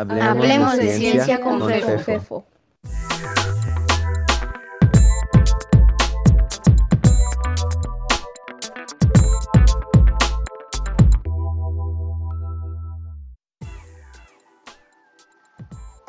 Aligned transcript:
Hablemos, 0.00 0.78
de, 0.78 0.96
ciencia, 0.96 1.42
con, 1.42 1.60
Fefo. 1.68 2.46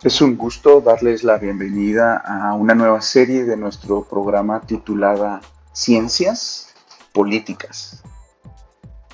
Es 0.01 0.21
un 0.21 0.37
gusto 0.37 0.79
darles 0.79 1.25
la 1.25 1.37
bienvenida 1.37 2.15
a 2.15 2.53
una 2.53 2.73
nueva 2.73 3.01
serie 3.01 3.43
de 3.43 3.57
nuestro 3.57 4.05
programa 4.05 4.61
titulada 4.61 5.41
Ciencias 5.73 6.73
Políticas. 7.11 8.01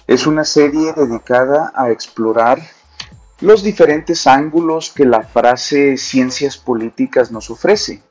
Es 0.05 0.27
una 0.27 0.45
serie 0.45 0.93
dedicada 0.93 1.73
a 1.75 1.89
explorar 1.89 2.59
los 3.39 3.61
diferentes 3.61 4.25
ángulos 4.25 4.91
que 4.91 5.05
la 5.05 5.21
frase 5.21 5.97
ciencias 5.97 6.57
políticas 6.57 7.31
nos 7.31 7.49
ofrece. 7.51 8.01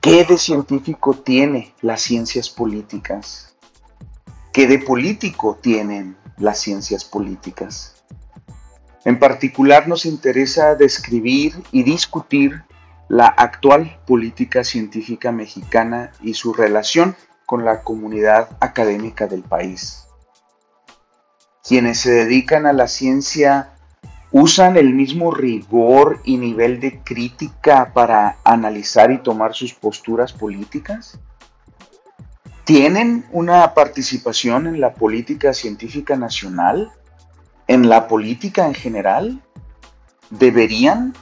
¿Qué 0.00 0.24
de 0.24 0.38
científico 0.38 1.14
tiene 1.14 1.74
las 1.82 2.00
ciencias 2.00 2.48
políticas? 2.48 3.54
¿Qué 4.52 4.66
de 4.66 4.78
político 4.78 5.58
tienen 5.60 6.16
las 6.38 6.58
ciencias 6.58 7.04
políticas? 7.04 8.02
En 9.04 9.18
particular 9.18 9.86
nos 9.86 10.06
interesa 10.06 10.74
describir 10.74 11.62
y 11.70 11.82
discutir 11.82 12.64
la 13.08 13.26
actual 13.26 14.00
política 14.06 14.64
científica 14.64 15.32
mexicana 15.32 16.12
y 16.22 16.34
su 16.34 16.54
relación 16.54 17.16
con 17.44 17.64
la 17.64 17.82
comunidad 17.82 18.56
académica 18.60 19.26
del 19.26 19.42
país. 19.42 20.06
Quienes 21.62 22.00
se 22.00 22.12
dedican 22.12 22.66
a 22.66 22.72
la 22.72 22.88
ciencia 22.88 23.74
usan 24.32 24.76
el 24.76 24.94
mismo 24.94 25.30
rigor 25.30 26.20
y 26.24 26.36
nivel 26.36 26.80
de 26.80 27.00
crítica 27.00 27.92
para 27.92 28.36
analizar 28.44 29.10
y 29.10 29.18
tomar 29.18 29.54
sus 29.54 29.74
posturas 29.74 30.32
políticas? 30.32 31.18
¿Tienen 32.64 33.24
una 33.32 33.74
participación 33.74 34.66
en 34.66 34.80
la 34.80 34.94
política 34.94 35.52
científica 35.52 36.16
nacional? 36.16 36.92
en 37.70 37.88
la 37.88 38.08
política 38.08 38.66
en 38.66 38.74
general? 38.74 39.40
¿Deberían? 40.28 41.14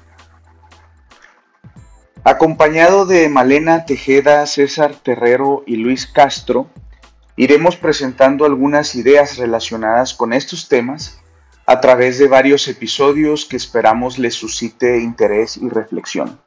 Acompañado 2.25 3.05
de 3.05 3.29
Malena 3.29 3.85
Tejeda, 3.85 4.47
César 4.47 4.95
Terrero 4.95 5.63
y 5.67 5.77
Luis 5.77 6.07
Castro, 6.07 6.71
iremos 7.37 7.77
presentando 7.77 8.47
algunas 8.47 8.95
ideas 8.95 9.37
relacionadas 9.37 10.15
con 10.15 10.33
estos 10.33 10.71
temas 10.71 11.21
a 11.71 11.83
través 11.83 12.17
de 12.17 12.29
varios 12.29 12.67
episodios 12.67 13.45
que 13.45 13.59
esperamos 13.59 14.19
les 14.19 14.35
suscite 14.35 15.01
interés 15.01 15.59
y 15.59 15.69
reflexión. 15.69 16.41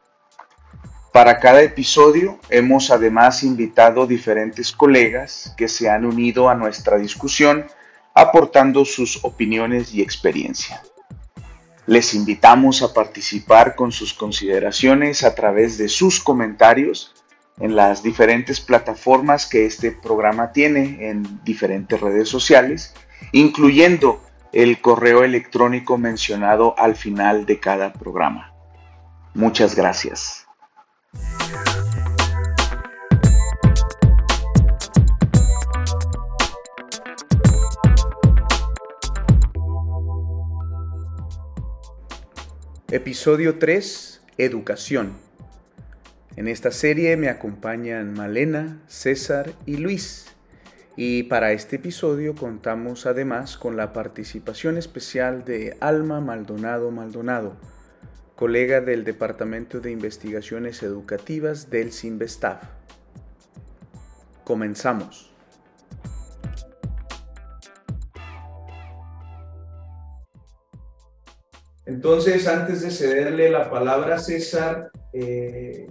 Para 1.13 1.39
cada 1.39 1.61
episodio 1.61 2.39
hemos 2.49 2.89
además 2.89 3.43
invitado 3.43 4.07
diferentes 4.07 4.71
colegas 4.71 5.53
que 5.57 5.67
se 5.67 5.91
han 5.91 6.05
unido 6.05 6.49
a 6.49 6.55
nuestra 6.55 6.97
discusión 6.97 7.67
aportando 8.15 8.83
sus 8.83 9.23
opiniones 9.23 9.93
y 9.93 10.01
experiencia. 10.01 10.81
Les 11.85 12.15
invitamos 12.15 12.81
a 12.81 12.91
participar 12.91 13.75
con 13.75 13.91
sus 13.91 14.15
consideraciones 14.15 15.23
a 15.23 15.35
través 15.35 15.77
de 15.77 15.87
sus 15.87 16.19
comentarios 16.19 17.13
en 17.59 17.75
las 17.75 18.01
diferentes 18.01 18.59
plataformas 18.59 19.45
que 19.45 19.67
este 19.67 19.91
programa 19.91 20.51
tiene 20.51 21.11
en 21.11 21.43
diferentes 21.43 22.01
redes 22.01 22.27
sociales, 22.27 22.95
incluyendo 23.33 24.19
el 24.53 24.81
correo 24.81 25.23
electrónico 25.23 25.97
mencionado 25.97 26.75
al 26.77 26.95
final 26.95 27.45
de 27.45 27.59
cada 27.59 27.93
programa. 27.93 28.53
Muchas 29.33 29.75
gracias. 29.75 30.45
Episodio 42.89 43.57
3. 43.57 44.21
Educación. 44.37 45.13
En 46.35 46.49
esta 46.49 46.71
serie 46.71 47.15
me 47.15 47.29
acompañan 47.29 48.13
Malena, 48.13 48.81
César 48.87 49.53
y 49.65 49.77
Luis. 49.77 50.35
Y 51.03 51.23
para 51.23 51.51
este 51.51 51.77
episodio 51.77 52.35
contamos 52.35 53.07
además 53.07 53.57
con 53.57 53.75
la 53.75 53.91
participación 53.91 54.77
especial 54.77 55.43
de 55.45 55.75
Alma 55.79 56.21
Maldonado 56.21 56.91
Maldonado, 56.91 57.55
colega 58.35 58.81
del 58.81 59.03
Departamento 59.03 59.79
de 59.79 59.89
Investigaciones 59.89 60.83
Educativas 60.83 61.71
del 61.71 61.91
CIMBESTAF. 61.91 62.61
Comenzamos. 64.43 65.33
Entonces, 71.87 72.47
antes 72.47 72.83
de 72.83 72.91
cederle 72.91 73.49
la 73.49 73.71
palabra 73.71 74.17
a 74.17 74.19
César, 74.19 74.91
eh, 75.13 75.87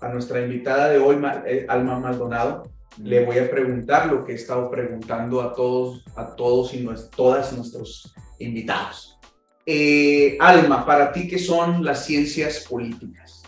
a 0.00 0.08
nuestra 0.08 0.40
invitada 0.40 0.88
de 0.88 0.98
hoy, 0.98 1.22
eh, 1.46 1.66
Alma 1.68 2.00
Maldonado, 2.00 2.64
le 3.02 3.24
voy 3.24 3.38
a 3.38 3.50
preguntar 3.50 4.06
lo 4.06 4.24
que 4.24 4.32
he 4.32 4.34
estado 4.34 4.70
preguntando 4.70 5.40
a 5.40 5.54
todos, 5.54 6.04
a 6.16 6.34
todos 6.36 6.74
y 6.74 6.86
todas 7.14 7.52
nuestros 7.52 8.14
invitados. 8.38 9.18
Eh, 9.66 10.36
Alma, 10.40 10.84
para 10.84 11.12
ti, 11.12 11.28
¿qué 11.28 11.38
son 11.38 11.84
las 11.84 12.04
ciencias 12.04 12.66
políticas? 12.68 13.42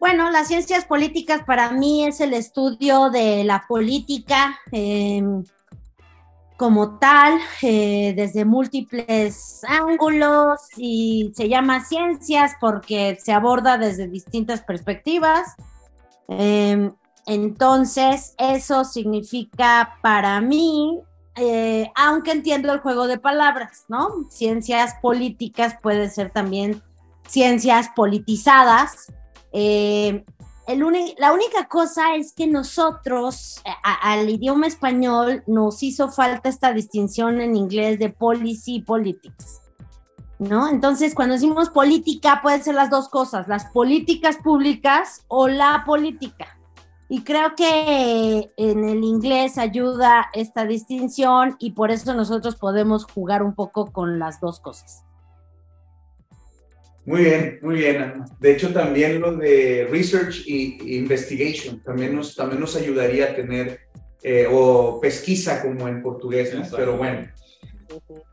Bueno, 0.00 0.30
las 0.30 0.48
ciencias 0.48 0.84
políticas 0.84 1.42
para 1.44 1.72
mí 1.72 2.06
es 2.06 2.20
el 2.20 2.32
estudio 2.32 3.10
de 3.10 3.44
la 3.44 3.64
política, 3.68 4.58
em, 4.70 5.42
como 6.56 6.98
tal, 6.98 7.38
eh, 7.62 8.14
desde 8.16 8.44
múltiples 8.44 9.62
ángulos 9.64 10.60
y 10.76 11.32
se 11.36 11.48
llama 11.48 11.84
ciencias 11.84 12.52
porque 12.60 13.18
se 13.20 13.32
aborda 13.32 13.78
desde 13.78 14.08
distintas 14.08 14.62
perspectivas. 14.62 15.54
Em, 16.28 16.92
entonces, 17.28 18.34
eso 18.38 18.86
significa 18.86 19.98
para 20.00 20.40
mí, 20.40 20.98
eh, 21.36 21.92
aunque 21.94 22.32
entiendo 22.32 22.72
el 22.72 22.80
juego 22.80 23.06
de 23.06 23.18
palabras, 23.18 23.84
¿no? 23.88 24.26
Ciencias 24.30 24.94
políticas 25.02 25.76
puede 25.82 26.08
ser 26.08 26.30
también 26.30 26.82
ciencias 27.28 27.90
politizadas. 27.94 29.12
Eh, 29.52 30.24
la 31.18 31.32
única 31.34 31.68
cosa 31.68 32.16
es 32.16 32.32
que 32.32 32.46
nosotros, 32.46 33.60
eh, 33.62 33.70
al 34.02 34.30
idioma 34.30 34.66
español, 34.66 35.42
nos 35.46 35.82
hizo 35.82 36.10
falta 36.10 36.48
esta 36.48 36.72
distinción 36.72 37.42
en 37.42 37.56
inglés 37.56 37.98
de 37.98 38.08
policy 38.08 38.76
y 38.76 38.82
politics. 38.82 39.60
¿No? 40.38 40.70
Entonces, 40.70 41.14
cuando 41.14 41.34
decimos 41.34 41.68
política, 41.68 42.40
pueden 42.42 42.64
ser 42.64 42.74
las 42.74 42.88
dos 42.88 43.10
cosas, 43.10 43.48
las 43.48 43.66
políticas 43.66 44.38
públicas 44.38 45.26
o 45.28 45.48
la 45.48 45.82
política. 45.84 46.57
Y 47.08 47.22
creo 47.22 47.54
que 47.56 48.52
en 48.56 48.84
el 48.84 49.02
inglés 49.02 49.56
ayuda 49.56 50.28
esta 50.34 50.66
distinción 50.66 51.56
y 51.58 51.72
por 51.72 51.90
eso 51.90 52.12
nosotros 52.14 52.56
podemos 52.56 53.04
jugar 53.04 53.42
un 53.42 53.54
poco 53.54 53.90
con 53.92 54.18
las 54.18 54.40
dos 54.40 54.60
cosas. 54.60 55.04
Muy 57.06 57.24
bien, 57.24 57.58
muy 57.62 57.76
bien. 57.76 58.24
De 58.38 58.52
hecho, 58.52 58.70
también 58.70 59.22
lo 59.22 59.34
de 59.34 59.88
research 59.90 60.44
e 60.46 60.76
investigation 60.96 61.82
también 61.82 62.14
nos, 62.14 62.36
también 62.36 62.60
nos 62.60 62.76
ayudaría 62.76 63.30
a 63.30 63.34
tener, 63.34 63.80
eh, 64.22 64.46
o 64.50 65.00
pesquisa 65.00 65.62
como 65.62 65.88
en 65.88 66.02
portugués, 66.02 66.54
pero 66.70 66.98
bueno. 66.98 67.26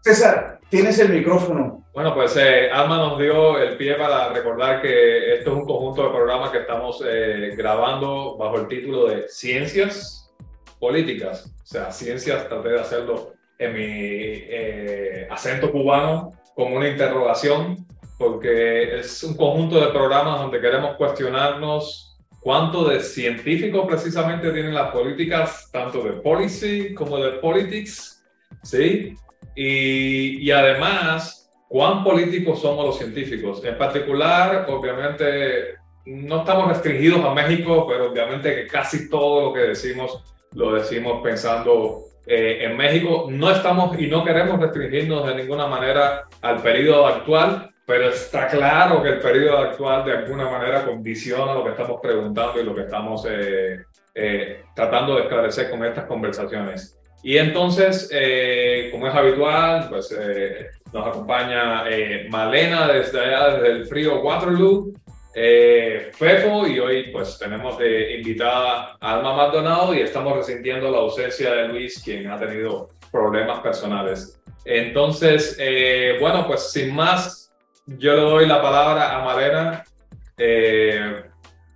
César, 0.02 0.60
tienes 0.70 1.00
el 1.00 1.10
micrófono. 1.10 1.86
Bueno, 1.94 2.14
pues 2.14 2.36
eh, 2.38 2.70
Alma 2.70 2.98
nos 2.98 3.20
dio 3.20 3.58
el 3.58 3.78
pie 3.78 3.96
para 3.96 4.30
recordar 4.30 4.82
que 4.82 5.36
esto 5.36 5.52
es 5.52 5.58
un 5.58 5.66
conjunto 5.66 6.04
de 6.04 6.10
programas 6.10 6.52
que 6.52 6.60
estamos 6.60 7.04
eh, 7.08 7.54
grabando 7.56 8.38
bajo 8.38 8.58
el 8.58 8.68
título 8.68 9.08
de 9.08 9.28
Ciencias 9.28 10.34
Políticas. 10.80 11.54
O 11.64 11.66
sea, 11.66 11.92
ciencias, 11.92 12.48
traté 12.50 12.70
de 12.70 12.80
hacerlo 12.80 13.34
en 13.58 13.74
mi 13.74 15.28
acento 15.30 15.72
cubano 15.72 16.32
como 16.54 16.76
una 16.76 16.90
interrogación 16.90 17.86
porque 18.18 19.00
es 19.00 19.24
un 19.24 19.36
conjunto 19.36 19.80
de 19.80 19.92
programas 19.92 20.40
donde 20.40 20.62
queremos 20.62 20.96
cuestionarnos 20.96 22.18
cuánto 22.40 22.88
de 22.88 23.02
científico 23.02 23.88
precisamente 23.88 24.52
tienen 24.52 24.74
las 24.74 24.92
políticas, 24.92 25.70
tanto 25.72 26.04
de 26.04 26.12
policy 26.14 26.94
como 26.94 27.18
de 27.18 27.32
politics, 27.40 28.24
¿sí? 28.64 29.16
Y, 29.56 30.46
y 30.46 30.52
además, 30.52 31.50
cuán 31.68 32.04
políticos 32.04 32.62
somos 32.62 32.86
los 32.86 32.98
científicos. 32.98 33.64
En 33.64 33.78
particular, 33.78 34.66
obviamente, 34.70 35.76
no 36.06 36.40
estamos 36.40 36.68
restringidos 36.68 37.24
a 37.26 37.34
México, 37.34 37.86
pero 37.88 38.12
obviamente 38.12 38.54
que 38.54 38.68
casi 38.68 39.10
todo 39.10 39.48
lo 39.48 39.54
que 39.54 39.62
decimos 39.62 40.24
lo 40.56 40.74
decimos 40.74 41.22
pensando 41.22 42.06
eh, 42.26 42.60
en 42.62 42.78
México. 42.78 43.28
No 43.30 43.52
estamos 43.52 44.00
y 44.00 44.08
no 44.08 44.24
queremos 44.24 44.60
restringirnos 44.60 45.28
de 45.28 45.36
ninguna 45.36 45.68
manera 45.68 46.24
al 46.42 46.62
periodo 46.62 47.08
actual, 47.08 47.72
pero 47.86 48.10
está 48.10 48.48
claro 48.48 49.04
que 49.04 49.10
el 49.10 49.20
periodo 49.20 49.60
actual 49.60 50.06
de 50.06 50.14
alguna 50.14 50.50
manera 50.50 50.86
condiciona 50.86 51.54
lo 51.54 51.64
que 51.64 51.72
estamos 51.72 52.00
preguntando 52.02 52.60
y 52.60 52.64
lo 52.64 52.74
que 52.74 52.82
estamos 52.82 53.28
eh, 53.30 53.84
eh, 54.14 54.64
tratando 54.74 55.16
de 55.16 55.24
esclarecer 55.24 55.70
con 55.70 55.84
estas 55.86 56.06
conversaciones. 56.06 56.95
Y 57.26 57.40
entonces, 57.40 58.08
eh, 58.14 58.90
como 58.92 59.08
es 59.08 59.16
habitual, 59.16 59.88
pues 59.90 60.16
nos 60.94 61.08
acompaña 61.08 61.86
Malena 62.30 62.88
desde 62.88 63.20
allá, 63.20 63.56
desde 63.56 63.72
el 63.72 63.88
frío 63.88 64.22
Waterloo, 64.22 64.94
Fefo, 65.34 66.68
y 66.68 66.78
hoy 66.78 67.10
pues 67.12 67.40
tenemos 67.40 67.80
de 67.80 68.18
invitada 68.18 68.96
a 69.02 69.16
Alma 69.16 69.34
Maldonado 69.34 69.96
y 69.96 70.02
estamos 70.02 70.38
resintiendo 70.38 70.92
la 70.92 71.00
ausencia 71.00 71.52
de 71.52 71.68
Luis, 71.70 72.00
quien 72.04 72.30
ha 72.30 72.38
tenido 72.38 72.92
problemas 73.12 73.60
personales. 73.62 74.40
Entonces, 74.64 75.58
bueno, 76.20 76.46
pues 76.46 76.72
sin 76.72 76.94
más, 76.94 77.52
yo 77.88 78.14
le 78.14 78.22
doy 78.22 78.46
la 78.46 78.62
palabra 78.62 79.18
a 79.18 79.26
Malena. 79.26 79.84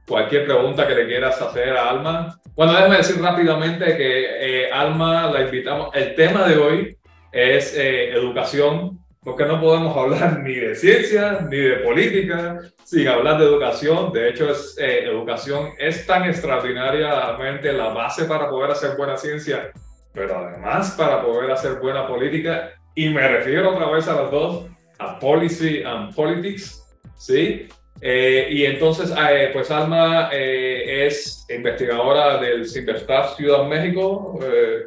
Eh, 0.09 0.11
cualquier 0.11 0.45
pregunta 0.45 0.87
que 0.87 0.95
le 0.95 1.07
quieras 1.07 1.39
hacer 1.41 1.77
a 1.77 1.89
Alma. 1.89 2.39
Bueno, 2.55 2.73
déjame 2.73 2.97
decir 2.97 3.21
rápidamente 3.21 3.95
que 3.95 4.63
eh, 4.65 4.71
Alma 4.71 5.31
la 5.31 5.41
invitamos. 5.41 5.89
El 5.93 6.15
tema 6.15 6.47
de 6.47 6.57
hoy 6.57 6.97
es 7.31 7.75
eh, 7.77 8.11
educación, 8.11 8.99
porque 9.23 9.45
no 9.45 9.61
podemos 9.61 9.95
hablar 9.95 10.39
ni 10.39 10.55
de 10.55 10.75
ciencia 10.75 11.45
ni 11.49 11.57
de 11.57 11.75
política 11.77 12.59
sin 12.83 13.07
hablar 13.07 13.37
de 13.37 13.45
educación. 13.45 14.11
De 14.11 14.29
hecho, 14.29 14.49
es, 14.49 14.75
educación 14.79 15.73
es 15.77 16.05
tan 16.07 16.23
extraordinariamente 16.25 17.71
la 17.71 17.89
base 17.89 18.25
para 18.25 18.49
poder 18.49 18.71
hacer 18.71 18.97
buena 18.97 19.15
ciencia, 19.15 19.71
pero 20.11 20.39
además 20.39 20.95
para 20.97 21.21
poder 21.21 21.51
hacer 21.51 21.75
buena 21.75 22.07
política. 22.07 22.71
Y 22.95 23.09
me 23.09 23.27
refiero 23.27 23.75
otra 23.75 23.89
vez 23.91 24.07
a 24.07 24.23
las 24.23 24.31
dos 24.31 24.65
a 24.97 25.19
Policy 25.19 25.83
and 25.83 26.13
Politics, 26.15 26.83
¿sí? 27.15 27.69
Eh, 28.01 28.47
y 28.51 28.65
entonces, 28.65 29.11
eh, 29.11 29.49
pues 29.51 29.69
Alma 29.71 30.29
eh, 30.31 31.05
es 31.07 31.45
investigadora 31.49 32.37
del 32.37 32.67
Cinterstaff 32.67 33.35
Ciudad 33.35 33.65
México, 33.65 34.39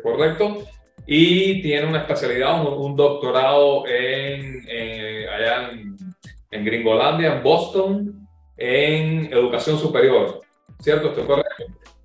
correcto, 0.03 0.64
y 1.06 1.61
tiene 1.62 1.87
una 1.87 1.99
especialidad, 2.00 2.64
un, 2.64 2.97
doctorado 2.97 3.87
en, 3.87 4.67
allá 5.29 5.70
en, 5.73 5.97
en, 6.50 6.64
Gringolandia, 6.64 7.35
en 7.35 7.43
Boston, 7.43 8.29
en 8.56 9.32
educación 9.32 9.79
superior, 9.79 10.41
¿cierto? 10.81 11.09
¿Estoy 11.09 11.25
correcto? 11.25 11.64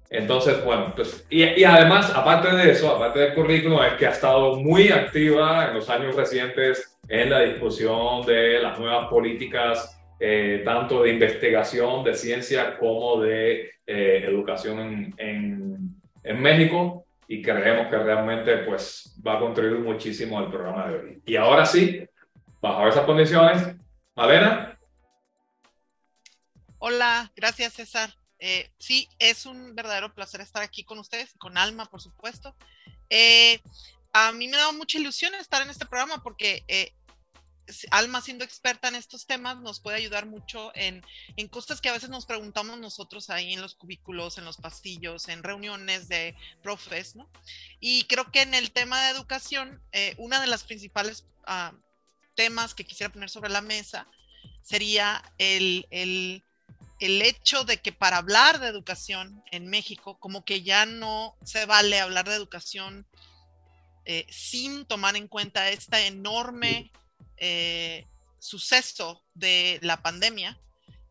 Entonces, 0.09 0.63
bueno, 0.63 0.93
pues, 0.95 1.25
y, 1.29 1.43
y, 1.43 1.63
además, 1.63 2.11
aparte 2.15 2.55
de 2.55 2.71
eso, 2.71 2.89
aparte 2.89 3.19
del 3.19 3.33
currículum, 3.33 3.83
es 3.83 3.93
que 3.93 4.07
ha 4.07 4.11
estado 4.11 4.55
muy 4.55 4.89
activa 4.89 5.67
en 5.67 5.75
los 5.75 5.89
años 5.89 6.15
recientes 6.15 6.97
en 7.09 7.29
la 7.29 7.41
discusión 7.41 8.25
de 8.25 8.59
las 8.59 8.79
nuevas 8.79 9.07
políticas, 9.07 9.96
eh, 10.19 10.63
tanto 10.65 11.03
de 11.03 11.11
investigación, 11.11 12.03
de 12.03 12.15
ciencia, 12.15 12.77
como 12.77 13.21
de 13.21 13.71
eh, 13.85 14.23
educación 14.27 15.13
en, 15.17 16.01
en, 16.23 16.41
México, 16.41 17.05
y 17.27 17.41
creemos 17.41 17.87
que 17.87 17.97
realmente 17.97 18.57
pues, 18.59 19.15
va 19.25 19.35
a 19.35 19.39
contribuir 19.39 19.81
muchísimo 19.81 20.39
al 20.39 20.49
programa 20.49 20.87
de 20.87 20.97
hoy. 20.97 21.21
Y 21.25 21.35
ahora 21.35 21.65
sí, 21.65 22.03
bajo 22.61 22.87
esas 22.87 23.05
condiciones, 23.05 23.75
Malena. 24.15 24.79
Hola, 26.79 27.31
gracias 27.35 27.73
César. 27.73 28.09
Eh, 28.39 28.69
sí, 28.79 29.07
es 29.19 29.45
un 29.45 29.75
verdadero 29.75 30.13
placer 30.13 30.41
estar 30.41 30.63
aquí 30.63 30.83
con 30.83 30.99
ustedes, 30.99 31.33
con 31.37 31.57
Alma, 31.57 31.85
por 31.85 32.01
supuesto. 32.01 32.55
a 34.13 34.31
mí 34.31 34.47
me 34.47 34.57
da 34.57 34.71
mucha 34.71 34.97
ilusión 34.97 35.35
estar 35.35 35.61
en 35.61 35.69
este 35.69 35.85
programa 35.85 36.23
porque 36.23 36.63
Alma 37.91 38.21
siendo 38.21 38.45
experta 38.45 38.87
en 38.87 38.95
estos 38.95 39.25
temas 39.25 39.59
nos 39.59 39.79
puede 39.79 39.97
ayudar 39.97 40.25
mucho 40.25 40.71
en, 40.75 41.03
cosas 41.49 41.81
que 41.81 41.89
a 41.89 41.93
veces 41.93 42.09
nos 42.09 42.25
preguntamos 42.25 42.79
nosotros 42.79 43.29
ahí 43.29 43.53
en 43.53 43.61
los 43.61 43.75
cubículos, 43.75 44.37
en 44.37 44.45
los 44.45 44.57
pasillos, 44.57 45.27
en 45.27 45.43
reuniones 45.43 46.07
de 46.07 46.35
profes, 46.63 47.15
¿no? 47.15 47.29
Y 47.79 48.03
creo 48.05 48.31
que 48.31 48.41
en 48.41 48.53
el 48.53 48.71
tema 48.71 49.01
de 49.03 49.11
educación, 49.11 49.81
eh, 49.91 50.15
una 50.17 50.39
de 50.39 50.47
las 50.47 50.63
principales 50.63 51.25
ah, 51.45 51.73
temas 52.35 52.73
que 52.73 52.85
quisiera 52.85 53.11
poner 53.11 53.29
sobre 53.29 53.49
la 53.49 53.61
mesa 53.61 54.07
sería 54.61 55.21
el, 55.37 55.85
hecho 56.99 57.63
de 57.63 57.81
que 57.81 57.91
para 57.91 58.17
hablar 58.17 58.59
de 58.59 58.67
educación 58.67 59.43
en 59.51 59.67
México, 59.67 60.17
como 60.19 60.45
que 60.45 60.61
ya 60.61 60.85
no 60.85 61.35
se 61.43 61.65
vale 61.65 61.99
hablar 61.99 62.27
de 62.27 62.35
educación 62.35 63.05
eh, 64.05 64.25
sin 64.29 64.85
tomar 64.85 65.15
en 65.15 65.27
cuenta 65.27 65.69
esta 65.69 66.05
enorme 66.05 66.91
eh, 67.37 68.05
suceso 68.39 69.23
de 69.33 69.79
la 69.81 70.01
pandemia, 70.01 70.59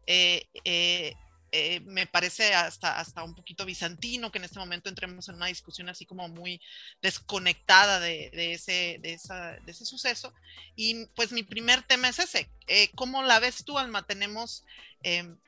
eh, 0.07 0.47
eh, 0.65 1.81
me 1.87 2.07
parece 2.07 2.55
hasta, 2.55 2.99
hasta 2.99 3.23
un 3.23 3.35
poquito 3.35 3.65
bizantino 3.65 4.31
que 4.31 4.39
en 4.39 4.45
este 4.45 4.59
momento 4.59 4.89
entremos 4.89 5.29
en 5.29 5.37
una 5.37 5.47
discusión 5.47 5.89
así 5.89 6.05
como 6.05 6.29
muy 6.29 6.61
desconectada 7.01 7.99
de, 7.99 8.31
ese, 8.53 8.99
de, 9.01 9.15
ese 9.15 9.85
suceso. 9.85 10.35
Y 10.75 11.07
pues 11.15 11.33
mi 11.33 11.43
primer 11.43 11.83
tema 11.83 12.09
es 12.09 12.19
ese. 12.19 12.51
¿Cómo 12.95 13.23
la 13.23 13.39
ves 13.39 13.65
tú, 13.65 13.79
Alma? 13.79 14.07
Tenemos 14.07 14.65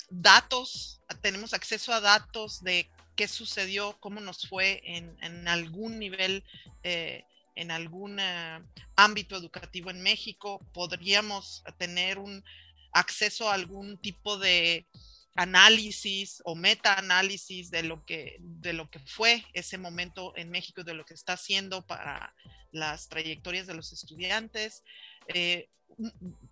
datos, 0.08 1.00
tenemos 1.20 1.52
acceso 1.52 1.92
a 1.92 2.00
datos 2.00 2.62
de 2.62 2.88
qué 3.14 3.28
sucedió, 3.28 3.98
cómo 4.00 4.20
nos 4.20 4.48
fue 4.48 4.80
en, 4.84 5.14
en 5.20 5.46
algún 5.46 5.98
nivel 5.98 6.42
en 7.58 7.72
algún 7.72 8.20
eh, 8.20 8.60
ámbito 8.94 9.36
educativo 9.36 9.90
en 9.90 10.00
México, 10.00 10.64
podríamos 10.72 11.64
tener 11.76 12.18
un 12.18 12.44
acceso 12.92 13.50
a 13.50 13.54
algún 13.54 13.98
tipo 13.98 14.38
de 14.38 14.86
análisis 15.34 16.40
o 16.44 16.54
metaanálisis 16.54 17.70
de 17.70 17.82
lo 17.82 18.04
que 18.04 18.36
de 18.40 18.72
lo 18.72 18.90
que 18.90 18.98
fue 19.00 19.44
ese 19.52 19.76
momento 19.76 20.36
en 20.36 20.50
México 20.50 20.82
de 20.82 20.94
lo 20.94 21.04
que 21.04 21.14
está 21.14 21.34
haciendo 21.34 21.86
para 21.86 22.34
las 22.72 23.08
trayectorias 23.08 23.66
de 23.66 23.74
los 23.74 23.92
estudiantes 23.92 24.82
eh, 25.28 25.68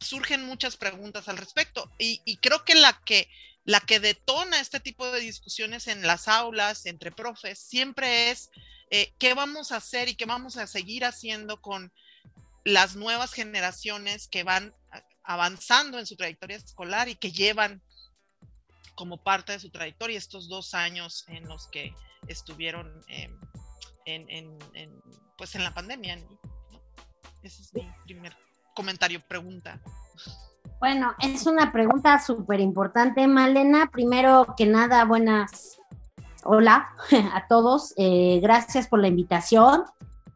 surgen 0.00 0.44
muchas 0.44 0.76
preguntas 0.76 1.28
al 1.28 1.36
respecto 1.36 1.90
y, 1.98 2.36
creo 2.38 2.64
que 2.64 2.74
la 2.74 3.00
que 3.04 3.28
la 3.64 3.80
que 3.80 3.98
detona 4.00 4.60
este 4.60 4.80
tipo 4.80 5.10
de 5.10 5.20
discusiones 5.20 5.88
en 5.88 6.06
las 6.06 6.28
aulas 6.28 6.86
entre 6.86 7.10
profes 7.10 7.58
siempre 7.58 8.30
es 8.30 8.50
eh, 8.90 9.12
qué 9.18 9.34
vamos 9.34 9.72
a 9.72 9.76
hacer 9.76 10.08
y 10.08 10.14
qué 10.14 10.24
vamos 10.24 10.56
a 10.56 10.66
seguir 10.66 11.04
haciendo 11.04 11.60
con 11.60 11.92
las 12.64 12.94
nuevas 12.96 13.32
generaciones 13.32 14.28
que 14.28 14.44
van 14.44 14.74
avanzando 15.24 15.98
en 15.98 16.06
su 16.06 16.16
trayectoria 16.16 16.56
escolar 16.56 17.08
y 17.08 17.16
que 17.16 17.32
llevan 17.32 17.82
como 18.94 19.22
parte 19.22 19.52
de 19.52 19.60
su 19.60 19.70
trayectoria 19.70 20.18
estos 20.18 20.48
dos 20.48 20.74
años 20.74 21.24
en 21.28 21.48
los 21.48 21.66
que 21.68 21.92
estuvieron 22.28 23.04
em, 23.08 23.36
en, 24.06 24.58
pues 25.36 25.54
en 25.54 25.64
la 25.64 25.74
pandemia. 25.74 26.24
Ese 27.42 27.62
es 27.62 27.74
mi 27.74 27.88
primer 28.04 28.36
comentario, 28.76 29.20
pregunta. 29.26 29.80
Bueno, 30.78 31.14
es 31.18 31.46
una 31.46 31.72
pregunta 31.72 32.20
súper 32.20 32.60
importante, 32.60 33.26
Malena. 33.26 33.90
Primero 33.90 34.54
que 34.56 34.66
nada, 34.66 35.04
buenas 35.04 35.78
hola 36.44 36.90
a 37.34 37.48
todos, 37.48 37.92
eh, 37.96 38.38
gracias 38.40 38.86
por 38.86 39.00
la 39.00 39.08
invitación. 39.08 39.82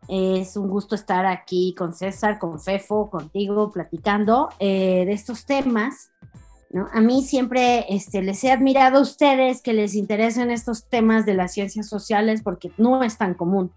Es 0.09 0.57
un 0.57 0.69
gusto 0.69 0.97
estar 0.97 1.25
aquí 1.25 1.73
con 1.79 1.93
César, 1.95 2.41
con 2.41 2.59
Fefo, 2.59 3.11
contigo, 3.11 3.71
platicando 3.71 4.49
eh, 4.59 5.05
de 5.07 5.13
estos 5.13 5.45
temas. 5.45 6.11
A 6.93 7.01
mí 7.01 7.23
siempre 7.23 7.87
este, 7.95 8.23
les 8.23 8.43
he 8.43 8.51
admirado 8.51 8.99
a 8.99 9.03
ustedes 9.03 9.63
que 9.63 9.73
les 9.73 9.95
interesen 9.95 10.51
estos 10.51 10.89
temas 10.89 11.27
de 11.27 11.35
las 11.35 11.53
ciencias 11.53 11.89
sociales 11.89 12.43
porque 12.43 12.73
no 12.77 13.05
es 13.05 13.19
tan 13.19 13.35
común 13.35 13.73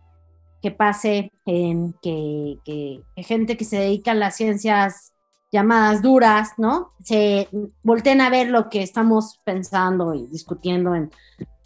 que 0.63 0.71
pase 0.71 1.31
en 1.45 1.93
que, 2.01 2.57
que, 2.65 3.03
gente 3.17 3.55
que 3.55 3.65
se 3.65 3.77
dedica 3.77 4.11
a 4.11 4.15
las 4.15 4.35
ciencias 4.35 5.13
llamadas 5.51 6.01
duras, 6.01 6.53
¿no? 6.57 6.89
Se 7.03 7.47
volteen 7.83 8.21
a 8.21 8.31
ver 8.31 8.49
lo 8.49 8.69
que 8.69 8.81
estamos 8.81 9.39
pensando 9.43 10.15
y 10.15 10.25
discutiendo 10.25 10.95
en 10.95 11.11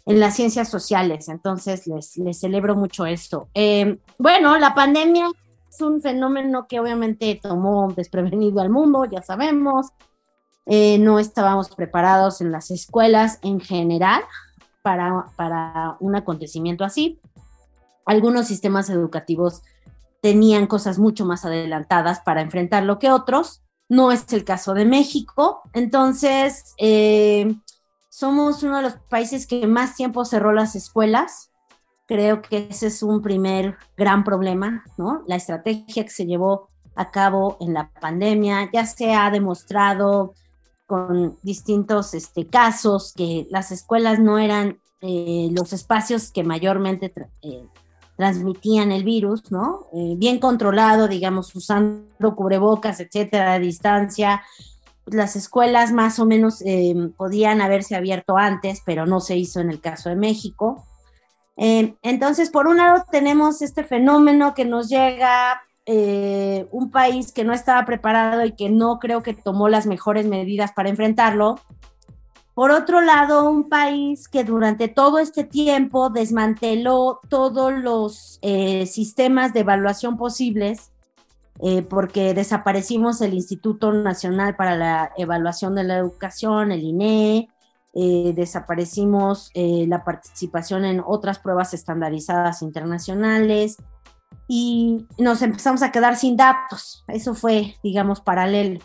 en 0.08 0.20
las 0.20 0.34
ciencias 0.34 0.68
sociales. 0.68 1.28
Entonces, 1.28 1.86
les, 1.86 2.40
celebro 2.40 2.74
mucho 2.74 3.04
esto. 3.04 3.48
Eh, 3.52 3.98
bueno, 4.18 4.58
la 4.58 4.74
pandemia 4.74 5.30
es 5.68 5.80
un 5.82 6.00
fenómeno 6.00 6.66
que 6.66 6.80
obviamente 6.80 7.38
tomó 7.40 7.92
desprevenido 7.94 8.60
al 8.60 8.70
mundo, 8.70 9.04
ya 9.04 9.20
sabemos. 9.20 9.88
Eh, 10.64 10.98
no 10.98 11.18
estábamos 11.18 11.68
preparados 11.68 12.40
en 12.40 12.50
las 12.50 12.70
escuelas 12.70 13.38
en 13.42 13.60
general 13.60 14.22
para, 14.80 15.26
para 15.36 15.98
un 16.00 16.16
acontecimiento 16.16 16.84
así. 16.84 17.20
Algunos 18.08 18.46
sistemas 18.46 18.88
educativos 18.88 19.62
tenían 20.22 20.66
cosas 20.66 20.98
mucho 20.98 21.26
más 21.26 21.44
adelantadas 21.44 22.20
para 22.20 22.40
enfrentarlo 22.40 22.98
que 22.98 23.10
otros. 23.10 23.62
No 23.86 24.12
es 24.12 24.32
el 24.32 24.44
caso 24.44 24.72
de 24.72 24.86
México. 24.86 25.60
Entonces, 25.74 26.74
eh, 26.78 27.54
somos 28.08 28.62
uno 28.62 28.78
de 28.78 28.82
los 28.84 28.94
países 29.10 29.46
que 29.46 29.66
más 29.66 29.94
tiempo 29.94 30.24
cerró 30.24 30.52
las 30.52 30.74
escuelas. 30.74 31.50
Creo 32.06 32.40
que 32.40 32.68
ese 32.70 32.86
es 32.86 33.02
un 33.02 33.20
primer 33.20 33.76
gran 33.94 34.24
problema, 34.24 34.84
¿no? 34.96 35.22
La 35.26 35.36
estrategia 35.36 36.04
que 36.04 36.10
se 36.10 36.24
llevó 36.24 36.70
a 36.96 37.10
cabo 37.10 37.58
en 37.60 37.74
la 37.74 37.90
pandemia. 37.90 38.70
Ya 38.72 38.86
se 38.86 39.12
ha 39.12 39.30
demostrado 39.30 40.32
con 40.86 41.36
distintos 41.42 42.14
este, 42.14 42.46
casos 42.46 43.12
que 43.14 43.46
las 43.50 43.70
escuelas 43.70 44.18
no 44.18 44.38
eran 44.38 44.78
eh, 45.02 45.50
los 45.52 45.74
espacios 45.74 46.32
que 46.32 46.42
mayormente 46.42 47.12
eh, 47.42 47.66
transmitían 48.18 48.92
el 48.92 49.04
virus, 49.04 49.50
¿no? 49.50 49.86
Eh, 49.94 50.12
bien 50.18 50.38
controlado, 50.38 51.08
digamos, 51.08 51.54
usando 51.56 52.36
cubrebocas, 52.36 53.00
etcétera, 53.00 53.54
a 53.54 53.58
distancia. 53.58 54.42
Las 55.06 55.36
escuelas 55.36 55.92
más 55.92 56.18
o 56.18 56.26
menos 56.26 56.62
podían 57.16 57.62
haberse 57.62 57.96
abierto 57.96 58.36
antes, 58.36 58.82
pero 58.84 59.06
no 59.06 59.20
se 59.20 59.38
hizo 59.38 59.60
en 59.60 59.70
el 59.70 59.80
caso 59.80 60.10
de 60.10 60.16
México. 60.16 60.84
entonces, 61.56 62.50
por 62.50 62.66
un 62.66 62.76
lado 62.76 63.04
tenemos 63.10 63.62
este 63.62 63.84
fenómeno 63.84 64.52
que 64.52 64.66
nos 64.66 64.90
llega 64.90 65.62
eh, 65.90 66.68
un 66.70 66.90
país 66.90 67.32
que 67.32 67.44
no 67.44 67.54
estaba 67.54 67.86
preparado 67.86 68.44
y 68.44 68.52
que 68.52 68.68
no 68.68 68.98
creo 68.98 69.22
que 69.22 69.32
tomó 69.32 69.70
las 69.70 69.86
mejores 69.86 70.26
medidas 70.26 70.70
para 70.72 70.90
enfrentarlo. 70.90 71.60
Por 72.58 72.72
otro 72.72 73.00
lado, 73.00 73.48
un 73.48 73.68
país 73.68 74.26
que 74.26 74.42
durante 74.42 74.88
todo 74.88 75.20
este 75.20 75.44
tiempo 75.44 76.10
desmanteló 76.10 77.20
todos 77.28 77.72
los 77.72 78.40
eh, 78.42 78.84
sistemas 78.86 79.52
de 79.52 79.60
evaluación 79.60 80.16
posibles, 80.16 80.90
eh, 81.60 81.82
porque 81.82 82.34
desaparecimos 82.34 83.20
el 83.20 83.34
Instituto 83.34 83.92
Nacional 83.92 84.56
para 84.56 84.74
la 84.74 85.12
Evaluación 85.16 85.76
de 85.76 85.84
la 85.84 85.98
Educación, 85.98 86.72
el 86.72 86.82
INE, 86.82 87.48
desaparecimos 87.94 89.52
la 89.54 90.02
participación 90.02 90.84
en 90.84 91.00
otras 91.06 91.38
pruebas 91.38 91.74
estandarizadas 91.74 92.62
internacionales, 92.62 93.76
y 94.48 95.06
nos 95.16 95.42
empezamos 95.42 95.82
a 95.82 95.92
quedar 95.92 96.16
sin 96.16 96.36
datos. 96.36 97.04
Eso 97.06 97.34
fue, 97.34 97.76
digamos, 97.84 98.20
paralelo. 98.20 98.80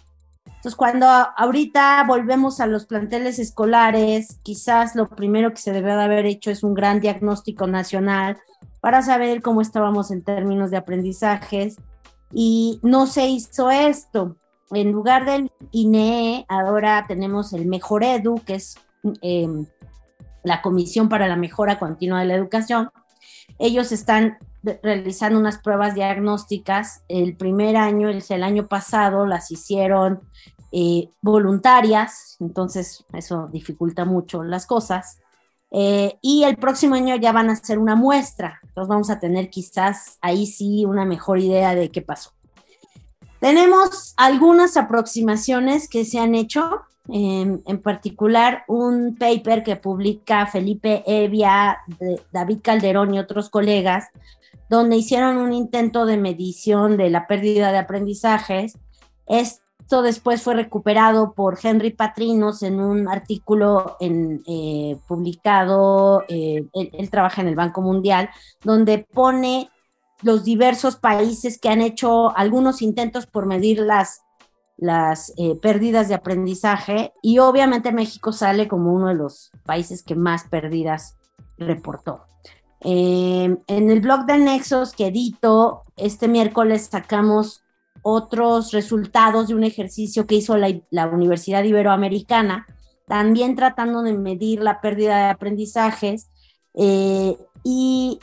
Entonces, 0.63 0.77
cuando 0.77 1.07
ahorita 1.07 2.05
volvemos 2.07 2.61
a 2.61 2.67
los 2.67 2.85
planteles 2.85 3.37
escolares, 3.37 4.39
quizás 4.43 4.95
lo 4.95 5.09
primero 5.09 5.51
que 5.51 5.57
se 5.57 5.73
debe 5.73 5.93
de 5.93 6.01
haber 6.01 6.25
hecho 6.25 6.51
es 6.51 6.63
un 6.63 6.73
gran 6.73 7.01
diagnóstico 7.01 7.67
nacional 7.67 8.37
para 8.79 9.01
saber 9.01 9.41
cómo 9.41 9.59
estábamos 9.59 10.09
en 10.09 10.23
términos 10.23 10.71
de 10.71 10.77
aprendizajes 10.77 11.75
y 12.31 12.79
no 12.81 13.07
se 13.07 13.27
hizo 13.27 13.71
esto. 13.71 14.37
En 14.71 14.93
lugar 14.93 15.25
del 15.25 15.51
INE, 15.71 16.45
ahora 16.47 17.03
tenemos 17.09 17.51
el 17.51 17.65
Mejor 17.65 18.05
Edu, 18.05 18.41
que 18.45 18.55
es 18.55 18.77
em, 19.21 19.65
la 20.45 20.61
Comisión 20.61 21.09
para 21.09 21.27
la 21.27 21.35
Mejora 21.35 21.77
Continua 21.77 22.21
de 22.21 22.27
la 22.27 22.35
Educación. 22.35 22.89
Ellos 23.59 23.91
están 23.91 24.37
realizando 24.81 25.39
unas 25.39 25.57
pruebas 25.57 25.93
diagnósticas. 25.93 27.03
El 27.09 27.35
primer 27.35 27.75
año, 27.75 28.09
el 28.09 28.43
año 28.43 28.67
pasado, 28.67 29.25
las 29.25 29.51
hicieron 29.51 30.21
eh, 30.75 31.09
voluntarias, 31.21 32.35
entonces 32.39 33.05
eso 33.13 33.47
dificulta 33.51 34.05
mucho 34.05 34.43
las 34.43 34.65
cosas. 34.65 35.19
Eh, 35.71 36.17
y 36.21 36.43
el 36.43 36.57
próximo 36.57 36.95
año 36.95 37.15
ya 37.15 37.31
van 37.31 37.49
a 37.49 37.53
hacer 37.53 37.79
una 37.79 37.95
muestra, 37.95 38.59
entonces 38.63 38.89
vamos 38.89 39.09
a 39.09 39.19
tener 39.19 39.49
quizás 39.49 40.17
ahí 40.21 40.47
sí 40.47 40.83
una 40.85 41.05
mejor 41.05 41.39
idea 41.39 41.75
de 41.75 41.89
qué 41.91 42.01
pasó. 42.01 42.31
Tenemos 43.39 44.13
algunas 44.17 44.75
aproximaciones 44.75 45.87
que 45.87 46.05
se 46.05 46.19
han 46.19 46.33
hecho, 46.33 46.81
en 47.09 47.81
particular 47.81 48.63
un 48.69 49.17
paper 49.17 49.63
que 49.63 49.75
publica 49.75 50.47
Felipe 50.47 51.03
Evia, 51.05 51.79
David 52.31 52.59
Calderón 52.61 53.13
y 53.13 53.19
otros 53.19 53.49
colegas 53.49 54.05
donde 54.69 54.95
hicieron 54.95 55.37
un 55.37 55.53
intento 55.53 56.05
de 56.05 56.17
medición 56.17 56.97
de 56.97 57.09
la 57.09 57.27
pérdida 57.27 57.71
de 57.71 57.77
aprendizajes. 57.77 58.77
Esto 59.83 60.01
después 60.01 60.41
fue 60.41 60.53
recuperado 60.53 61.33
por 61.33 61.59
Henry 61.61 61.91
Patrinos 61.91 62.63
en 62.63 62.79
un 62.79 63.09
artículo 63.09 63.97
eh, 63.99 64.97
publicado, 65.09 66.23
eh, 66.29 66.65
él, 66.73 67.09
trabaja 67.09 67.41
en 67.41 67.49
el 67.49 67.55
Banco 67.55 67.81
Mundial, 67.81 68.29
donde 68.63 68.99
pone 68.99 69.69
los 70.21 70.45
diversos 70.45 70.95
países 70.95 71.59
que 71.59 71.67
han 71.67 71.81
hecho 71.81 72.35
algunos 72.37 72.81
intentos 72.81 73.27
por 73.27 73.45
medir 73.45 73.81
las, 73.81 74.21
eh, 75.37 75.55
pérdidas 75.61 76.07
de 76.07 76.15
aprendizaje 76.15 77.11
y 77.21 77.39
obviamente 77.39 77.91
México 77.91 78.31
sale 78.31 78.69
como 78.69 78.93
uno 78.93 79.09
de 79.09 79.15
los 79.15 79.51
países 79.65 80.01
que 80.01 80.15
más 80.15 80.45
pérdidas 80.45 81.17
reportó. 81.57 82.21
En 82.79 83.59
el 83.67 83.99
blog 83.99 84.25
de 84.25 84.37
Nexos 84.37 84.93
que 84.93 85.07
edito, 85.07 85.83
este 85.97 86.29
miércoles 86.29 86.87
sacamos 86.89 87.62
otros 88.03 88.71
resultados 88.71 89.47
de 89.47 89.55
un 89.55 89.63
ejercicio 89.63 90.27
que 90.27 90.35
hizo 90.35 90.55
la, 90.57 91.07
Universidad 91.07 91.63
Iberoamericana, 91.63 92.67
también 93.07 93.55
tratando 93.55 94.03
de 94.03 94.13
medir 94.13 94.61
la 94.61 94.79
pérdida 94.81 95.17
de 95.17 95.29
aprendizajes 95.31 96.29
eh, 96.75 97.35
y 97.63 98.19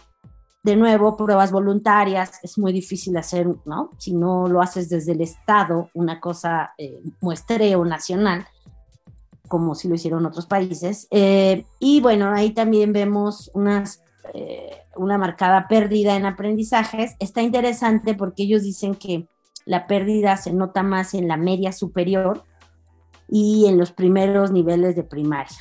de 0.63 0.77
nuevo 0.77 1.17
pruebas 1.17 1.51
voluntarias, 1.51 2.39
es 2.43 2.59
muy 2.59 2.73
difícil 2.73 3.17
hacer, 3.17 3.49
¿no? 3.65 3.91
Si 3.99 4.13
no 4.13 4.47
lo 4.47 4.61
haces 4.61 4.89
desde 4.89 5.13
el 5.13 5.23
Estado, 5.23 5.89
una 5.95 6.21
cosa 6.21 6.75
eh, 6.77 7.01
muestreo 7.21 7.85
nacional, 7.85 8.47
como 9.49 9.75
si 9.75 9.89
lo 9.89 9.97
hicieron 9.97 10.27
otros 10.27 10.47
países. 10.47 11.09
y 11.11 12.01
bueno, 12.01 12.31
ahí 12.31 12.51
también 12.53 12.93
vemos 12.93 13.51
unas 13.53 14.01
eh, 14.35 14.71
una 14.97 15.19
marcada 15.19 15.67
pérdida 15.67 16.15
en 16.15 16.27
aprendizajes, 16.27 17.17
está 17.21 17.43
interesante 17.43 18.15
porque 18.15 18.43
ellos 18.43 18.63
dicen 18.63 18.95
que 18.95 19.27
la 19.65 19.87
pérdida 19.87 20.37
se 20.37 20.53
nota 20.53 20.83
más 20.83 21.15
en 21.15 21.29
la 21.29 21.37
media 21.37 21.73
superior 21.73 22.45
y 23.29 23.67
en 23.67 23.79
los 23.79 23.93
primeros 23.93 24.51
niveles 24.51 24.97
de 24.97 25.05
primaria, 25.05 25.59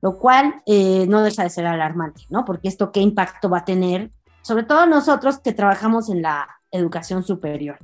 lo 0.00 0.18
cual 0.18 0.62
eh, 0.66 1.06
no 1.08 1.22
deja 1.22 1.44
de 1.44 1.50
ser 1.50 1.66
alarmante, 1.66 2.22
¿no? 2.30 2.44
Porque 2.44 2.68
esto 2.68 2.90
qué 2.90 3.00
impacto 3.00 3.48
va 3.48 3.58
a 3.58 3.64
tener, 3.64 4.10
sobre 4.42 4.64
todo 4.64 4.86
nosotros 4.86 5.38
que 5.38 5.52
trabajamos 5.52 6.08
en 6.08 6.22
la 6.22 6.48
educación 6.70 7.22
superior. 7.22 7.78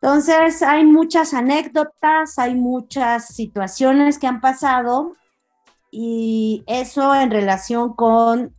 Entonces, 0.00 0.62
hay 0.62 0.84
muchas 0.84 1.32
anécdotas, 1.32 2.38
hay 2.38 2.54
muchas 2.54 3.28
situaciones 3.28 4.18
que 4.18 4.26
han 4.26 4.40
pasado 4.42 5.12
y 5.90 6.62
eso 6.66 7.14
en 7.14 7.30
relación 7.30 7.94
con 7.94 8.52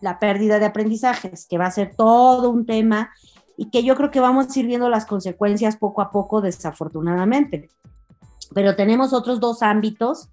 la 0.00 0.18
pérdida 0.18 0.58
de 0.58 0.66
aprendizajes, 0.66 1.46
que 1.48 1.58
va 1.58 1.66
a 1.66 1.70
ser 1.70 1.94
todo 1.96 2.50
un 2.50 2.66
tema 2.66 3.10
y 3.62 3.70
que 3.70 3.84
yo 3.84 3.94
creo 3.94 4.10
que 4.10 4.18
vamos 4.18 4.48
a 4.48 4.58
ir 4.58 4.66
viendo 4.66 4.88
las 4.88 5.06
consecuencias 5.06 5.76
poco 5.76 6.02
a 6.02 6.10
poco, 6.10 6.40
desafortunadamente. 6.40 7.68
Pero 8.52 8.74
tenemos 8.74 9.12
otros 9.12 9.38
dos 9.38 9.62
ámbitos 9.62 10.28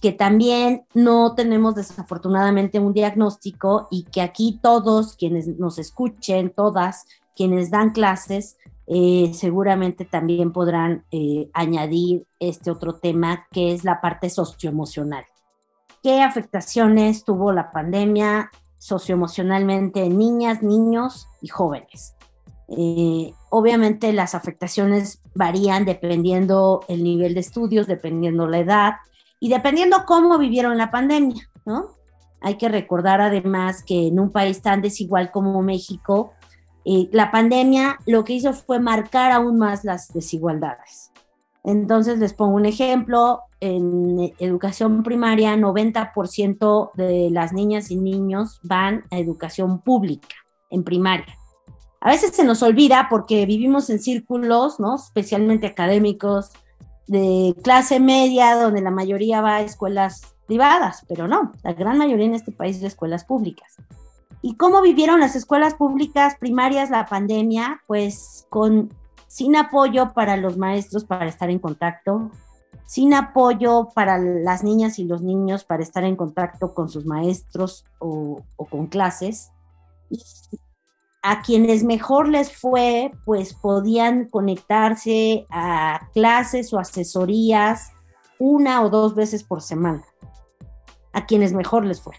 que 0.00 0.10
también 0.10 0.84
no 0.92 1.36
tenemos 1.36 1.76
desafortunadamente 1.76 2.80
un 2.80 2.92
diagnóstico 2.92 3.86
y 3.92 4.02
que 4.02 4.22
aquí 4.22 4.58
todos 4.60 5.14
quienes 5.14 5.46
nos 5.46 5.78
escuchen, 5.78 6.50
todas 6.50 7.06
quienes 7.36 7.70
dan 7.70 7.90
clases, 7.90 8.56
eh, 8.88 9.30
seguramente 9.34 10.04
también 10.04 10.50
podrán 10.50 11.04
eh, 11.12 11.50
añadir 11.52 12.26
este 12.40 12.72
otro 12.72 12.96
tema 12.96 13.46
que 13.52 13.72
es 13.72 13.84
la 13.84 14.00
parte 14.00 14.30
socioemocional. 14.30 15.24
¿Qué 16.02 16.22
afectaciones 16.22 17.22
tuvo 17.22 17.52
la 17.52 17.70
pandemia 17.70 18.50
socioemocionalmente 18.84 20.04
en 20.04 20.18
niñas, 20.18 20.62
niños 20.62 21.28
y 21.40 21.48
jóvenes. 21.48 22.14
Eh, 22.68 23.32
obviamente 23.50 24.12
las 24.12 24.34
afectaciones 24.34 25.20
varían 25.34 25.84
dependiendo 25.84 26.84
el 26.88 27.04
nivel 27.04 27.34
de 27.34 27.40
estudios, 27.40 27.86
dependiendo 27.86 28.46
la 28.46 28.58
edad 28.58 28.94
y 29.38 29.50
dependiendo 29.50 30.04
cómo 30.06 30.38
vivieron 30.38 30.78
la 30.78 30.90
pandemia, 30.90 31.48
¿no? 31.66 31.88
Hay 32.40 32.56
que 32.56 32.68
recordar 32.68 33.20
además 33.20 33.82
que 33.84 34.08
en 34.08 34.18
un 34.18 34.30
país 34.30 34.62
tan 34.62 34.82
desigual 34.82 35.30
como 35.30 35.62
México, 35.62 36.32
eh, 36.84 37.08
la 37.12 37.30
pandemia 37.30 37.98
lo 38.06 38.24
que 38.24 38.34
hizo 38.34 38.52
fue 38.52 38.80
marcar 38.80 39.32
aún 39.32 39.58
más 39.58 39.84
las 39.84 40.12
desigualdades. 40.12 41.10
Entonces 41.64 42.18
les 42.18 42.34
pongo 42.34 42.56
un 42.56 42.66
ejemplo, 42.66 43.40
en 43.60 44.34
educación 44.38 45.02
primaria 45.02 45.56
90% 45.56 46.90
de 46.94 47.30
las 47.30 47.54
niñas 47.54 47.90
y 47.90 47.96
niños 47.96 48.60
van 48.62 49.04
a 49.10 49.18
educación 49.18 49.80
pública 49.80 50.36
en 50.68 50.84
primaria. 50.84 51.38
A 52.04 52.10
veces 52.10 52.36
se 52.36 52.44
nos 52.44 52.62
olvida 52.62 53.08
porque 53.10 53.46
vivimos 53.46 53.90
en 53.90 53.98
círculos, 53.98 54.78
¿no? 54.78 54.94
especialmente 54.94 55.66
académicos, 55.66 56.50
de 57.06 57.54
clase 57.64 57.98
media, 57.98 58.54
donde 58.56 58.80
la 58.80 58.90
mayoría 58.90 59.40
va 59.40 59.56
a 59.56 59.62
escuelas 59.62 60.22
privadas, 60.46 61.04
pero 61.08 61.26
no, 61.26 61.52
la 61.62 61.72
gran 61.72 61.98
mayoría 61.98 62.26
en 62.26 62.34
este 62.34 62.52
país 62.52 62.80
de 62.80 62.86
escuelas 62.86 63.24
públicas. 63.24 63.76
¿Y 64.42 64.56
cómo 64.56 64.82
vivieron 64.82 65.20
las 65.20 65.34
escuelas 65.34 65.74
públicas 65.74 66.36
primarias 66.38 66.90
la 66.90 67.06
pandemia? 67.06 67.80
Pues 67.86 68.46
con 68.50 68.90
sin 69.26 69.56
apoyo 69.56 70.12
para 70.12 70.36
los 70.36 70.58
maestros 70.58 71.04
para 71.04 71.26
estar 71.26 71.50
en 71.50 71.58
contacto, 71.58 72.30
sin 72.86 73.14
apoyo 73.14 73.88
para 73.94 74.18
las 74.18 74.62
niñas 74.62 74.98
y 74.98 75.04
los 75.04 75.22
niños 75.22 75.64
para 75.64 75.82
estar 75.82 76.04
en 76.04 76.14
contacto 76.14 76.74
con 76.74 76.88
sus 76.88 77.06
maestros 77.06 77.84
o, 77.98 78.42
con 78.70 78.86
clases. 78.86 79.50
A 81.26 81.40
quienes 81.40 81.84
mejor 81.84 82.28
les 82.28 82.54
fue, 82.54 83.10
pues 83.24 83.54
podían 83.54 84.28
conectarse 84.28 85.46
a 85.50 86.10
clases 86.12 86.70
o 86.74 86.78
asesorías 86.78 87.92
una 88.38 88.82
o 88.82 88.90
dos 88.90 89.14
veces 89.14 89.42
por 89.42 89.62
semana. 89.62 90.04
A 91.14 91.24
quienes 91.24 91.54
mejor 91.54 91.86
les 91.86 92.02
fue. 92.02 92.14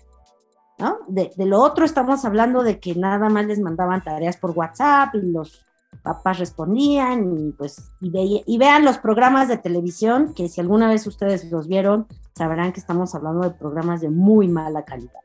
¿no? 0.80 0.98
De, 1.08 1.32
lo 1.38 1.62
otro 1.62 1.86
estamos 1.86 2.26
hablando 2.26 2.64
de 2.64 2.80
que 2.80 2.96
nada 2.96 3.30
más 3.30 3.46
les 3.46 3.60
mandaban 3.60 4.04
tareas 4.04 4.38
por 4.38 4.52
WhatsApp 4.58 5.14
y 5.14 5.22
los 5.32 5.64
papás 6.02 6.40
respondían 6.40 7.32
y 7.38 7.52
pues 7.52 7.92
y, 8.02 8.44
y 8.44 8.58
vean 8.58 8.84
los 8.84 8.98
programas 8.98 9.48
de 9.48 9.58
televisión 9.58 10.34
que 10.34 10.50
si 10.50 10.62
alguna 10.62 10.90
vez 10.90 11.06
ustedes 11.06 11.50
los 11.52 11.68
vieron 11.68 12.08
sabrán 12.36 12.74
que 12.74 12.80
estamos 12.80 13.14
hablando 13.14 13.44
de 13.44 13.52
programas 13.52 14.02
de 14.02 14.10
muy 14.10 14.48
mala 14.48 14.84
calidad. 14.84 15.22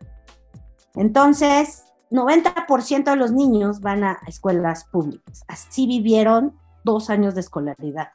Entonces, 0.94 1.89
90% 2.10 3.04
de 3.04 3.16
los 3.16 3.32
niños 3.32 3.80
van 3.80 4.04
a 4.04 4.18
escuelas 4.26 4.84
públicas. 4.84 5.44
Así 5.48 5.86
vivieron 5.86 6.54
dos 6.84 7.10
años 7.10 7.34
de 7.34 7.40
escolaridad. 7.40 8.08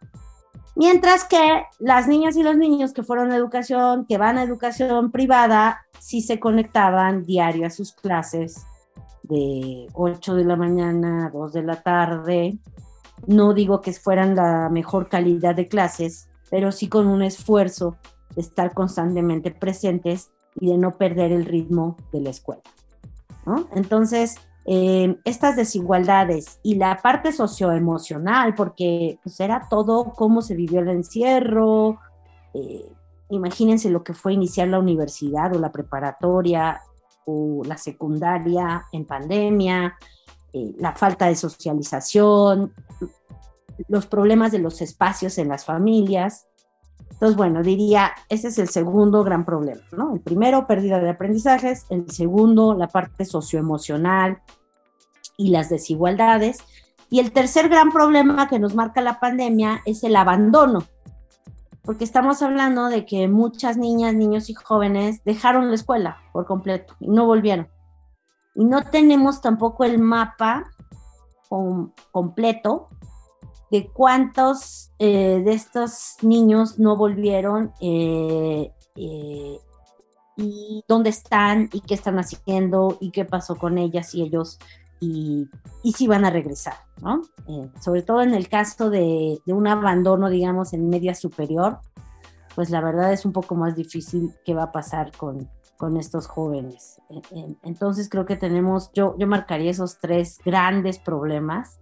Mientras 0.76 1.24
que 1.24 1.64
las 1.80 2.08
niñas 2.08 2.36
y 2.36 2.44
los 2.44 2.58
niños 2.58 2.92
que 2.92 3.04
fueron 3.04 3.32
a 3.32 3.38
educación, 3.38 4.06
que 4.06 4.18
van 4.18 4.38
a 4.38 4.44
educación 4.44 5.12
privada, 5.12 5.86
sí 6.00 6.22
se 6.22 6.40
conectaban 6.40 7.24
diario 7.24 7.66
a 7.66 7.70
sus 7.70 7.94
clases 7.94 8.66
de 9.24 9.88
8 9.94 10.36
de 10.36 10.44
la 10.44 10.58
mañana 10.58 11.28
a 11.28 11.30
2 11.30 11.54
de 11.54 11.64
la 11.64 11.82
tarde. 11.82 12.58
No 13.26 13.54
digo 13.54 13.80
que 13.80 13.94
fueran 13.94 14.36
la 14.36 14.70
mejor 14.70 15.08
calidad 15.08 15.56
de 15.56 15.70
clases, 15.70 16.28
pero 16.50 16.74
sí 16.74 16.90
con 16.90 17.08
un 17.08 17.24
esfuerzo 17.24 17.96
de 18.36 18.42
estar 18.42 18.74
constantemente 18.74 19.52
presentes 19.52 20.32
y 20.60 20.68
de 20.68 20.78
no 20.78 20.98
perder 20.98 21.32
el 21.32 21.46
ritmo 21.46 21.96
de 22.12 22.20
la 22.20 22.32
escuela. 22.32 22.62
Entonces, 23.76 24.36
eh, 24.66 25.18
estas 25.26 25.56
desigualdades 25.56 26.60
y 26.64 26.76
la 26.76 26.98
parte 26.98 27.32
socioemocional, 27.32 28.56
porque 28.56 29.20
pues, 29.24 29.40
era 29.40 29.68
todo 29.70 30.14
cómo 30.14 30.42
se 30.42 30.56
vivió 30.56 30.80
el 30.80 30.90
encierro, 30.90 32.00
eh, 32.54 32.92
imagínense 33.30 33.90
lo 33.90 34.04
que 34.04 34.14
fue 34.14 34.34
iniciar 34.34 34.70
la 34.70 34.80
universidad 34.80 35.56
o 35.56 35.60
la 35.60 35.72
preparatoria 35.72 36.82
o 37.26 37.62
la 37.66 37.78
secundaria 37.78 38.86
en 38.92 39.06
pandemia, 39.06 39.96
eh, 40.54 40.74
la 40.80 40.94
falta 40.94 41.28
de 41.28 41.36
socialización, 41.36 42.74
los 43.88 44.08
problemas 44.08 44.52
de 44.52 44.60
los 44.60 44.82
espacios 44.82 45.38
en 45.38 45.50
las 45.50 45.66
familias. 45.66 46.48
Entonces, 47.16 47.38
bueno, 47.38 47.64
diría, 47.64 48.12
ese 48.28 48.50
es 48.50 48.60
el 48.60 48.68
segundo 48.68 49.24
gran 49.24 49.46
problema, 49.46 49.82
¿no? 49.94 50.16
El 50.16 50.20
primero, 50.20 50.68
pérdida 50.68 51.00
de 51.00 51.10
aprendizajes, 51.10 51.86
el 51.90 52.12
segundo, 52.12 52.74
la 52.74 52.90
parte 52.90 53.24
socioemocional 53.24 54.42
y 55.38 55.50
las 55.50 55.70
desigualdades, 55.70 56.58
y 57.10 57.20
el 57.20 57.32
tercer 57.32 57.70
gran 57.70 57.92
problema 57.92 58.50
que 58.50 58.60
nos 58.60 58.76
marca 58.76 59.00
la 59.00 59.22
pandemia 59.22 59.82
es 59.86 60.04
el 60.04 60.18
abandono, 60.18 60.84
porque 61.84 62.04
estamos 62.04 62.42
hablando 62.42 62.88
de 62.88 63.06
que 63.06 63.30
muchas 63.30 63.78
niñas, 63.78 64.14
niños 64.14 64.50
y 64.50 64.54
jóvenes 64.54 65.24
dejaron 65.24 65.70
la 65.70 65.76
escuela 65.76 66.18
por 66.34 66.46
completo 66.46 66.96
y 67.00 67.08
no 67.08 67.26
volvieron. 67.26 67.70
Y 68.56 68.66
no 68.66 68.84
tenemos 68.84 69.40
tampoco 69.40 69.86
el 69.86 70.00
mapa 70.00 70.66
completo 72.12 72.90
de 73.76 73.90
cuántos 73.92 74.92
eh, 75.00 75.42
de 75.44 75.52
estos 75.52 76.16
niños 76.22 76.80
no 76.80 76.96
volvieron 76.96 77.74
eh, 77.82 78.72
eh, 78.96 79.60
y 80.38 80.84
dónde 80.88 81.10
están 81.10 81.70
y 81.74 81.82
qué 81.82 81.94
están 81.94 82.18
haciendo 82.18 82.98
y 83.02 83.12
qué 83.12 83.26
pasó 83.26 83.58
con 83.58 83.78
ellas 83.78 84.16
y 84.16 84.22
ellos 84.22 84.60
y, 85.02 85.50
si 85.94 86.08
van 86.08 86.24
a 86.24 86.30
regresar, 86.30 86.78
¿no? 87.02 87.22
sobre 87.80 88.02
todo 88.02 88.22
en 88.22 88.34
el 88.34 88.48
caso 88.48 88.90
de, 88.90 89.40
un 89.46 89.68
abandono, 89.68 90.30
digamos, 90.30 90.74
en 90.74 90.90
media 90.90 91.14
superior, 91.14 91.80
pues 92.56 92.70
la 92.70 92.82
verdad 92.82 93.12
es 93.14 93.26
un 93.26 93.34
poco 93.34 93.56
más 93.56 93.76
difícil 93.76 94.34
qué 94.46 94.56
va 94.56 94.64
a 94.64 94.72
pasar 94.72 95.12
con, 95.16 95.48
con 95.78 95.98
estos 95.98 96.28
jóvenes. 96.28 97.02
Entonces 97.62 98.10
creo 98.10 98.26
que 98.26 98.38
tenemos, 98.38 98.90
yo, 98.94 99.16
yo 99.20 99.28
marcaría 99.28 99.70
esos 99.70 100.00
tres 100.00 100.40
grandes 100.44 100.98
problemas 100.98 101.78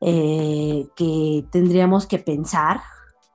eh, 0.00 0.86
que 0.96 1.44
tendríamos 1.50 2.06
que 2.06 2.18
pensar 2.18 2.80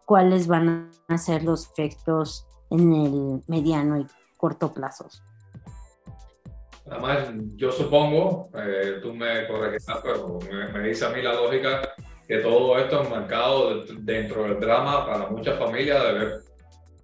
cuáles 0.06 0.48
van 0.48 0.90
a 1.08 1.18
ser 1.18 1.44
los 1.44 1.70
efectos 1.72 2.48
en 2.70 2.94
el 2.94 3.42
mediano 3.48 4.00
y 4.00 4.08
corto 4.38 4.74
plazo. 4.74 5.08
Además, 6.90 7.30
yo 7.56 7.72
supongo, 7.72 8.50
eh, 8.56 9.00
tú 9.02 9.14
me 9.14 9.48
corregirás, 9.48 10.00
pero 10.04 10.40
me, 10.74 10.88
dice 10.88 11.06
a 11.06 11.10
mí 11.10 11.22
la 11.22 11.34
lógica 11.34 11.82
que 12.28 12.38
todo 12.38 12.78
esto 12.78 13.02
es 13.02 13.10
marcado 13.10 13.84
dentro 14.00 14.44
del 14.44 14.60
drama 14.60 15.06
para 15.06 15.30
muchas 15.30 15.58
familias 15.58 16.04
de 16.04 16.14
ver 16.14 16.40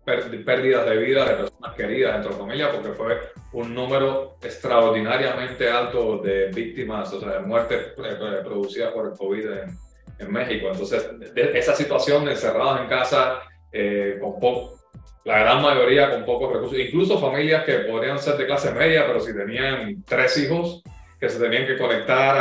pérdidas 0.03 0.85
de 0.89 0.97
vida 0.97 1.25
de 1.25 1.35
personas 1.35 1.75
queridas 1.75 2.23
de 2.23 2.29
la 2.29 2.35
familia, 2.35 2.71
porque 2.71 2.89
fue 2.89 3.19
un 3.53 3.73
número 3.73 4.37
extraordinariamente 4.41 5.69
alto 5.69 6.17
de 6.17 6.47
víctimas, 6.47 7.13
o 7.13 7.19
sea, 7.19 7.33
de 7.33 7.39
muertes 7.41 7.93
eh, 7.97 8.41
producidas 8.43 8.91
por 8.91 9.11
el 9.11 9.17
COVID 9.17 9.45
en, 9.45 9.77
en 10.19 10.31
México. 10.31 10.69
Entonces, 10.71 11.09
esa 11.35 11.75
situación 11.75 12.25
de 12.25 12.31
encerrados 12.31 12.81
en 12.81 12.87
casa, 12.87 13.41
eh, 13.71 14.19
con 14.19 14.69
la 15.23 15.39
gran 15.39 15.61
mayoría 15.61 16.09
con 16.09 16.25
pocos 16.25 16.53
recursos, 16.53 16.79
incluso 16.79 17.19
familias 17.19 17.63
que 17.63 17.79
podrían 17.79 18.17
ser 18.17 18.37
de 18.37 18.47
clase 18.47 18.71
media, 18.73 19.05
pero 19.05 19.19
si 19.19 19.35
tenían 19.35 20.03
tres 20.03 20.37
hijos 20.37 20.81
que 21.19 21.29
se 21.29 21.39
tenían 21.39 21.67
que 21.67 21.77
conectar 21.77 22.35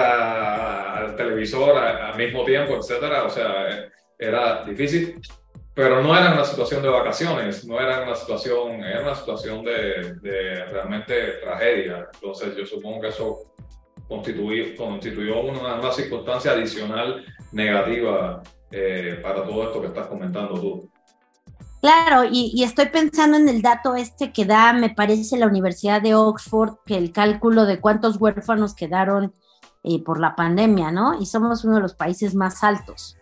al 0.96 1.14
televisor 1.14 1.76
al 1.76 2.16
mismo 2.16 2.44
tiempo, 2.44 2.76
etcétera, 2.76 3.24
o 3.24 3.30
sea, 3.30 3.68
eh, 3.68 3.90
era 4.18 4.64
difícil 4.64 5.20
pero 5.74 6.02
no 6.02 6.16
era 6.16 6.32
una 6.32 6.44
situación 6.44 6.82
de 6.82 6.88
vacaciones, 6.88 7.64
no 7.64 7.80
era 7.80 8.02
una 8.02 8.14
situación, 8.14 8.82
era 8.82 9.02
una 9.02 9.14
situación 9.14 9.64
de, 9.64 10.14
de 10.20 10.64
realmente 10.66 11.14
tragedia. 11.42 12.08
Entonces 12.12 12.56
yo 12.56 12.66
supongo 12.66 13.00
que 13.00 13.08
eso 13.08 13.50
constituyó, 14.08 15.40
una, 15.42 15.92
circunstancia 15.92 16.52
adicional 16.52 17.24
negativa 17.52 18.42
eh, 18.70 19.20
para 19.22 19.44
todo 19.44 19.64
esto 19.64 19.80
que 19.80 19.86
estás 19.86 20.08
comentando 20.08 20.60
tú. 20.60 20.90
Claro, 21.80 22.24
y, 22.30 22.52
y, 22.54 22.64
estoy 22.64 22.86
pensando 22.86 23.38
en 23.38 23.48
el 23.48 23.62
dato 23.62 23.94
este 23.94 24.32
que 24.32 24.44
da, 24.44 24.74
me 24.74 24.90
parece, 24.90 25.38
la 25.38 25.46
Universidad 25.46 26.02
de 26.02 26.14
Oxford, 26.14 26.74
que 26.84 26.98
el 26.98 27.10
cálculo 27.10 27.64
de 27.64 27.80
cuántos 27.80 28.20
huérfanos 28.20 28.74
quedaron 28.74 29.32
eh, 29.82 30.02
por 30.04 30.20
la 30.20 30.36
pandemia, 30.36 30.90
¿no? 30.90 31.18
Y 31.18 31.24
somos 31.24 31.64
uno 31.64 31.76
de 31.76 31.80
los 31.80 31.94
países 31.94 32.34
más 32.34 32.62
altos. 32.62 33.16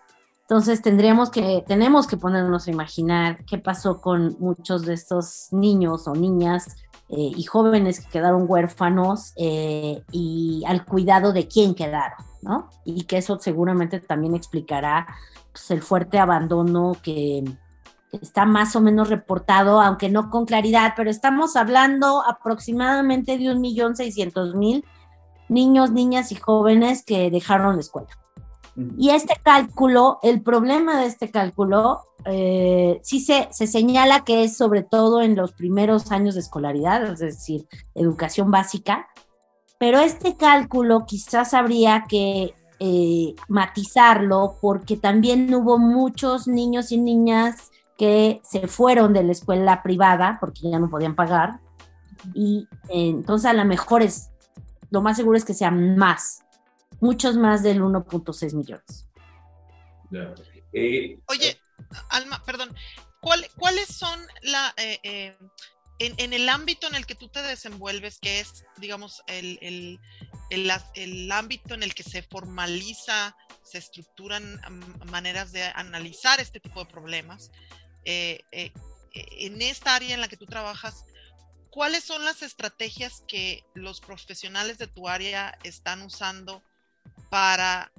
Entonces 0.49 0.81
tendríamos 0.81 1.29
que, 1.29 1.63
tenemos 1.67 2.07
que 2.07 2.17
ponernos 2.17 2.67
a 2.67 2.71
imaginar 2.71 3.45
qué 3.45 3.59
pasó 3.59 4.01
con 4.01 4.35
muchos 4.41 4.87
de 4.87 4.95
estos 4.95 5.49
niños 5.51 6.09
o 6.09 6.15
niñas 6.15 6.75
eh, 7.11 7.33
y 7.37 7.43
jóvenes 7.43 8.01
que 8.01 8.09
quedaron 8.09 8.47
huérfanos 8.49 9.35
eh, 9.37 10.03
y 10.11 10.65
al 10.67 10.87
cuidado 10.87 11.35
de 11.35 11.49
quién 11.49 11.75
quedaron, 11.75 12.25
¿no? 12.41 12.71
Y 12.87 13.05
que 13.05 13.19
eso 13.19 13.39
seguramente 13.39 14.01
también 14.01 14.35
explicará 14.35 15.07
pues, 15.53 15.71
el 15.71 15.83
fuerte 15.83 16.19
abandono 16.19 16.97
que, 17.03 17.45
está 18.11 18.47
más 18.47 18.75
o 18.75 18.81
menos 18.81 19.11
reportado, 19.11 19.83
aunque 19.83 20.09
no 20.09 20.31
con 20.31 20.47
claridad, 20.47 20.95
pero 20.97 21.11
estamos 21.11 21.57
hablando 21.57 22.23
aproximadamente 22.27 23.37
de 23.37 23.51
un 23.51 23.61
millón 23.61 23.97
seiscientos 23.97 24.55
mil 24.55 24.83
niños, 25.51 25.91
niñas 25.91 26.33
y 26.33 26.37
jóvenes 26.37 27.05
que 27.05 27.31
dejaron 27.31 27.75
la 27.75 27.81
escuela. 27.81 28.09
Y 28.97 29.11
este 29.11 29.35
cálculo, 29.43 30.19
el 30.23 30.43
problema 30.43 31.01
de 31.01 31.07
este 31.07 31.31
cálculo, 31.31 32.03
eh, 32.25 33.01
sí 33.03 33.21
se, 33.21 33.49
se, 33.51 33.67
señala 33.67 34.25
que 34.25 34.45
es 34.45 34.57
sobre 34.57 34.83
todo 34.83 35.21
en 35.21 35.35
los 35.35 35.53
primeros 35.53 36.13
años 36.13 36.35
de 36.35 36.41
escolaridad, 36.41 37.05
es 37.11 37.19
decir, 37.19 37.67
educación 37.95 38.51
básica, 38.51 39.09
pero 39.79 40.01
este 40.01 40.37
cálculo 40.37 41.07
quizás 41.07 41.55
habría 41.55 42.05
que 42.09 42.55
eh, 42.81 43.35
matizarlo 43.49 44.57
porque 44.61 44.97
también 44.97 45.53
hubo 45.55 45.79
muchos 45.79 46.47
niños 46.47 46.93
y 46.93 46.99
niñas 46.99 47.71
que 47.97 48.41
se 48.45 48.69
fueron 48.69 49.13
de 49.13 49.25
la 49.25 49.33
escuela 49.33 49.83
privada 49.83 50.39
porque 50.41 50.71
ya 50.71 50.79
no 50.79 50.89
podían 50.89 51.17
pagar 51.17 51.59
y 52.35 52.69
eh, 52.89 53.09
entonces 53.09 53.51
a 53.51 53.55
lo 53.55 53.65
mejor 53.65 54.03
es, 54.03 54.31
lo 54.91 55.03
más 55.03 55.17
seguro 55.17 55.37
es 55.37 55.45
que 55.45 55.55
sean 55.55 55.97
más, 55.97 56.45
muchos 57.01 57.37
más 57.37 57.63
del 57.63 57.81
1.6 57.81 58.55
millones. 58.55 59.09
Oye, 61.27 61.61
Alma, 62.11 62.43
perdón, 62.45 62.75
¿cuáles 63.21 63.89
son 63.89 64.21
la... 64.43 64.75
Eh, 64.77 64.99
eh, 65.03 65.39
en, 66.01 66.33
el 66.33 66.49
ámbito 66.49 66.87
en 66.87 66.95
el 66.95 67.07
que 67.07 67.17
tú 67.17 67.29
te 67.29 67.43
desenvuelves, 67.43 68.21
que 68.21 68.39
es, 68.39 68.65
digamos, 68.77 69.25
el, 69.27 69.59
el, 69.61 70.01
el, 70.95 71.33
ámbito 71.33 71.75
en 71.75 71.83
el 71.83 71.93
que 71.93 72.05
se 72.05 72.23
formaliza, 72.23 73.37
se 73.65 73.79
estructuran 73.79 74.61
maneras 75.11 75.51
de 75.51 75.65
analizar 75.65 76.39
este 76.39 76.61
tipo 76.61 76.85
de 76.85 76.91
problemas, 76.91 77.51
eh, 78.05 78.45
en 79.13 79.61
esta 79.61 79.97
área 79.97 80.15
en 80.15 80.21
la 80.21 80.29
que 80.29 80.37
tú 80.37 80.47
trabajas, 80.47 81.05
¿cuáles 81.71 82.05
son 82.05 82.25
las 82.25 82.43
estrategias 82.43 83.25
que 83.27 83.65
los 83.75 84.01
profesionales 84.01 84.79
de 84.79 84.87
tu 84.87 85.09
área 85.09 85.59
están 85.65 86.03
usando 86.03 86.63
para, 87.31 87.93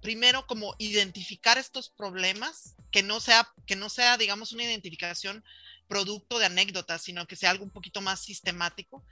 primero, 0.00 0.46
como 0.46 0.74
identificar 0.78 1.58
estos 1.58 1.90
problemas, 1.90 2.74
que 2.90 3.02
no 3.02 3.20
sea, 3.20 3.52
que 3.66 3.76
no 3.76 3.88
sea, 3.88 4.16
digamos, 4.16 4.52
una 4.52 4.64
identificación 4.64 5.44
producto 5.88 6.38
de 6.38 6.46
anécdotas, 6.46 7.02
sino 7.02 7.26
que 7.26 7.34
sea 7.34 7.50
algo 7.50 7.64
un 7.64 7.70
poquito 7.70 8.00
más 8.00 8.20
sistemático. 8.20 9.04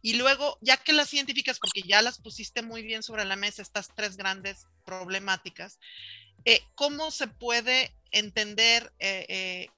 Y 0.00 0.14
luego, 0.14 0.58
ya 0.62 0.78
que 0.78 0.92
las 0.92 1.12
identificas, 1.12 1.58
porque 1.58 1.82
ya 1.82 2.02
las 2.02 2.18
pusiste 2.18 2.62
muy 2.62 2.82
bien 2.82 3.02
sobre 3.02 3.24
la 3.24 3.36
mesa, 3.36 3.62
estas 3.62 3.88
tres 3.94 4.16
grandes 4.16 4.66
problemáticas, 4.84 5.78
eh, 6.44 6.62
¿cómo 6.74 7.10
se 7.10 7.28
puede 7.28 7.94
entender 8.10 8.92
eh, 8.98 9.26
eh, 9.28 9.70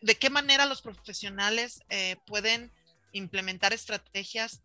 de, 0.00 0.14
qué 0.16 0.30
manera 0.30 0.66
los 0.66 0.80
profesionales 0.80 1.80
pueden 2.26 2.72
implementar 3.12 3.72
estrategias 3.72 4.62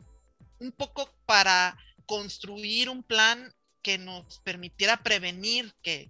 un 0.60 0.71
poco 0.71 1.13
para 1.25 1.77
construir 2.05 2.89
un 2.89 3.03
plan 3.03 3.53
que 3.81 3.97
nos 3.97 4.39
permitiera 4.39 5.03
prevenir 5.03 5.73
que 5.81 6.09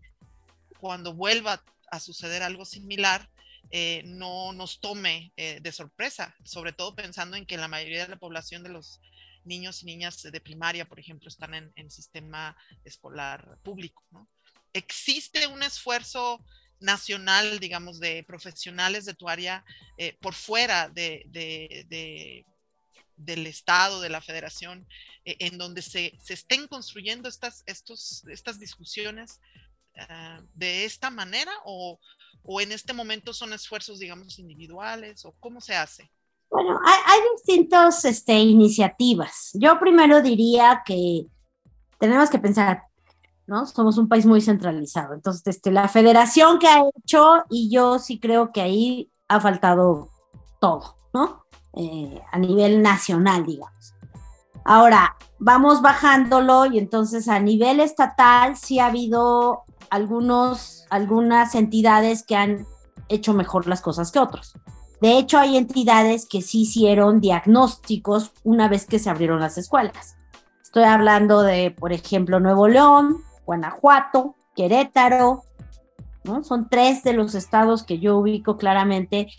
cuando 0.79 1.13
vuelva 1.13 1.63
a 1.91 1.99
suceder 1.99 2.43
algo 2.43 2.65
similar, 2.65 3.29
eh, 3.71 4.01
no 4.05 4.53
nos 4.53 4.79
tome 4.79 5.31
eh, 5.37 5.59
de 5.61 5.71
sorpresa, 5.71 6.35
sobre 6.43 6.73
todo 6.73 6.95
pensando 6.95 7.37
en 7.37 7.45
que 7.45 7.57
la 7.57 7.67
mayoría 7.67 8.03
de 8.03 8.09
la 8.09 8.19
población 8.19 8.63
de 8.63 8.69
los 8.69 8.99
niños 9.43 9.83
y 9.83 9.85
niñas 9.85 10.21
de 10.21 10.41
primaria, 10.41 10.85
por 10.85 10.99
ejemplo, 10.99 11.27
están 11.27 11.53
en, 11.53 11.71
en 11.75 11.91
sistema 11.91 12.57
escolar 12.83 13.57
público. 13.63 14.03
¿Existe 14.73 15.47
un 15.47 15.63
esfuerzo 15.63 16.43
nacional, 16.79 17.59
digamos, 17.59 17.99
de 17.99 18.23
profesionales 18.23 19.05
de 19.05 19.13
tu 19.13 19.29
área 19.29 19.63
eh, 19.97 20.17
por 20.21 20.33
fuera 20.33 20.89
de, 20.89 22.45
del 23.19 23.47
Estado, 23.47 24.01
de 24.01 24.09
la 24.09 24.21
Federación, 24.21 24.87
en 25.25 25.57
donde 25.57 25.81
se, 25.81 26.13
se, 26.21 26.33
estén 26.33 26.67
construyendo 26.67 27.29
estas, 27.29 27.63
estos, 27.67 28.23
estas 28.27 28.59
discusiones 28.59 29.39
ah, 29.97 30.41
de 30.55 30.85
esta 30.85 31.09
manera 31.09 31.51
o, 31.65 31.99
o 32.43 32.61
en 32.61 32.71
este 32.71 32.93
momento 32.93 33.33
son 33.33 33.53
esfuerzos, 33.53 33.99
digamos, 33.99 34.39
individuales 34.39 35.25
o 35.25 35.33
cómo 35.39 35.61
se 35.61 35.75
hace? 35.75 36.09
Bueno, 36.49 36.79
hay, 36.83 37.19
distintas 37.35 38.03
este, 38.05 38.33
iniciativas. 38.33 39.51
Yo 39.53 39.79
primero 39.79 40.21
diría 40.21 40.81
que 40.83 41.27
tenemos 41.99 42.29
que 42.29 42.39
pensar, 42.39 42.83
¿no? 43.45 43.65
Somos 43.67 43.97
un 43.97 44.07
país 44.07 44.25
muy 44.25 44.41
centralizado. 44.41 45.13
Entonces, 45.13 45.45
este, 45.45 45.71
la 45.71 45.87
federación 45.87 46.57
que 46.57 46.67
ha 46.67 46.81
hecho, 46.97 47.43
y 47.49 47.69
yo 47.71 47.99
sí 47.99 48.19
creo 48.19 48.51
que 48.51 48.61
ahí 48.61 49.11
ha 49.27 49.39
faltado 49.39 50.09
todo, 50.59 50.95
¿no? 51.13 51.45
Eh, 51.73 52.21
a 52.31 52.39
nivel 52.39 52.81
nacional, 52.81 53.45
digamos. 53.45 53.93
Ahora, 54.65 55.15
vamos 55.37 55.81
bajándolo 55.81 56.65
y 56.65 56.77
entonces 56.77 57.27
a 57.27 57.39
nivel 57.39 57.79
estatal 57.79 58.57
sí 58.57 58.79
ha 58.79 58.87
habido 58.87 59.63
algunos, 59.89 60.85
algunas 60.89 61.55
entidades 61.55 62.23
que 62.23 62.35
han 62.35 62.67
hecho 63.07 63.33
mejor 63.33 63.67
las 63.67 63.81
cosas 63.81 64.11
que 64.11 64.19
otros. 64.19 64.53
De 65.01 65.17
hecho, 65.17 65.37
hay 65.39 65.57
entidades 65.57 66.27
que 66.27 66.41
sí 66.41 66.61
hicieron 66.61 67.21
diagnósticos 67.21 68.31
una 68.43 68.67
vez 68.67 68.85
que 68.85 68.99
se 68.99 69.09
abrieron 69.09 69.39
las 69.39 69.57
escuelas. 69.57 70.15
Estoy 70.61 70.83
hablando 70.83 71.41
de, 71.41 71.71
por 71.71 71.93
ejemplo, 71.93 72.39
Nuevo 72.39 72.67
León, 72.67 73.23
Guanajuato, 73.45 74.35
Querétaro, 74.55 75.43
¿no? 76.25 76.43
Son 76.43 76.67
tres 76.69 77.03
de 77.03 77.13
los 77.13 77.33
estados 77.33 77.83
que 77.83 77.99
yo 77.99 78.17
ubico 78.17 78.57
claramente 78.57 79.29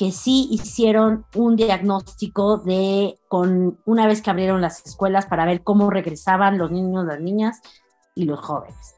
que 0.00 0.12
sí 0.12 0.48
hicieron 0.50 1.26
un 1.34 1.56
diagnóstico 1.56 2.56
de 2.56 3.18
con 3.28 3.78
una 3.84 4.06
vez 4.06 4.22
que 4.22 4.30
abrieron 4.30 4.62
las 4.62 4.82
escuelas 4.86 5.26
para 5.26 5.44
ver 5.44 5.62
cómo 5.62 5.90
regresaban 5.90 6.56
los 6.56 6.70
niños, 6.70 7.04
las 7.04 7.20
niñas 7.20 7.60
y 8.14 8.24
los 8.24 8.40
jóvenes. 8.40 8.94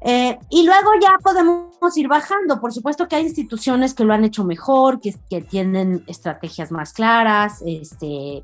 Eh, 0.00 0.38
y 0.48 0.64
luego 0.64 0.92
ya 0.98 1.10
podemos 1.22 1.94
ir 1.94 2.08
bajando. 2.08 2.58
Por 2.58 2.72
supuesto 2.72 3.06
que 3.06 3.16
hay 3.16 3.24
instituciones 3.24 3.92
que 3.92 4.04
lo 4.04 4.14
han 4.14 4.24
hecho 4.24 4.42
mejor, 4.42 4.98
que, 4.98 5.14
que 5.28 5.42
tienen 5.42 6.04
estrategias 6.06 6.72
más 6.72 6.94
claras, 6.94 7.62
este, 7.66 8.42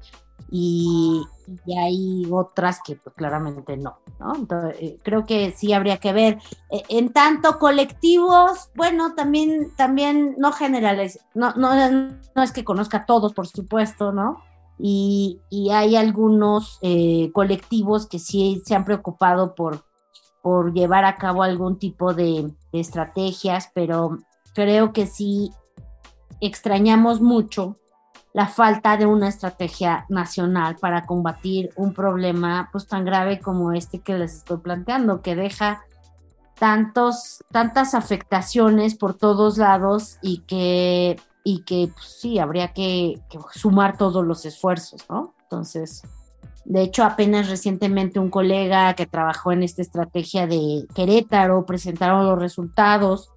y, 0.50 1.24
hay 1.78 2.26
otras 2.30 2.80
que 2.84 2.96
pues, 2.96 3.14
claramente 3.14 3.76
no, 3.76 3.98
¿no? 4.18 4.34
Entonces, 4.34 4.76
eh, 4.80 4.98
creo 5.02 5.24
que 5.24 5.52
sí 5.52 5.72
habría 5.72 5.98
que 5.98 6.12
ver. 6.12 6.38
Eh, 6.70 6.82
en 6.88 7.12
tanto 7.12 7.58
colectivos, 7.58 8.70
bueno, 8.74 9.14
también, 9.14 9.72
también 9.76 10.34
no 10.38 10.52
generales, 10.52 11.20
no, 11.34 11.54
no, 11.54 11.70
no 12.34 12.42
es 12.42 12.52
que 12.52 12.64
conozca 12.64 12.98
a 12.98 13.06
todos, 13.06 13.32
por 13.32 13.46
supuesto, 13.46 14.12
¿no? 14.12 14.42
Y, 14.78 15.40
y 15.48 15.70
hay 15.70 15.96
algunos 15.96 16.80
colectivos 17.32 18.06
que 18.06 18.18
sí 18.18 18.62
se 18.66 18.74
han 18.74 18.84
preocupado 18.84 19.54
por 19.54 19.86
por 20.46 20.72
llevar 20.72 21.04
a 21.04 21.16
cabo 21.16 21.42
algún 21.42 21.76
tipo 21.76 22.14
de, 22.14 22.52
estrategias, 22.70 23.72
pero 23.74 24.18
creo 24.54 24.92
que 24.92 25.08
sí 25.08 25.50
extrañamos 26.40 27.20
mucho 27.20 27.80
la 28.36 28.46
falta 28.46 28.98
de 28.98 29.06
una 29.06 29.28
estrategia 29.28 30.04
nacional 30.10 30.76
para 30.78 31.06
combatir 31.06 31.70
un 31.74 31.94
problema 31.94 32.68
pues 32.70 32.86
tan 32.86 33.06
grave 33.06 33.40
como 33.40 33.72
este 33.72 34.00
que 34.00 34.12
les 34.12 34.34
estoy 34.34 34.58
planteando, 34.58 35.22
que 35.22 35.34
deja 35.34 35.86
tantos, 36.58 37.42
tantas 37.50 37.94
afectaciones 37.94 38.94
por 38.94 39.14
todos 39.14 39.56
lados 39.56 40.18
y 40.20 40.40
que, 40.40 41.18
y 41.44 41.62
que 41.62 41.88
pues, 41.94 42.18
sí, 42.20 42.38
habría 42.38 42.74
que, 42.74 43.22
que, 43.30 43.38
sumar 43.54 43.96
todos 43.96 44.22
los 44.22 44.44
esfuerzos, 44.44 45.06
¿no? 45.08 45.34
Entonces, 45.44 46.02
de 46.66 46.82
hecho, 46.82 47.04
apenas 47.04 47.48
recientemente 47.48 48.20
un 48.20 48.28
colega 48.28 48.92
que 48.92 49.06
trabajó 49.06 49.52
en 49.52 49.62
esta 49.62 49.80
estrategia 49.80 50.46
de 50.46 50.84
Querétaro 50.94 51.64
presentaron 51.64 52.26
los 52.26 52.38
resultados, 52.38 53.30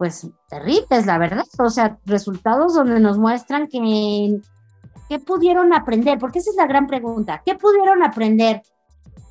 pues 0.00 0.26
terribles, 0.48 1.04
la 1.04 1.18
verdad. 1.18 1.44
O 1.58 1.68
sea, 1.68 1.98
resultados 2.06 2.72
donde 2.72 3.00
nos 3.00 3.18
muestran 3.18 3.66
que, 3.66 4.40
¿qué 5.10 5.18
pudieron 5.18 5.74
aprender? 5.74 6.18
Porque 6.18 6.38
esa 6.38 6.48
es 6.48 6.56
la 6.56 6.66
gran 6.66 6.86
pregunta. 6.86 7.42
¿Qué 7.44 7.54
pudieron 7.54 8.02
aprender 8.02 8.62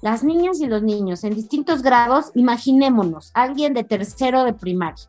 las 0.03 0.23
niñas 0.23 0.61
y 0.61 0.67
los 0.67 0.83
niños 0.83 1.23
en 1.23 1.33
distintos 1.33 1.81
grados? 1.81 2.29
Imaginémonos, 2.35 3.31
alguien 3.33 3.73
de 3.73 3.83
tercero 3.83 4.43
de 4.43 4.53
primaria, 4.53 5.05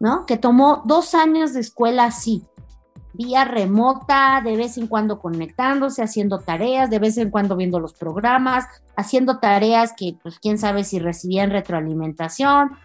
¿no? 0.00 0.26
Que 0.26 0.36
tomó 0.36 0.82
dos 0.84 1.14
años 1.14 1.52
de 1.52 1.60
escuela 1.60 2.06
así 2.06 2.42
vía 3.12 3.44
remota, 3.44 4.42
de 4.44 4.56
vez 4.56 4.76
en 4.76 4.88
cuando 4.88 5.20
conectándose, 5.20 6.02
haciendo 6.02 6.40
tareas, 6.40 6.90
de 6.90 6.98
vez 6.98 7.16
en 7.16 7.30
cuando 7.30 7.54
viendo 7.54 7.78
los 7.78 7.94
programas, 7.94 8.66
haciendo 8.96 9.38
tareas 9.38 9.92
que 9.96 10.16
pues 10.20 10.40
quién 10.40 10.58
sabe 10.58 10.82
si 10.82 10.98
recibían 10.98 11.50
retroalimentación 11.50 12.76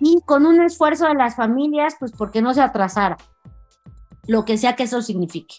y 0.00 0.20
con 0.24 0.46
un 0.46 0.60
esfuerzo 0.62 1.06
de 1.06 1.14
las 1.14 1.36
familias, 1.36 1.96
pues 1.98 2.12
porque 2.12 2.42
no 2.42 2.54
se 2.54 2.62
atrasara, 2.62 3.16
lo 4.26 4.44
que 4.44 4.58
sea 4.58 4.76
que 4.76 4.84
eso 4.84 5.02
signifique. 5.02 5.56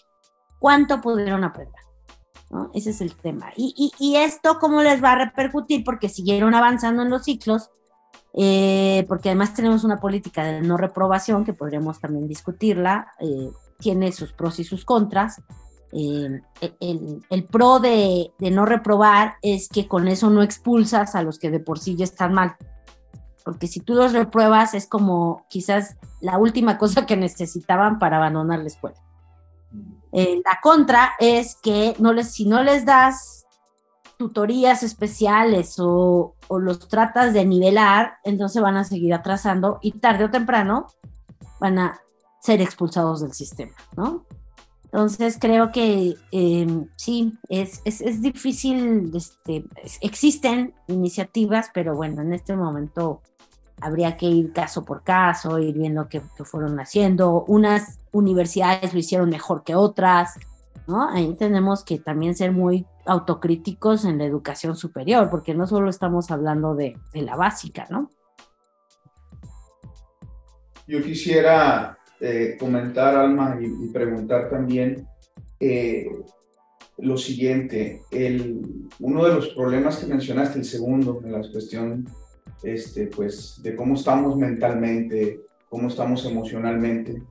¿Cuánto 0.58 1.00
pudieron 1.00 1.44
aprender? 1.44 1.80
Ese 2.72 2.90
es 2.90 3.00
el 3.00 3.14
tema. 3.14 3.52
Y, 3.56 3.92
y, 3.98 4.16
esto, 4.16 4.58
¿cómo 4.58 4.82
les 4.82 5.02
va 5.02 5.12
a 5.12 5.26
repercutir? 5.26 5.84
Porque 5.84 6.08
siguieron 6.08 6.54
avanzando 6.54 7.02
en 7.02 7.10
los 7.10 7.24
ciclos, 7.24 7.70
eh, 8.34 9.04
porque 9.08 9.28
además 9.28 9.54
tenemos 9.54 9.84
una 9.84 9.98
política 9.98 10.44
de 10.44 10.60
no 10.62 10.76
reprobación 10.76 11.44
que 11.44 11.52
podríamos 11.52 12.00
también 12.00 12.26
discutirla, 12.26 13.12
eh, 13.20 13.50
tiene 13.78 14.12
sus 14.12 14.32
pros 14.32 14.58
y 14.60 14.64
sus 14.64 14.84
contras. 14.84 15.42
Eh, 15.92 16.40
el, 16.80 17.44
pro 17.50 17.80
de, 17.80 18.32
no 18.38 18.66
reprobar 18.66 19.34
es 19.42 19.68
que 19.68 19.88
con 19.88 20.08
eso 20.08 20.28
no 20.30 20.42
expulsas 20.42 21.14
a 21.14 21.22
los 21.22 21.38
que 21.38 21.50
de 21.50 21.60
por 21.60 21.78
sí 21.78 21.96
ya 21.96 22.04
están 22.04 22.32
mal. 22.32 22.56
Porque 23.48 23.66
si 23.66 23.80
tú 23.80 23.94
los 23.94 24.12
repruebas 24.12 24.74
es 24.74 24.86
como 24.86 25.46
quizás 25.48 25.96
la 26.20 26.36
última 26.36 26.76
cosa 26.76 27.06
que 27.06 27.16
necesitaban 27.16 27.98
para 27.98 28.18
abandonar 28.18 28.58
la 28.58 28.66
escuela. 28.66 28.98
Eh, 30.12 30.42
la 30.44 30.60
contra 30.62 31.12
es 31.18 31.56
que 31.56 31.96
no 31.98 32.12
les, 32.12 32.30
si 32.30 32.44
no 32.44 32.62
les 32.62 32.84
das 32.84 33.46
tutorías 34.18 34.82
especiales 34.82 35.76
o, 35.78 36.34
los 36.50 36.90
tratas 36.90 37.32
de 37.32 37.46
nivelar, 37.46 38.18
entonces 38.22 38.60
van 38.60 38.76
a 38.76 38.84
seguir 38.84 39.14
atrasando 39.14 39.78
y 39.80 39.92
tarde 39.92 40.24
o 40.24 40.30
temprano 40.30 40.88
van 41.58 41.78
a 41.78 42.02
ser 42.42 42.60
expulsados 42.60 43.22
del 43.22 43.32
sistema, 43.32 43.72
¿no? 43.96 44.26
Entonces 44.84 45.38
creo 45.40 45.72
que 45.72 46.16
em, 46.32 46.86
sí, 46.96 47.32
es, 47.48 47.80
es, 47.86 48.20
difícil, 48.20 49.10
este, 49.14 49.64
existen 50.02 50.74
iniciativas, 50.86 51.70
pero 51.72 51.96
bueno, 51.96 52.20
en 52.20 52.34
este 52.34 52.54
momento 52.54 53.22
habría 53.80 54.16
que 54.16 54.26
ir 54.26 54.52
caso 54.52 54.84
por 54.84 55.02
caso, 55.02 55.58
ir 55.58 55.76
viendo 55.76 56.08
qué, 56.08 56.20
fueron 56.44 56.78
haciendo. 56.80 57.44
Unas 57.44 57.98
universidades 58.12 58.92
lo 58.92 58.98
hicieron 58.98 59.30
mejor 59.30 59.64
que 59.64 59.74
otras, 59.74 60.34
¿no? 60.86 61.08
Ahí 61.08 61.34
tenemos 61.38 61.84
que 61.84 61.98
también 61.98 62.34
ser 62.34 62.52
muy 62.52 62.86
autocríticos 63.06 64.04
en 64.04 64.18
la 64.18 64.24
educación 64.24 64.76
superior, 64.76 65.30
porque 65.30 65.54
no 65.54 65.66
solo 65.66 65.90
estamos 65.90 66.30
hablando 66.30 66.74
de, 66.74 66.96
de 67.12 67.22
la 67.22 67.36
básica, 67.36 67.86
¿no? 67.90 68.10
Yo 70.86 71.02
quisiera 71.02 71.98
eh, 72.20 72.56
comentar, 72.58 73.14
Alma, 73.14 73.58
y, 73.60 73.88
preguntar 73.92 74.48
también, 74.50 75.06
eh, 75.60 76.10
lo 76.96 77.16
siguiente, 77.16 78.02
el, 78.10 78.88
uno 78.98 79.24
de 79.24 79.34
los 79.34 79.48
problemas 79.50 79.98
que 79.98 80.06
mencionaste, 80.06 80.58
el 80.58 80.64
segundo, 80.64 81.20
en 81.22 81.32
la 81.32 81.40
cuestión 81.40 82.08
este, 82.62 83.06
pues, 83.06 83.60
de 83.62 83.74
cómo 83.76 83.94
estamos 83.94 84.36
mentalmente, 84.36 85.40
cómo 85.68 85.88
estamos 85.88 86.24
emocionalmente. 86.24 87.22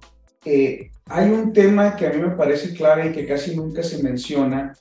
Eh, 0.46 0.92
hay 1.08 1.30
un 1.30 1.54
tema 1.54 1.96
que 1.96 2.08
a 2.08 2.14
mí 2.14 2.22
me 2.22 2.36
parece 2.36 2.74
clave 2.74 3.10
y 3.10 3.12
que 3.12 3.26
casi 3.26 3.56
nunca 3.56 3.84
se 3.84 4.02
menciona, 4.04 4.74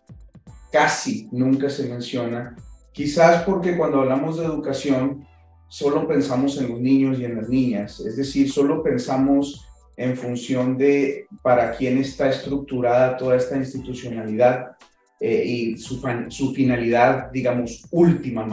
casi 0.71 1.29
nunca 1.33 1.71
se 1.71 1.89
menciona, 1.89 2.57
quizás 2.93 3.43
porque 3.45 3.77
cuando 3.77 4.01
hablamos 4.01 4.39
de 4.39 4.45
educación 4.45 5.27
solo 5.69 6.07
pensamos 6.07 6.59
en 6.59 6.69
los 6.69 6.81
niños 6.81 7.19
y 7.19 7.25
en 7.25 7.37
las 7.37 7.49
niñas, 7.49 8.01
es 8.01 8.17
decir, 8.17 8.51
solo 8.51 8.83
pensamos 8.83 9.67
en 9.97 10.17
función 10.17 10.77
de 10.77 11.27
para 11.43 11.73
quién 11.73 11.99
está 11.99 12.29
estructurada 12.29 13.17
toda 13.17 13.37
esta 13.37 13.57
institucionalidad 13.57 14.77
eh, 15.19 15.43
y 15.45 15.79
su, 15.79 16.53
finalidad, 16.55 17.31
digamos, 17.33 17.87
última, 17.91 18.47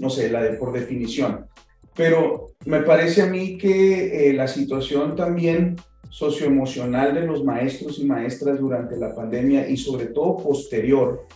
no 0.00 0.10
sé, 0.10 0.30
la 0.30 0.42
de 0.42 0.54
por 0.54 0.72
definición. 0.72 1.46
Pero 1.94 2.46
me 2.64 2.80
parece 2.80 3.22
a 3.22 3.26
mí 3.26 3.58
que 3.58 4.30
eh, 4.30 4.32
la 4.32 4.48
situación 4.48 5.14
también 5.14 5.76
socioemocional 6.08 7.14
de 7.14 7.26
los 7.26 7.44
maestros 7.44 7.98
y 7.98 8.04
maestras 8.04 8.58
durante 8.58 8.96
la 8.96 9.14
pandemia 9.14 9.68
y 9.68 9.76
sobre 9.76 10.06
todo 10.06 10.38
posterior 10.38 11.26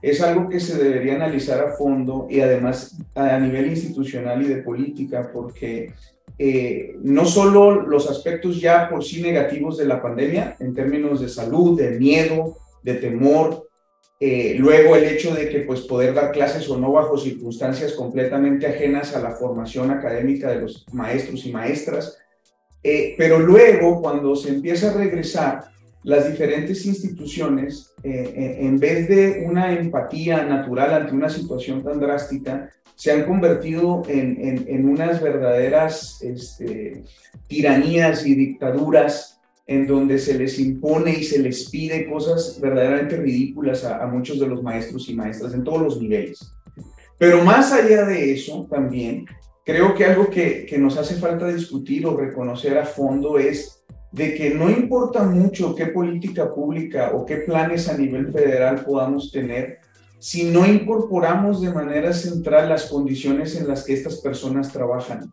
es 0.00 0.20
algo 0.20 0.48
que 0.48 0.60
se 0.60 0.76
debería 0.82 1.14
analizar 1.14 1.60
a 1.66 1.76
fondo 1.76 2.26
y 2.28 2.40
además 2.40 2.98
a 3.14 3.38
nivel 3.38 3.68
institucional 3.68 4.42
y 4.42 4.48
de 4.48 4.62
política, 4.62 5.30
porque 5.32 5.94
eh, 6.38 6.94
no 7.02 7.24
solo 7.24 7.82
los 7.86 8.10
aspectos 8.10 8.60
ya 8.60 8.90
por 8.90 9.02
sí 9.02 9.22
negativos 9.22 9.78
de 9.78 9.86
la 9.86 10.02
pandemia 10.02 10.56
en 10.60 10.74
términos 10.74 11.22
de 11.22 11.28
salud, 11.30 11.78
de 11.78 11.98
miedo, 11.98 12.58
de 12.82 12.94
temor, 12.94 13.68
eh, 14.20 14.54
luego 14.58 14.96
el 14.96 15.04
hecho 15.04 15.34
de 15.34 15.48
que 15.48 15.60
pues 15.60 15.82
poder 15.82 16.14
dar 16.14 16.32
clases 16.32 16.68
o 16.68 16.78
no 16.78 16.92
bajo 16.92 17.18
circunstancias 17.18 17.92
completamente 17.92 18.66
ajenas 18.66 19.14
a 19.14 19.20
la 19.20 19.32
formación 19.32 19.90
académica 19.90 20.50
de 20.50 20.62
los 20.62 20.86
maestros 20.92 21.44
y 21.46 21.52
maestras, 21.52 22.16
eh, 22.82 23.14
pero 23.18 23.38
luego 23.38 24.00
cuando 24.00 24.36
se 24.36 24.50
empieza 24.50 24.90
a 24.90 24.94
regresar 24.94 25.64
las 26.02 26.30
diferentes 26.30 26.84
instituciones, 26.84 27.94
en 28.02 28.78
vez 28.78 29.08
de 29.08 29.46
una 29.46 29.72
empatía 29.72 30.44
natural 30.44 30.92
ante 30.92 31.14
una 31.14 31.30
situación 31.30 31.82
tan 31.82 31.98
drástica, 31.98 32.68
se 32.94 33.10
han 33.10 33.24
convertido 33.24 34.02
en, 34.08 34.64
en, 34.68 34.88
unas 34.88 35.20
verdaderas 35.20 36.22
este, 36.22 37.02
tiranías 37.48 38.24
y 38.26 38.34
dictaduras 38.34 39.33
en 39.66 39.86
donde 39.86 40.18
se 40.18 40.38
les 40.38 40.58
impone 40.58 41.12
y 41.12 41.24
se 41.24 41.38
les 41.38 41.70
pide 41.70 42.08
cosas 42.08 42.58
verdaderamente 42.60 43.16
ridículas 43.16 43.84
a, 43.84 44.06
muchos 44.06 44.38
de 44.38 44.46
los 44.46 44.62
maestros 44.62 45.08
y 45.08 45.14
maestras 45.14 45.54
en 45.54 45.64
todos 45.64 45.80
los 45.80 46.00
niveles. 46.00 46.52
Pero 47.18 47.42
más 47.42 47.72
allá 47.72 48.04
de 48.04 48.32
eso, 48.32 48.66
también 48.70 49.24
creo 49.64 49.94
que 49.94 50.04
algo 50.04 50.28
que, 50.28 50.66
que 50.66 50.78
nos 50.78 50.98
hace 50.98 51.14
falta 51.14 51.48
discutir 51.48 52.06
o 52.06 52.16
reconocer 52.16 52.76
a 52.76 52.84
fondo 52.84 53.38
es 53.38 53.84
de 54.12 54.34
que 54.34 54.50
no 54.50 54.70
importa 54.70 55.24
mucho 55.24 55.74
qué 55.74 55.86
política 55.86 56.52
pública 56.52 57.12
o 57.14 57.24
qué 57.24 57.38
planes 57.38 57.88
a 57.88 57.96
nivel 57.96 58.30
federal 58.32 58.84
podamos 58.84 59.32
tener, 59.32 59.78
si 60.18 60.44
no 60.44 60.66
incorporamos 60.66 61.60
de 61.60 61.72
manera 61.72 62.12
central 62.12 62.68
las 62.68 62.86
condiciones 62.86 63.56
en 63.56 63.66
las 63.66 63.82
que 63.82 63.94
estas 63.94 64.20
personas 64.20 64.72
trabajan. 64.72 65.32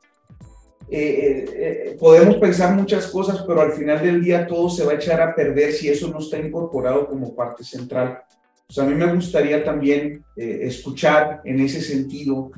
Eh, 0.91 0.97
eh, 0.99 1.45
eh, 1.55 1.97
podemos 1.97 2.35
pensar 2.35 2.75
muchas 2.75 3.07
cosas, 3.07 3.43
pero 3.47 3.61
al 3.61 3.71
final 3.71 4.03
del 4.03 4.21
día 4.21 4.45
todo 4.45 4.69
se 4.69 4.83
va 4.83 4.91
a 4.91 4.95
echar 4.95 5.21
a 5.21 5.33
perder 5.33 5.71
si 5.71 5.87
eso 5.87 6.09
no 6.09 6.19
está 6.19 6.37
incorporado 6.37 7.07
como 7.07 7.33
parte 7.33 7.63
central. 7.63 8.21
Pues 8.67 8.77
a 8.77 8.85
mí 8.85 8.93
me 8.93 9.13
gustaría 9.13 9.63
también 9.63 10.23
escuchar 10.35 11.41
en 11.43 11.59
ese 11.59 11.81
sentido 11.81 12.51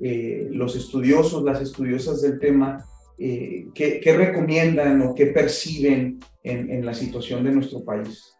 los 0.00 0.74
estudiosos, 0.74 1.44
las 1.44 1.60
estudiosas 1.60 2.22
del 2.22 2.40
tema, 2.40 2.84
qué, 3.16 4.14
recomiendan 4.16 5.00
o 5.02 5.14
qué 5.14 5.26
perciben 5.26 6.18
en, 6.42 6.70
en 6.72 6.84
la 6.84 6.92
situación 6.92 7.44
de 7.44 7.52
nuestro 7.52 7.84
país. 7.84 8.34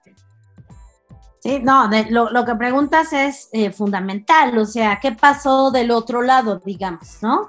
Sí, 1.41 1.59
no, 1.63 1.89
lo, 2.11 2.45
que 2.45 2.55
preguntas 2.55 3.15
es 3.15 3.49
eh, 3.53 3.71
fundamental, 3.71 4.59
o 4.59 4.67
sea, 4.67 4.99
¿qué 5.01 5.13
pasó 5.13 5.71
del 5.71 5.91
otro 5.91 6.21
lado, 6.21 6.61
digamos, 6.63 7.23
no? 7.23 7.49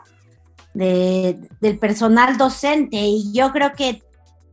Del 0.73 1.77
personal 1.79 2.37
docente. 2.37 2.97
Y 2.97 3.31
yo 3.33 3.51
creo 3.51 3.73
que 3.73 4.03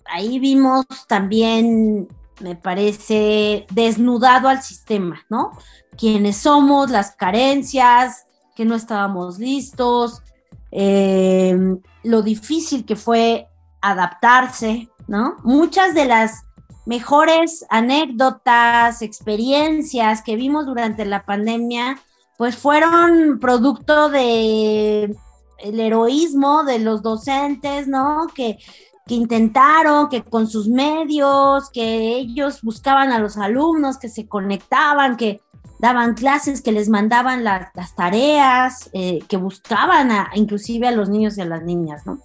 ahí 0.07 0.39
vimos 0.39 0.87
también, 1.07 2.09
me 2.41 2.57
parece, 2.57 3.67
desnudado 3.71 4.49
al 4.49 4.63
sistema, 4.63 5.25
¿no? 5.29 5.53
Quiénes 5.97 6.37
somos, 6.37 6.91
las 6.91 7.13
carencias, 7.13 8.27
que 8.55 8.65
no 8.65 8.75
estábamos 8.75 9.39
listos, 9.39 10.23
eh, 10.71 11.57
lo 12.03 12.23
difícil 12.23 12.85
que 12.85 12.97
fue 12.97 13.49
adaptarse, 13.81 14.89
¿no? 15.07 15.37
Muchas 15.45 15.95
de 15.95 16.05
las 16.05 16.45
mejores 16.87 17.67
anécdotas, 17.69 19.03
experiencias 19.03 20.23
que 20.23 20.37
vimos 20.37 20.67
durante 20.67 21.05
la 21.05 21.25
pandemia, 21.25 21.99
pues 22.39 22.57
fueron 22.57 23.39
producto 23.41 24.09
de 24.09 25.15
el 25.59 25.81
heroísmo 25.81 26.65
de 26.65 26.79
los 26.79 27.03
docentes, 27.03 27.89
¿no? 27.89 28.27
Que, 28.35 28.59
que 29.07 29.15
intentaron, 29.15 30.09
que 30.09 30.23
con 30.23 30.47
sus 30.47 30.69
medios, 30.69 31.71
que 31.71 32.17
ellos 32.17 32.63
buscaban 32.63 33.13
a 33.13 33.19
los 33.19 33.37
alumnos, 33.37 33.99
que 33.99 34.09
se 34.09 34.29
conectaban, 34.29 35.17
que 35.17 35.41
daban 35.79 36.15
clases, 36.15 36.61
que 36.61 36.73
les 36.73 36.89
mandaban 36.89 37.45
las 37.45 37.95
tareas, 37.95 38.91
eh, 38.93 39.21
que 39.29 39.37
buscaban 39.37 40.11
inclusive 40.35 40.89
a 40.89 40.93
los 40.93 41.09
niños 41.09 41.39
y 41.39 41.41
a 41.41 41.47
las 41.47 41.63
niñas, 41.63 42.05
¿no? 42.05 42.19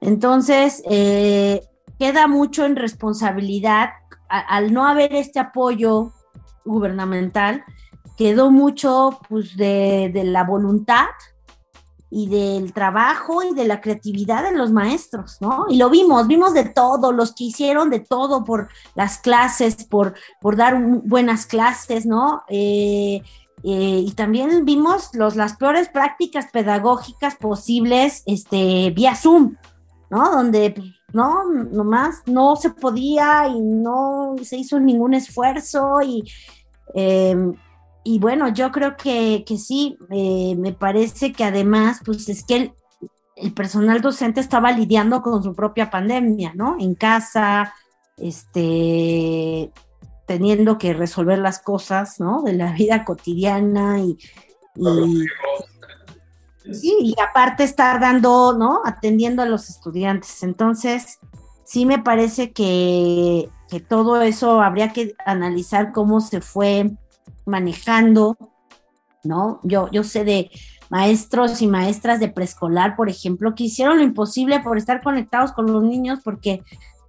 Entonces, 0.00 0.82
eh, 0.88 1.62
queda 1.98 2.26
mucho 2.26 2.64
en 2.64 2.76
responsabilidad, 2.76 3.90
al 4.28 4.72
no 4.72 4.86
haber 4.86 5.14
este 5.14 5.38
apoyo 5.38 6.12
gubernamental, 6.64 7.64
quedó 8.16 8.50
mucho 8.50 9.18
pues, 9.28 9.56
de, 9.56 10.12
la 10.24 10.44
voluntad 10.44 11.06
y 12.10 12.28
del 12.28 12.72
trabajo 12.72 13.42
y 13.42 13.54
de 13.54 13.66
la 13.66 13.80
creatividad 13.80 14.42
de 14.42 14.56
los 14.56 14.72
maestros, 14.72 15.38
¿no? 15.40 15.66
Y 15.68 15.76
lo 15.76 15.88
vimos, 15.90 16.26
vimos 16.26 16.52
de 16.54 16.64
todo, 16.64 17.12
los 17.12 17.32
que 17.34 17.44
hicieron 17.44 17.88
de 17.88 18.00
todo 18.00 18.44
por 18.44 18.68
las 18.94 19.18
clases, 19.18 19.84
por, 19.84 20.14
por 20.40 20.56
dar 20.56 20.80
buenas 20.82 21.46
clases, 21.46 22.06
¿no? 22.06 22.42
Eh, 22.48 23.22
eh, 23.62 24.02
y 24.06 24.12
también 24.12 24.64
vimos 24.64 25.10
las 25.14 25.56
peores 25.56 25.88
prácticas 25.88 26.46
pedagógicas 26.50 27.36
posibles 27.36 28.22
este, 28.26 28.90
vía 28.90 29.14
Zoom, 29.14 29.56
¿no? 30.10 30.30
Donde 30.30 30.74
¿no? 31.12 31.44
Nomás 31.44 32.22
no 32.26 32.56
se 32.56 32.70
podía 32.70 33.48
y 33.48 33.60
no 33.60 34.36
se 34.42 34.56
hizo 34.56 34.78
ningún 34.78 35.14
esfuerzo 35.14 36.00
y, 36.02 36.24
em, 36.94 37.54
y 38.04 38.18
bueno, 38.18 38.48
yo 38.48 38.70
creo 38.72 38.96
que, 38.96 39.44
sí, 39.58 39.96
eh, 40.10 40.54
me 40.56 40.72
parece 40.72 41.32
que 41.32 41.44
además, 41.44 42.00
pues 42.04 42.28
es 42.28 42.44
que 42.44 42.56
el, 42.56 42.72
el, 43.36 43.52
personal 43.52 44.00
docente 44.00 44.40
estaba 44.40 44.72
lidiando 44.72 45.22
con 45.22 45.42
su 45.42 45.54
propia 45.54 45.90
pandemia, 45.90 46.52
¿no? 46.54 46.76
En 46.78 46.94
casa, 46.94 47.74
este, 48.16 49.70
teniendo 50.26 50.78
que 50.78 50.94
resolver 50.94 51.38
las 51.38 51.60
cosas, 51.60 52.20
¿no? 52.20 52.42
De 52.42 52.52
la 52.54 52.72
vida 52.72 53.04
cotidiana 53.04 54.00
y, 54.00 54.16
y 54.76 55.26
Sí, 56.72 56.96
y 57.00 57.14
aparte 57.20 57.64
estar 57.64 58.00
dando, 58.00 58.56
¿no? 58.56 58.82
Atendiendo 58.84 59.42
a 59.42 59.46
los 59.46 59.70
estudiantes. 59.70 60.42
Entonces, 60.42 61.18
sí 61.64 61.86
me 61.86 61.98
parece 61.98 62.52
que, 62.52 63.48
todo 63.88 64.20
eso 64.20 64.60
habría 64.60 64.92
que 64.92 65.14
analizar 65.24 65.92
cómo 65.92 66.20
se 66.20 66.40
fue 66.40 66.90
manejando, 67.50 68.36
¿no? 69.24 69.60
Yo, 69.62 69.90
yo 69.90 70.04
sé 70.04 70.24
de 70.24 70.50
maestros 70.88 71.62
y 71.62 71.66
maestras 71.66 72.20
de 72.20 72.28
preescolar, 72.28 72.96
por 72.96 73.08
ejemplo, 73.08 73.54
que 73.54 73.64
hicieron 73.64 73.98
lo 73.98 74.04
imposible 74.04 74.60
por 74.60 74.78
estar 74.78 75.02
conectados 75.02 75.52
con 75.52 75.72
los 75.72 75.82
niños 75.82 76.20
porque 76.24 76.62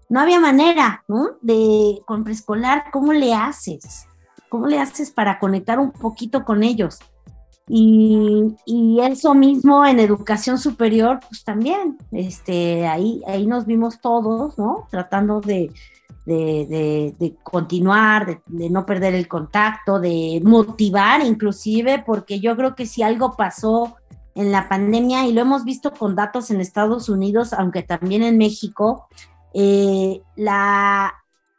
no 0.10 0.20
había 0.20 0.40
manera, 0.40 1.04
¿no? 1.08 1.38
De 1.42 2.02
con 2.06 2.24
preescolar, 2.24 2.86
¿cómo 2.92 3.14
le 3.14 3.34
haces? 3.34 4.08
¿Cómo 4.50 4.68
le 4.68 4.80
haces 4.80 5.10
para 5.10 5.40
conectar 5.40 5.80
un 5.80 5.92
poquito 5.92 6.44
con 6.44 6.64
ellos? 6.64 7.00
Y, 7.68 9.00
eso 9.02 9.34
mismo 9.34 9.86
en 9.86 10.00
educación 10.00 10.58
superior, 10.58 11.20
pues 11.28 11.44
también, 11.44 11.98
este, 12.12 12.86
ahí, 12.86 13.22
ahí 13.26 13.48
nos 13.48 13.66
vimos 13.66 14.02
todos, 14.02 14.58
¿no? 14.58 14.88
Tratando 14.92 15.40
de, 15.40 15.72
continuar, 17.44 18.42
de, 18.46 18.70
no 18.70 18.86
perder 18.86 19.16
el 19.16 19.28
contacto, 19.28 20.00
de 20.00 20.42
motivar 20.44 21.26
inclusive, 21.26 22.04
porque 22.06 22.40
yo 22.40 22.56
creo 22.56 22.76
que 22.76 22.86
si 22.86 23.04
algo 23.04 23.36
pasó 23.36 23.96
en 24.36 24.52
la 24.52 24.70
pandemia, 24.70 25.26
y 25.28 25.34
lo 25.34 25.42
hemos 25.42 25.66
visto 25.66 25.92
con 25.92 26.16
datos 26.16 26.52
en 26.52 26.62
Estados 26.62 27.10
Unidos, 27.10 27.54
aunque 27.54 27.84
también 27.84 28.24
en 28.24 28.38
México, 28.38 29.08
eh, 29.54 30.22
la, 30.36 31.14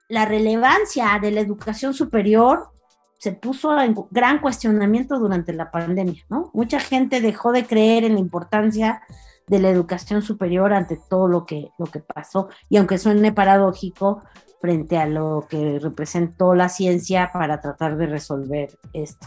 la 0.08 0.24
relevancia 0.24 1.18
de 1.20 1.32
la 1.32 1.40
educación 1.40 1.92
superior 1.92 2.70
se 3.18 3.32
puso 3.32 3.78
en 3.80 3.94
gran 4.10 4.40
cuestionamiento 4.40 5.18
durante 5.18 5.52
la 5.52 5.70
pandemia, 5.70 6.24
¿no? 6.28 6.50
Mucha 6.54 6.80
gente 6.80 7.20
dejó 7.20 7.52
de 7.52 7.66
creer 7.66 8.04
en 8.04 8.14
la 8.14 8.20
importancia 8.20 9.02
de 9.46 9.60
la 9.60 9.70
educación 9.70 10.22
superior 10.22 10.72
ante 10.72 10.98
todo 11.08 11.28
lo 11.28 11.46
que, 11.46 11.70
lo 11.78 11.86
que 11.86 12.00
pasó. 12.00 12.48
Y 12.68 12.78
aunque 12.78 12.98
suene 12.98 13.32
paradójico, 13.32 14.22
frente 14.62 14.96
a 14.96 15.06
lo 15.06 15.44
que 15.50 15.80
representó 15.80 16.54
la 16.54 16.68
ciencia 16.68 17.30
para 17.32 17.60
tratar 17.60 17.96
de 17.96 18.06
resolver 18.06 18.78
esto. 18.92 19.26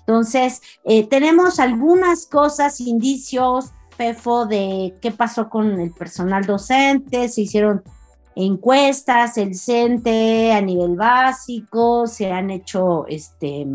Entonces, 0.00 0.60
eh, 0.84 1.08
tenemos 1.08 1.58
algunas 1.58 2.26
cosas, 2.26 2.78
indicios, 2.80 3.72
PEFO, 3.96 4.44
de 4.44 4.94
qué 5.00 5.10
pasó 5.10 5.48
con 5.48 5.80
el 5.80 5.90
personal 5.92 6.44
docente, 6.44 7.30
se 7.30 7.40
hicieron 7.40 7.82
encuestas, 8.36 9.38
el 9.38 9.54
CENTE 9.54 10.52
a 10.52 10.60
nivel 10.60 10.96
básico, 10.96 12.06
se 12.06 12.30
han 12.30 12.50
hecho, 12.50 13.06
este, 13.06 13.66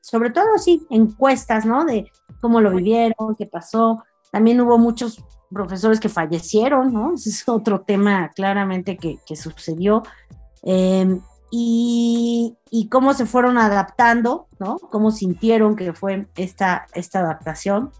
sobre 0.00 0.30
todo, 0.30 0.58
sí, 0.58 0.84
encuestas, 0.90 1.66
¿no? 1.66 1.84
De 1.84 2.10
cómo 2.40 2.60
lo 2.60 2.72
vivieron, 2.74 3.36
qué 3.36 3.46
pasó. 3.46 4.02
También 4.32 4.60
hubo 4.60 4.76
muchos 4.76 5.22
profesores 5.50 6.00
que 6.00 6.08
fallecieron, 6.08 6.92
¿no? 6.92 7.14
Ese 7.14 7.30
es 7.30 7.48
otro 7.48 7.82
tema 7.82 8.30
claramente 8.34 8.96
que, 8.96 9.18
que 9.26 9.36
sucedió. 9.36 10.02
Em, 10.62 11.20
y, 11.50 12.56
y, 12.70 12.88
cómo 12.88 13.14
se 13.14 13.24
fueron 13.24 13.56
adaptando, 13.56 14.46
¿no? 14.58 14.78
Cómo 14.78 15.10
sintieron 15.10 15.76
que 15.76 15.92
fue 15.94 16.26
esta, 16.36 16.86
esta 16.94 17.20
adaptación. 17.20 17.90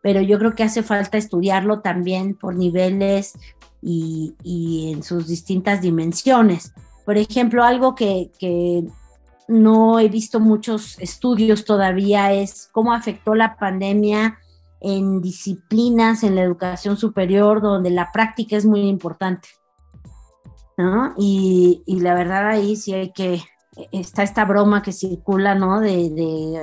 Pero 0.00 0.20
yo 0.20 0.38
creo 0.38 0.54
que 0.54 0.64
hace 0.64 0.82
falta 0.82 1.18
estudiarlo 1.18 1.80
también 1.80 2.34
por 2.34 2.56
niveles 2.56 3.34
y, 3.80 4.34
y 4.42 4.92
en 4.92 5.04
sus 5.04 5.28
distintas 5.28 5.80
dimensiones. 5.80 6.72
Por 7.04 7.16
ejemplo, 7.16 7.62
algo 7.62 7.94
que, 7.94 8.32
que 8.38 8.84
no 9.48 10.00
he 10.00 10.08
visto 10.08 10.40
muchos 10.40 10.98
estudios 10.98 11.64
todavía 11.64 12.32
es 12.32 12.68
cómo 12.72 12.92
afectó 12.92 13.34
la 13.34 13.56
pandemia 13.56 14.38
en 14.80 15.20
disciplinas 15.20 16.24
en 16.24 16.34
la 16.34 16.42
educación 16.42 16.96
superior 16.96 17.60
donde 17.60 17.90
la 17.90 18.10
práctica 18.12 18.56
es 18.56 18.66
muy 18.66 18.80
importante. 18.80 19.48
Y, 21.16 21.82
la 21.86 22.14
verdad 22.14 22.48
ahí 22.48 22.76
sí 22.76 22.92
hay 22.94 23.12
que, 23.12 23.42
está 23.90 24.22
esta 24.22 24.44
broma 24.44 24.82
que 24.82 24.92
circula, 24.92 25.54
¿no? 25.54 25.80
De, 25.80 26.10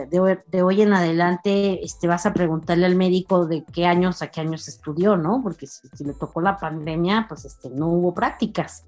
de, 0.09 0.61
hoy 0.63 0.81
en 0.81 0.93
adelante 0.93 1.83
este, 1.83 2.07
vas 2.07 2.25
a 2.25 2.33
preguntarle 2.33 2.85
al 2.85 2.95
médico 2.95 3.45
de 3.45 3.63
qué 3.65 3.85
años 3.85 4.21
a 4.21 4.27
qué 4.27 4.41
años 4.41 4.67
estudió, 4.67 5.17
¿no? 5.17 5.41
Porque 5.43 5.67
si, 5.67 6.03
le 6.03 6.13
tocó 6.13 6.41
la 6.41 6.57
pandemia, 6.57 7.25
pues 7.27 7.45
este, 7.45 7.69
no 7.69 7.87
hubo 7.87 8.13
prácticas. 8.13 8.85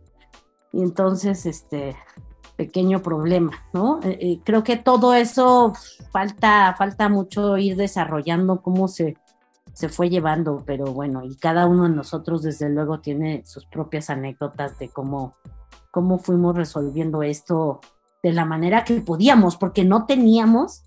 Y 0.74 0.82
entonces, 0.82 1.46
este, 1.46 1.96
pequeño 2.56 3.02
problema, 3.02 3.52
¿no? 3.74 4.00
Eh, 4.04 4.18
eh, 4.22 4.40
creo 4.44 4.64
que 4.64 4.78
todo 4.78 5.14
eso 5.14 5.74
falta, 6.12 6.76
falta 6.78 7.10
mucho 7.10 7.58
ir 7.58 7.76
desarrollando 7.76 8.62
cómo 8.62 8.88
se, 8.88 9.18
se 9.74 9.90
fue 9.90 10.10
llevando, 10.10 10.64
pero 10.66 10.86
bueno, 10.86 11.24
y 11.24 11.36
cada 11.38 11.66
uno 11.66 11.84
de 11.84 11.96
nosotros 11.96 12.44
desde 12.44 12.70
luego 12.70 13.00
tiene 13.00 13.44
sus 13.46 13.66
propias 13.66 14.10
anécdotas 14.10 14.78
de 14.80 14.90
cómo, 14.90 15.36
cómo 15.92 16.20
fuimos 16.20 16.56
resolviendo 16.56 17.24
esto 17.24 17.80
de 18.24 18.34
la 18.34 18.46
manera 18.46 18.84
que 18.84 19.02
podíamos, 19.02 19.58
porque 19.58 19.84
no 19.84 20.06
teníamos 20.06 20.84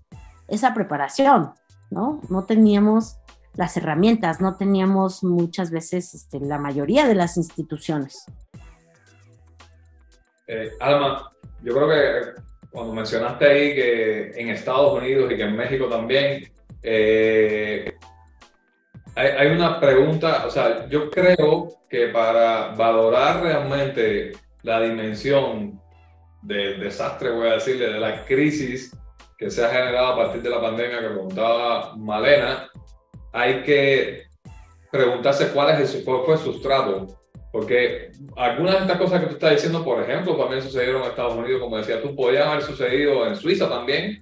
esa 0.47 0.73
preparación, 0.73 1.53
¿no? 1.89 2.21
No 2.29 2.45
teníamos 2.45 3.17
las 3.55 3.75
herramientas, 3.77 4.41
no 4.41 4.55
teníamos 4.55 5.23
muchas 5.23 5.71
veces 5.71 6.13
este, 6.13 6.39
la 6.39 6.57
mayoría 6.57 7.07
de 7.07 7.15
las 7.15 7.37
instituciones. 7.37 8.25
Eh, 10.47 10.71
Alma, 10.79 11.31
yo 11.63 11.73
creo 11.73 11.89
que 11.89 12.41
cuando 12.69 12.93
mencionaste 12.93 13.45
ahí 13.45 13.75
que 13.75 14.31
en 14.35 14.49
Estados 14.49 15.01
Unidos 15.01 15.31
y 15.31 15.37
que 15.37 15.43
en 15.43 15.55
México 15.55 15.87
también, 15.87 16.51
eh, 16.83 17.95
hay, 19.15 19.47
una 19.47 19.79
pregunta, 19.79 20.43
o 20.45 20.49
sea, 20.49 20.87
yo 20.89 21.09
creo 21.09 21.69
que 21.89 22.07
para 22.07 22.69
valorar 22.69 23.41
realmente 23.41 24.33
la 24.63 24.81
dimensión 24.81 25.79
del 26.41 26.79
desastre, 26.79 27.31
voy 27.31 27.47
a 27.47 27.53
decirle, 27.53 27.93
de 27.93 27.99
la 27.99 28.25
crisis 28.25 28.95
que 29.37 29.49
se 29.49 29.63
ha 29.63 29.69
generado 29.69 30.07
a 30.07 30.17
partir 30.17 30.41
de 30.41 30.49
la 30.49 30.61
pandemia 30.61 30.99
que 30.99 31.07
preguntaba 31.07 31.95
Malena, 31.95 32.69
hay 33.31 33.63
que 33.63 34.23
preguntarse 34.91 35.49
cuál, 35.51 35.81
es 35.81 35.95
el, 35.95 36.03
cuál 36.03 36.21
fue 36.25 36.33
el 36.35 36.39
sustrato. 36.39 37.07
Porque 37.51 38.11
algunas 38.35 38.75
de 38.75 38.81
estas 38.81 38.97
cosas 38.97 39.21
que 39.21 39.27
tú 39.27 39.33
estás 39.35 39.51
diciendo, 39.51 39.81
por 39.83 40.03
ejemplo, 40.03 40.35
también 40.35 40.61
sucedieron 40.61 41.03
en 41.03 41.09
Estados 41.09 41.35
Unidos, 41.35 41.61
como 41.61 41.77
decía 41.77 42.01
tú, 42.01 42.13
podían 42.13 42.49
haber 42.49 42.63
sucedido 42.63 43.25
en 43.25 43.37
Suiza 43.37 43.69
también, 43.69 44.21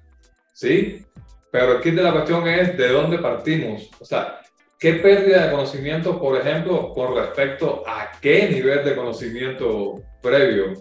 ¿sí? 0.53 1.03
Pero 1.51 1.73
el 1.73 1.81
kit 1.81 1.95
de 1.95 2.03
la 2.03 2.11
cuestión 2.11 2.47
es 2.47 2.77
de 2.77 2.89
dónde 2.89 3.17
partimos. 3.17 3.89
O 3.99 4.05
sea, 4.05 4.42
¿Qué 4.83 4.95
pérdida 4.95 5.45
de 5.45 5.51
conocimiento, 5.51 6.19
por 6.19 6.37
ejemplo, 6.37 6.89
con 6.89 7.15
respecto 7.15 7.85
a 7.87 8.11
qué 8.19 8.49
nivel 8.49 8.83
de 8.83 8.97
conocimiento 8.97 10.01
previo? 10.21 10.73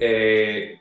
Eh, 0.00 0.76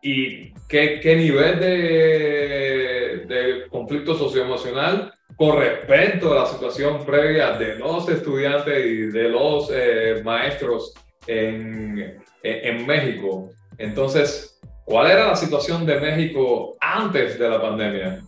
¿Y 0.00 0.50
qué, 0.66 0.98
qué 0.98 1.14
nivel 1.14 1.60
de, 1.60 3.26
de, 3.28 3.68
conflicto 3.68 4.14
socioemocional 4.14 5.12
con 5.36 5.58
respecto 5.58 6.32
a 6.32 6.36
la 6.36 6.46
situación 6.46 7.04
previa 7.04 7.58
de 7.58 7.74
los 7.74 8.08
estudiantes 8.08 8.82
y 8.82 8.96
de 9.08 9.28
los 9.28 9.70
eh, 9.70 10.22
maestros 10.24 10.94
en, 11.26 12.18
en 12.42 12.86
México? 12.86 13.50
Entonces, 13.76 14.58
¿cuál 14.86 15.10
era 15.10 15.26
la 15.26 15.36
situación 15.36 15.84
de 15.84 16.00
México 16.00 16.78
antes 16.80 17.38
de 17.38 17.46
la 17.46 17.60
pandemia? 17.60 18.22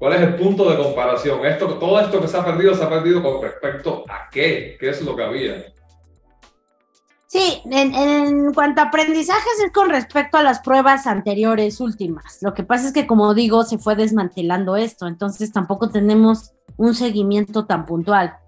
¿Cuál 0.00 0.14
es 0.14 0.22
el 0.22 0.36
punto 0.36 0.70
de 0.70 0.78
comparación? 0.78 1.44
Esto, 1.44 1.74
todo 1.74 2.00
esto 2.00 2.22
que 2.22 2.26
se 2.26 2.38
ha 2.38 2.42
perdido, 2.42 2.74
se 2.74 2.82
ha 2.82 2.88
perdido 2.88 3.22
con 3.22 3.42
respecto 3.42 4.02
a 4.08 4.30
qué, 4.30 4.78
qué 4.80 4.88
es 4.88 5.02
lo 5.02 5.14
que 5.14 5.22
había. 5.22 5.62
Sí, 7.26 7.60
en, 7.70 8.54
cuanto 8.54 8.80
a 8.80 8.84
aprendizajes 8.84 9.60
es 9.62 9.70
con 9.72 9.90
respecto 9.90 10.38
a 10.38 10.42
las 10.42 10.60
pruebas 10.60 11.06
anteriores 11.06 11.80
últimas. 11.80 12.38
Lo 12.40 12.54
que 12.54 12.64
pasa 12.64 12.86
es 12.86 12.92
que, 12.94 13.06
como 13.06 13.34
digo, 13.34 13.62
se 13.62 13.76
fue 13.76 13.94
desmantelando 13.94 14.74
esto, 14.76 15.06
entonces 15.06 15.52
tampoco 15.52 15.90
tenemos 15.90 16.52
un 16.78 16.94
seguimiento 16.94 17.66
tan 17.66 17.84
puntual. 17.84 18.38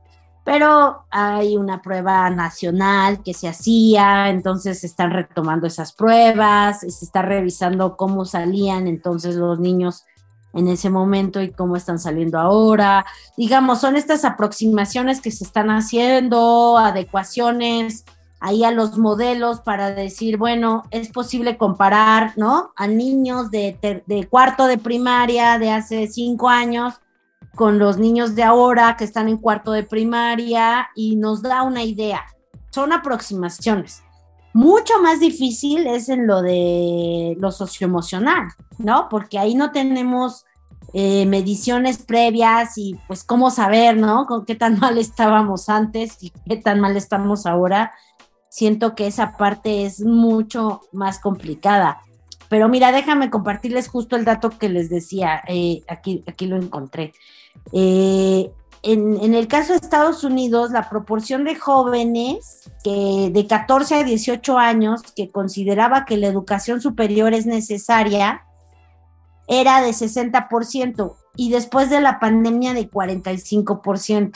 Pero 0.44 1.04
hay 1.10 1.58
una 1.58 1.82
prueba 1.82 2.30
nacional 2.30 3.22
que 3.22 3.34
se 3.34 3.46
hacía, 3.46 4.30
entonces 4.30 4.80
se 4.80 4.86
están 4.86 5.10
retomando 5.10 5.66
esas 5.66 5.92
pruebas, 5.92 6.80
se 6.80 6.86
está 6.88 7.20
revisando 7.20 7.98
cómo 7.98 8.24
salían 8.24 8.88
entonces 8.88 9.36
los 9.36 9.60
niños 9.60 10.06
en 10.52 10.68
ese 10.68 10.90
momento 10.90 11.40
y 11.40 11.50
cómo 11.50 11.76
están 11.76 11.98
saliendo 11.98 12.38
ahora. 12.38 13.06
Digamos, 13.36 13.80
son 13.80 13.96
estas 13.96 14.24
aproximaciones 14.24 15.20
que 15.20 15.30
se 15.30 15.44
están 15.44 15.70
haciendo, 15.70 16.78
adecuaciones 16.78 18.04
ahí 18.42 18.64
a 18.64 18.72
los 18.72 18.98
modelos 18.98 19.60
para 19.60 19.92
decir, 19.92 20.36
bueno, 20.36 20.82
es 20.90 21.10
posible 21.10 21.56
comparar, 21.56 22.32
¿no? 22.36 22.72
A 22.74 22.88
niños 22.88 23.52
de, 23.52 24.02
de 24.04 24.28
cuarto 24.28 24.66
de 24.66 24.78
primaria 24.78 25.60
de 25.60 25.70
hace 25.70 26.08
cinco 26.08 26.48
años 26.48 26.94
con 27.54 27.78
los 27.78 27.98
niños 27.98 28.34
de 28.34 28.42
ahora 28.42 28.96
que 28.96 29.04
están 29.04 29.28
en 29.28 29.36
cuarto 29.36 29.70
de 29.70 29.84
primaria 29.84 30.88
y 30.96 31.14
nos 31.14 31.42
da 31.42 31.62
una 31.62 31.84
idea. 31.84 32.24
Son 32.70 32.92
aproximaciones. 32.92 34.02
Mucho 34.54 35.00
más 35.02 35.20
difícil 35.20 35.86
es 35.86 36.08
en 36.08 36.26
lo 36.26 36.42
de 36.42 37.36
lo 37.40 37.50
socioemocional, 37.50 38.48
¿no? 38.78 39.08
Porque 39.08 39.38
ahí 39.38 39.54
no 39.54 39.72
tenemos 39.72 40.44
eh, 40.94 41.24
mediciones 41.24 42.02
previas 42.02 42.76
y 42.76 42.94
pues 43.06 43.24
cómo 43.24 43.50
saber, 43.50 43.96
¿no? 43.96 44.26
Con 44.26 44.44
qué 44.44 44.54
tan 44.54 44.78
mal 44.78 44.98
estábamos 44.98 45.70
antes 45.70 46.22
y 46.22 46.30
qué 46.46 46.56
tan 46.56 46.80
mal 46.80 46.96
estamos 46.96 47.46
ahora. 47.46 47.92
Siento 48.50 48.94
que 48.94 49.06
esa 49.06 49.38
parte 49.38 49.86
es 49.86 50.00
mucho 50.00 50.82
más 50.92 51.18
complicada. 51.18 52.02
Pero 52.50 52.68
mira, 52.68 52.92
déjame 52.92 53.30
compartirles 53.30 53.88
justo 53.88 54.16
el 54.16 54.26
dato 54.26 54.50
que 54.50 54.68
les 54.68 54.90
decía. 54.90 55.42
Eh, 55.48 55.82
aquí, 55.88 56.22
aquí 56.26 56.44
lo 56.44 56.57
encontré. 56.57 57.14
Eh, 57.72 58.50
en, 58.83 59.35
el 59.35 59.47
caso 59.47 59.72
de 59.72 59.78
Estados 59.78 60.24
Unidos, 60.24 60.72
la 60.72 60.91
proporción 60.91 61.45
de 61.45 61.55
jóvenes 61.55 62.68
que 62.83 63.30
de 63.33 63.47
14 63.47 63.95
a 63.95 64.05
18 64.05 64.59
años 64.59 65.03
que 65.14 65.30
consideraba 65.30 66.05
que 66.05 66.16
la 66.16 66.26
educación 66.26 66.80
superior 66.80 67.33
es 67.33 67.47
necesaria 67.47 68.43
era 69.47 69.80
de 69.83 69.91
60% 69.91 71.14
y 71.37 71.51
después 71.51 71.91
de 71.91 72.01
la 72.01 72.18
pandemia 72.18 72.74
de 72.74 72.91
45%. 72.91 74.33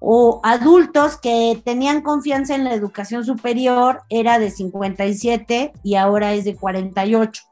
O 0.00 0.40
adultos 0.44 1.16
que 1.16 1.60
tenían 1.64 2.02
confianza 2.02 2.54
en 2.54 2.64
la 2.64 2.74
educación 2.74 3.24
superior 3.24 4.02
era 4.10 4.38
de 4.38 4.50
57 4.50 5.72
y 5.82 5.94
ahora 5.94 6.34
es 6.34 6.44
de 6.44 6.54
48. 6.54 7.42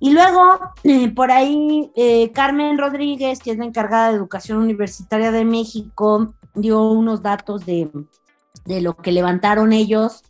Y 0.00 0.10
luego, 0.12 0.58
eh, 0.84 1.12
por 1.12 1.30
ahí, 1.30 1.90
eh, 1.96 2.30
Carmen 2.32 2.78
Rodríguez, 2.78 3.40
que 3.40 3.50
es 3.50 3.58
la 3.58 3.64
encargada 3.64 4.10
de 4.10 4.16
Educación 4.16 4.58
Universitaria 4.58 5.32
de 5.32 5.44
México, 5.44 6.34
dio 6.54 6.82
unos 6.82 7.22
datos 7.22 7.64
de, 7.64 7.90
lo 8.66 8.96
que 8.96 9.12
levantaron 9.12 9.72
ellos 9.72 10.22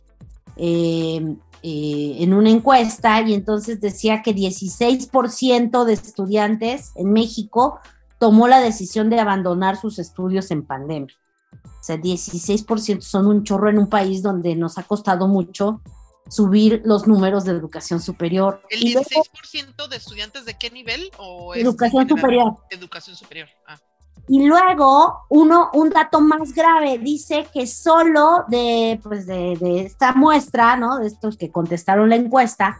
eh, 0.55 1.35
eh, 1.61 2.15
en 2.19 2.33
una 2.33 2.49
encuesta 2.49 3.21
y 3.21 3.33
entonces 3.33 3.81
decía 3.81 4.21
que 4.21 4.33
16% 4.35 5.83
de 5.83 5.93
estudiantes 5.93 6.93
en 6.95 7.11
México 7.11 7.79
tomó 8.17 8.47
la 8.47 8.59
decisión 8.59 9.09
de 9.09 9.19
abandonar 9.19 9.75
sus 9.75 9.99
estudios 9.99 10.51
en 10.51 10.63
pandemia. 10.63 11.13
O 11.53 11.83
sea, 11.83 11.97
16% 11.97 13.01
son 13.01 13.27
un 13.27 13.43
chorro 13.43 13.69
en 13.69 13.79
un 13.79 13.87
país 13.87 14.21
donde 14.21 14.55
nos 14.55 14.77
ha 14.77 14.83
costado 14.83 15.27
mucho 15.27 15.81
subir 16.29 16.81
los 16.85 17.07
números 17.07 17.43
de 17.45 17.51
educación 17.51 17.99
superior. 17.99 18.61
¿El 18.69 18.81
16% 18.81 19.87
de 19.87 19.95
estudiantes 19.95 20.45
de 20.45 20.57
qué 20.57 20.69
nivel? 20.69 21.11
O 21.17 21.53
educación 21.55 22.07
superior. 22.07 22.55
Educación 22.69 23.15
superior. 23.15 23.49
Ah. 23.67 23.79
Y 24.27 24.45
luego, 24.45 25.25
uno, 25.29 25.71
un 25.73 25.89
dato 25.89 26.21
más 26.21 26.53
grave, 26.53 26.99
dice 26.99 27.47
que 27.51 27.65
solo 27.65 28.45
de, 28.47 28.99
pues 29.01 29.25
de, 29.25 29.57
de 29.59 29.81
esta 29.81 30.13
muestra, 30.13 30.77
¿no? 30.77 30.99
De 30.99 31.07
estos 31.07 31.35
que 31.35 31.51
contestaron 31.51 32.09
la 32.09 32.15
encuesta, 32.15 32.79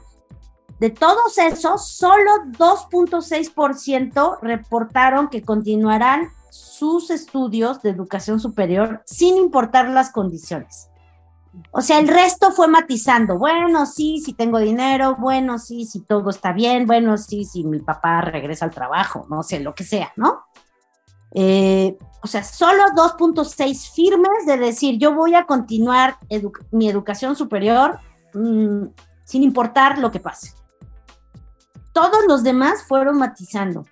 de 0.80 0.90
todos 0.90 1.38
esos, 1.38 1.90
solo 1.90 2.32
2.6% 2.58 4.40
reportaron 4.42 5.28
que 5.28 5.42
continuarán 5.42 6.30
sus 6.50 7.10
estudios 7.10 7.82
de 7.82 7.90
educación 7.90 8.40
superior 8.40 9.02
sin 9.06 9.36
importar 9.36 9.90
las 9.90 10.12
condiciones. 10.12 10.89
O 11.72 11.82
sea, 11.82 12.00
el 12.00 12.08
resto 12.08 12.52
fue 12.52 12.68
matizando. 12.68 13.38
Bueno, 13.38 13.86
sí, 13.86 14.22
si 14.24 14.34
tengo 14.34 14.60
dinero, 14.60 15.16
bueno, 15.18 15.60
sí, 15.60 15.86
si 15.86 16.02
todo 16.02 16.30
está 16.30 16.52
bien, 16.54 16.86
bueno, 16.86 17.18
sí, 17.18 17.46
si 17.46 17.64
mi 17.64 17.80
papá 17.80 18.22
regresa 18.22 18.66
al 18.66 18.72
trabajo, 18.72 19.26
no 19.30 19.44
sé, 19.44 19.60
lo 19.60 19.76
que 19.76 19.84
sea, 19.84 20.12
¿no? 20.16 20.44
Eh, 21.32 21.98
o 22.24 22.28
sea, 22.28 22.44
solo 22.44 22.84
2.6 22.96 23.94
firmes 23.94 24.46
de 24.46 24.58
decir, 24.58 24.98
yo 24.98 25.14
voy 25.14 25.36
a 25.36 25.46
continuar 25.46 26.18
mi 26.72 26.90
educación 26.90 27.36
superior 27.36 28.00
mm, 28.34 28.86
sin 29.26 29.44
importar 29.44 30.00
lo 30.00 30.12
que 30.12 30.20
pase. 30.20 30.54
Todos 31.94 32.26
los 32.28 32.44
demás 32.44 32.84
fueron 32.88 33.18
matizando. 33.18 33.86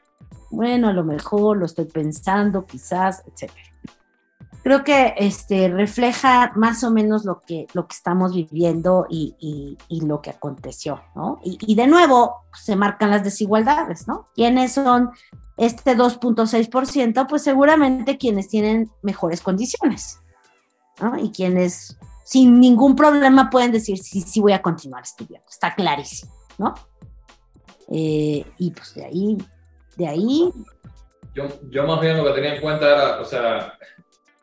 Bueno, 0.50 0.88
a 0.88 0.94
lo 0.94 1.04
mejor 1.04 1.58
lo 1.58 1.66
estoy 1.66 1.86
pensando, 1.86 2.66
quizás, 2.66 3.24
etcétera 3.28 3.67
creo 4.68 4.84
que 4.84 5.14
este, 5.16 5.70
refleja 5.70 6.52
más 6.58 6.84
o 6.84 6.92
menos 6.92 7.24
lo 7.24 7.40
que, 7.40 7.68
lo 7.72 7.88
que 7.88 7.96
estamos 7.96 8.34
viviendo 8.34 9.08
y, 9.10 9.78
lo 10.06 10.22
que 10.22 10.32
aconteció, 10.32 11.02
¿no? 11.16 11.40
Y, 11.42 11.74
de 11.74 11.88
nuevo 11.88 12.42
se 12.54 12.76
marcan 12.76 13.12
las 13.12 13.24
desigualdades, 13.24 14.10
¿no? 14.10 14.28
¿Quiénes 14.36 14.74
son 14.74 15.12
este 15.56 15.96
2.6%? 15.96 17.28
Pues 17.30 17.44
seguramente 17.44 18.18
quienes 18.18 18.50
tienen 18.50 18.92
mejores 19.02 19.40
condiciones, 19.40 20.20
¿no? 21.00 21.18
Y 21.18 21.32
quienes 21.32 21.98
sin 22.26 22.60
ningún 22.60 22.94
problema 22.98 23.50
pueden 23.50 23.72
decir, 23.72 23.98
sí, 24.00 24.20
sí 24.20 24.42
voy 24.42 24.52
a 24.52 24.62
continuar 24.62 25.04
estudiando, 25.04 25.48
está 25.48 25.76
clarísimo, 25.76 26.34
¿no? 26.58 26.74
Eh, 27.90 28.46
y 28.58 28.72
pues 28.72 28.94
de 28.96 29.06
ahí, 29.06 29.38
de 29.96 30.08
ahí... 30.10 30.52
Yo, 31.34 31.46
yo 31.70 31.88
más 31.88 32.02
bien 32.02 32.18
lo 32.18 32.26
que 32.26 32.34
tenía 32.34 32.56
en 32.56 32.62
cuenta 32.62 32.86
era, 32.86 33.22
o 33.22 33.26
sea, 33.26 33.78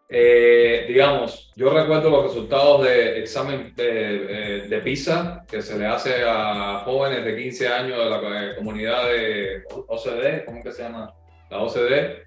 eh, 0.08 0.84
digamos, 0.86 1.50
yo 1.56 1.70
recuerdo 1.70 2.10
los 2.10 2.24
resultados 2.24 2.84
de 2.84 3.20
examen 3.20 3.72
de, 3.74 4.66
de, 4.68 4.78
PISA 4.80 5.44
que 5.50 5.62
se 5.62 5.78
le 5.78 5.86
hace 5.86 6.22
a 6.26 6.82
jóvenes 6.84 7.24
de 7.24 7.36
15 7.36 7.68
años 7.68 7.98
de 7.98 8.10
la 8.10 8.54
comunidad 8.56 9.08
de 9.08 9.62
OCDE, 9.88 10.44
¿cómo 10.44 10.62
que 10.62 10.72
se 10.72 10.82
llama? 10.82 11.14
La 11.50 11.58
OCDE. 11.58 12.24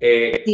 Eh, 0.00 0.44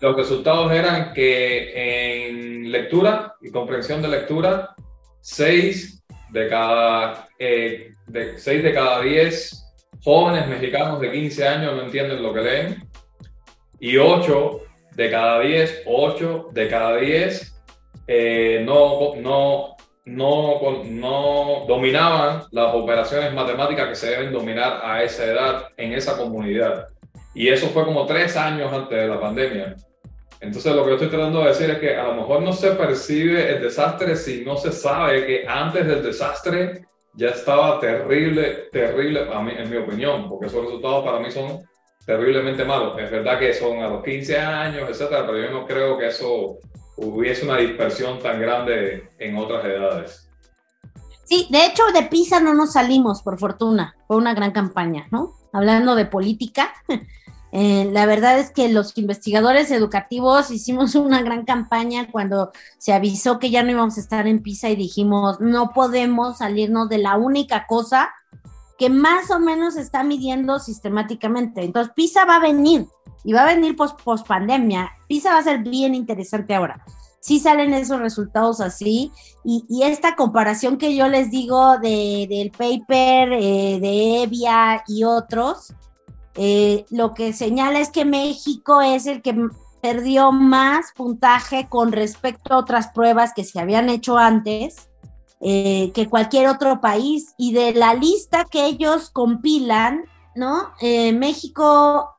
los 0.00 0.16
resultados 0.16 0.72
eran 0.72 1.12
que 1.12 2.28
en 2.28 2.72
lectura 2.72 3.34
y 3.42 3.50
comprensión 3.50 4.00
de 4.00 4.08
lectura, 4.08 4.74
6 5.20 6.02
de 6.30 6.48
cada, 6.48 7.28
eh, 7.38 7.92
de, 8.06 8.38
6 8.38 8.62
de 8.62 8.72
cada 8.72 9.02
10 9.02 9.74
jóvenes 10.02 10.48
mexicanos 10.48 11.00
de 11.00 11.12
15 11.12 11.46
años 11.46 11.76
no 11.76 11.82
entienden 11.82 12.22
lo 12.22 12.32
que 12.32 12.40
leen 12.40 12.88
y 13.78 13.96
8 13.98 14.60
de 14.94 15.10
cada 15.10 15.40
10, 15.40 15.82
8 15.86 16.48
de 16.52 16.68
cada 16.68 16.96
10 16.96 17.52
eh, 18.06 18.62
no, 18.64 19.14
no, 19.16 19.76
no, 20.04 20.84
no 20.84 21.64
dominaban 21.66 22.42
las 22.50 22.74
operaciones 22.74 23.32
matemáticas 23.32 23.88
que 23.88 23.94
se 23.94 24.10
deben 24.10 24.32
dominar 24.32 24.80
a 24.84 25.02
esa 25.02 25.24
edad 25.24 25.68
en 25.76 25.92
esa 25.92 26.16
comunidad. 26.16 26.88
Y 27.34 27.48
eso 27.48 27.68
fue 27.68 27.84
como 27.84 28.04
tres 28.06 28.36
años 28.36 28.72
antes 28.72 28.98
de 28.98 29.08
la 29.08 29.20
pandemia. 29.20 29.76
Entonces 30.40 30.74
lo 30.74 30.82
que 30.82 30.90
yo 30.90 30.94
estoy 30.96 31.08
tratando 31.08 31.40
de 31.40 31.48
decir 31.48 31.70
es 31.70 31.78
que 31.78 31.96
a 31.96 32.02
lo 32.02 32.14
mejor 32.14 32.42
no 32.42 32.52
se 32.52 32.72
percibe 32.72 33.48
el 33.48 33.62
desastre 33.62 34.16
si 34.16 34.44
no 34.44 34.56
se 34.56 34.72
sabe 34.72 35.24
que 35.24 35.46
antes 35.46 35.86
del 35.86 36.02
desastre 36.02 36.82
ya 37.14 37.28
estaba 37.28 37.78
terrible, 37.78 38.68
terrible, 38.72 39.28
a 39.32 39.40
mí, 39.40 39.52
en 39.56 39.70
mi 39.70 39.76
opinión, 39.76 40.28
porque 40.28 40.46
esos 40.46 40.64
resultados 40.64 41.04
para 41.04 41.20
mí 41.20 41.30
son 41.30 41.62
terriblemente 42.04 42.64
malo. 42.64 42.98
Es 42.98 43.10
verdad 43.10 43.38
que 43.38 43.54
son 43.54 43.78
a 43.80 43.88
los 43.88 44.02
15 44.02 44.38
años, 44.38 44.88
etcétera, 44.88 45.26
pero 45.26 45.38
yo 45.38 45.50
no 45.50 45.66
creo 45.66 45.98
que 45.98 46.08
eso 46.08 46.58
hubiese 46.96 47.44
una 47.44 47.56
dispersión 47.56 48.18
tan 48.18 48.40
grande 48.40 49.08
en 49.18 49.36
otras 49.36 49.64
edades. 49.64 50.28
Sí, 51.24 51.46
de 51.50 51.66
hecho 51.66 51.84
de 51.94 52.02
PISA 52.02 52.40
no 52.40 52.54
nos 52.54 52.72
salimos, 52.72 53.22
por 53.22 53.38
fortuna. 53.38 53.94
Fue 54.06 54.16
una 54.16 54.34
gran 54.34 54.52
campaña, 54.52 55.06
¿no? 55.10 55.34
Hablando 55.52 55.94
de 55.94 56.04
política, 56.04 56.72
eh, 57.52 57.88
la 57.92 58.06
verdad 58.06 58.38
es 58.38 58.50
que 58.50 58.68
los 58.68 58.98
investigadores 58.98 59.70
educativos 59.70 60.50
hicimos 60.50 60.94
una 60.94 61.22
gran 61.22 61.44
campaña 61.44 62.10
cuando 62.10 62.52
se 62.78 62.92
avisó 62.92 63.38
que 63.38 63.50
ya 63.50 63.62
no 63.62 63.70
íbamos 63.70 63.96
a 63.96 64.00
estar 64.00 64.26
en 64.26 64.42
PISA 64.42 64.70
y 64.70 64.76
dijimos, 64.76 65.40
no 65.40 65.72
podemos 65.72 66.38
salirnos 66.38 66.88
de 66.88 66.98
la 66.98 67.16
única 67.16 67.66
cosa 67.66 68.12
que 68.78 68.90
más 68.90 69.30
o 69.30 69.38
menos 69.38 69.76
está 69.76 70.02
midiendo 70.02 70.58
sistemáticamente. 70.58 71.62
Entonces, 71.62 71.92
PISA 71.94 72.24
va 72.24 72.36
a 72.36 72.40
venir 72.40 72.86
y 73.24 73.32
va 73.32 73.42
a 73.42 73.54
venir 73.54 73.76
post, 73.76 74.00
post 74.02 74.26
pandemia. 74.26 74.90
PISA 75.08 75.32
va 75.32 75.38
a 75.38 75.42
ser 75.42 75.60
bien 75.60 75.94
interesante 75.94 76.54
ahora. 76.54 76.84
Sí 77.20 77.38
salen 77.38 77.72
esos 77.72 78.00
resultados 78.00 78.60
así 78.60 79.12
y, 79.44 79.82
esta 79.84 80.16
comparación 80.16 80.76
que 80.76 80.96
yo 80.96 81.06
les 81.06 81.30
digo 81.30 81.78
de, 81.78 82.26
del 82.28 82.50
paper 82.50 83.32
eh, 83.32 83.78
de 83.80 84.22
Evia 84.24 84.82
y 84.88 85.04
otros, 85.04 85.72
eh, 86.34 86.84
lo 86.90 87.14
que 87.14 87.32
señala 87.32 87.78
es 87.78 87.90
que 87.90 88.04
México 88.04 88.80
es 88.80 89.06
el 89.06 89.22
que 89.22 89.36
perdió 89.80 90.32
más 90.32 90.92
puntaje 90.96 91.68
con 91.68 91.92
respecto 91.92 92.54
a 92.54 92.58
otras 92.58 92.88
pruebas 92.88 93.32
que 93.34 93.44
se 93.44 93.60
habían 93.60 93.88
hecho 93.88 94.18
antes 94.18 94.88
eh, 95.42 95.90
que 95.92 96.08
cualquier 96.08 96.48
otro 96.48 96.80
país. 96.80 97.34
Y 97.36 97.52
de 97.52 97.74
la 97.74 97.94
lista 97.94 98.44
que 98.44 98.66
ellos 98.66 99.10
compilan, 99.10 100.04
¿no? 100.34 100.72
Eh, 100.80 101.12
México 101.12 102.10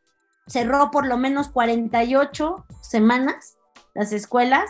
cerró 0.46 0.92
por 0.92 1.08
lo 1.08 1.18
menos 1.18 1.50
48 1.50 2.66
semanas 2.82 3.58
las 3.94 4.12
escuelas. 4.12 4.70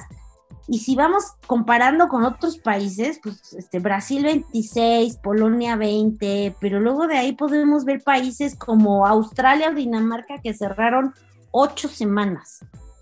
Y 0.68 0.80
si 0.80 0.96
vamos 0.96 1.24
comparando 1.46 2.08
con 2.08 2.24
otros 2.24 2.58
países, 2.58 3.20
pues 3.22 3.54
este, 3.54 3.80
Brasil 3.80 4.24
26, 4.24 5.18
Polonia 5.18 5.76
20, 5.76 6.56
pero 6.62 6.80
luego 6.80 7.08
de 7.08 7.18
ahí 7.18 7.34
podemos 7.34 7.84
ver 7.84 8.02
países 8.02 8.56
como 8.56 9.06
Australia 9.06 9.70
o 9.72 9.74
Dinamarca 9.74 10.40
que 10.42 10.54
cerraron 10.54 11.14
8 11.52 11.90
semanas. 11.90 12.60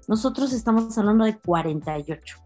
Nosotros 0.07 0.53
estamos 0.53 0.97
hablando 0.97 1.25
de 1.25 1.37
48. 1.37 2.40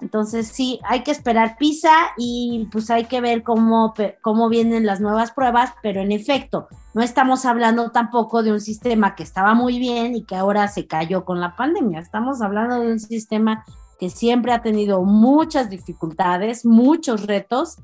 Entonces 0.00 0.48
sí, 0.48 0.80
hay 0.82 1.04
que 1.04 1.12
esperar 1.12 1.56
PISA 1.56 2.10
y 2.16 2.68
pues 2.72 2.90
hay 2.90 3.04
que 3.04 3.20
ver 3.20 3.44
cómo, 3.44 3.94
cómo 4.22 4.48
vienen 4.48 4.84
las 4.84 5.00
nuevas 5.00 5.30
pruebas, 5.30 5.72
pero 5.82 6.00
en 6.00 6.10
efecto, 6.10 6.68
no 6.94 7.02
estamos 7.02 7.44
hablando 7.44 7.90
tampoco 7.90 8.42
de 8.42 8.50
un 8.50 8.60
sistema 8.60 9.14
que 9.14 9.22
estaba 9.22 9.54
muy 9.54 9.78
bien 9.78 10.16
y 10.16 10.24
que 10.24 10.34
ahora 10.34 10.66
se 10.66 10.88
cayó 10.88 11.24
con 11.24 11.40
la 11.40 11.54
pandemia, 11.54 12.00
estamos 12.00 12.42
hablando 12.42 12.80
de 12.80 12.90
un 12.90 12.98
sistema 12.98 13.64
que 14.00 14.10
siempre 14.10 14.52
ha 14.52 14.62
tenido 14.62 15.02
muchas 15.02 15.70
dificultades, 15.70 16.64
muchos 16.64 17.26
retos 17.26 17.76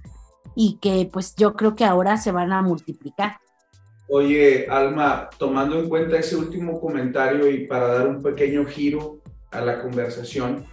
y 0.57 0.79
que 0.81 1.09
pues 1.13 1.35
yo 1.37 1.55
creo 1.55 1.77
que 1.77 1.85
ahora 1.85 2.17
se 2.17 2.33
van 2.33 2.53
a 2.53 2.63
multiplicar. 2.63 3.39
Oye, 4.09 4.67
Alma, 4.69 5.31
tomando 5.39 5.79
en 5.79 5.89
cuenta 5.89 6.19
ese 6.19 6.37
último 6.37 6.81
comentario 6.81 7.49
y 7.49 7.67
para 7.67 7.89
dar 7.89 8.09
un 8.09 8.23
pequeño 8.23 8.65
giro 8.67 9.19
a 9.51 9.61
la 9.61 9.81
conversación, 9.81 10.67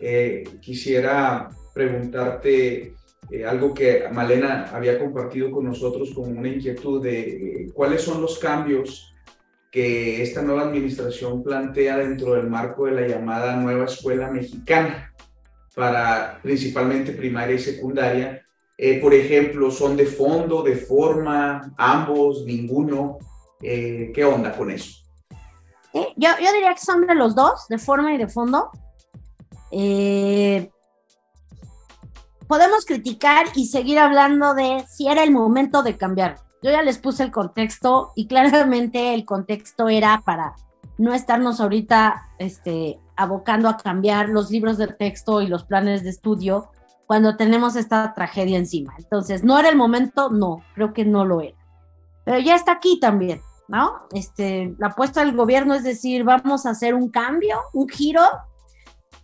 eh, 0.00 0.44
quisiera 0.60 1.48
preguntarte 1.72 2.94
eh, 3.30 3.44
algo 3.46 3.72
que 3.72 4.04
Malena 4.12 4.70
había 4.72 4.98
compartido 4.98 5.50
con 5.50 5.64
nosotros 5.64 6.12
como 6.14 6.38
una 6.38 6.48
inquietud 6.48 7.02
de 7.02 7.20
eh, 7.20 7.70
cuáles 7.72 8.02
son 8.02 8.20
los 8.20 8.38
cambios 8.38 9.12
que 9.70 10.22
esta 10.22 10.42
nueva 10.42 10.62
administración 10.62 11.42
plantea 11.42 11.98
dentro 11.98 12.34
del 12.34 12.48
marco 12.48 12.86
de 12.86 12.92
la 12.92 13.08
llamada 13.08 13.56
nueva 13.56 13.86
escuela 13.86 14.30
mexicana 14.30 15.12
para 15.74 16.40
principalmente 16.42 17.12
primaria 17.12 17.56
y 17.56 17.58
secundaria. 17.58 18.42
por 19.02 19.12
ejemplo, 19.12 19.70
¿son 19.70 19.96
de 19.96 20.06
fondo, 20.06 20.62
de 20.62 20.76
forma, 20.76 21.74
ambos, 21.76 22.44
ninguno? 22.46 23.18
¿Qué 23.60 24.24
onda 24.24 24.56
con 24.56 24.70
eso? 24.70 25.02
Yo, 25.92 26.06
yo 26.16 26.52
diría 26.52 26.72
que 26.72 26.80
son 26.80 27.06
de 27.06 27.14
los 27.14 27.34
dos, 27.34 27.66
de 27.68 27.76
forma 27.76 28.14
y 28.14 28.18
de 28.18 28.28
fondo. 28.28 28.70
Eh, 29.78 30.70
podemos 32.48 32.86
criticar 32.86 33.46
y 33.54 33.66
seguir 33.66 33.98
hablando 33.98 34.54
de 34.54 34.82
si 34.88 35.06
era 35.06 35.22
el 35.22 35.32
momento 35.32 35.82
de 35.82 35.98
cambiar. 35.98 36.36
Yo 36.62 36.70
ya 36.70 36.82
les 36.82 36.96
puse 36.96 37.24
el 37.24 37.30
contexto 37.30 38.12
y 38.16 38.26
claramente 38.26 39.12
el 39.12 39.26
contexto 39.26 39.90
era 39.90 40.22
para 40.24 40.54
no 40.96 41.12
estarnos 41.12 41.60
ahorita 41.60 42.22
este, 42.38 42.98
abocando 43.16 43.68
a 43.68 43.76
cambiar 43.76 44.30
los 44.30 44.50
libros 44.50 44.78
de 44.78 44.86
texto 44.86 45.42
y 45.42 45.46
los 45.46 45.64
planes 45.64 46.02
de 46.02 46.08
estudio 46.10 46.70
cuando 47.06 47.36
tenemos 47.36 47.76
esta 47.76 48.14
tragedia 48.14 48.56
encima. 48.56 48.94
Entonces, 48.96 49.44
¿no 49.44 49.58
era 49.58 49.68
el 49.68 49.76
momento? 49.76 50.30
No, 50.30 50.64
creo 50.74 50.94
que 50.94 51.04
no 51.04 51.26
lo 51.26 51.42
era. 51.42 51.58
Pero 52.24 52.38
ya 52.38 52.54
está 52.54 52.72
aquí 52.72 52.98
también, 52.98 53.42
¿no? 53.68 54.06
Este, 54.12 54.74
la 54.78 54.88
apuesta 54.88 55.20
del 55.20 55.36
gobierno 55.36 55.74
es 55.74 55.84
decir, 55.84 56.24
vamos 56.24 56.64
a 56.64 56.70
hacer 56.70 56.94
un 56.94 57.10
cambio, 57.10 57.60
un 57.74 57.88
giro. 57.88 58.22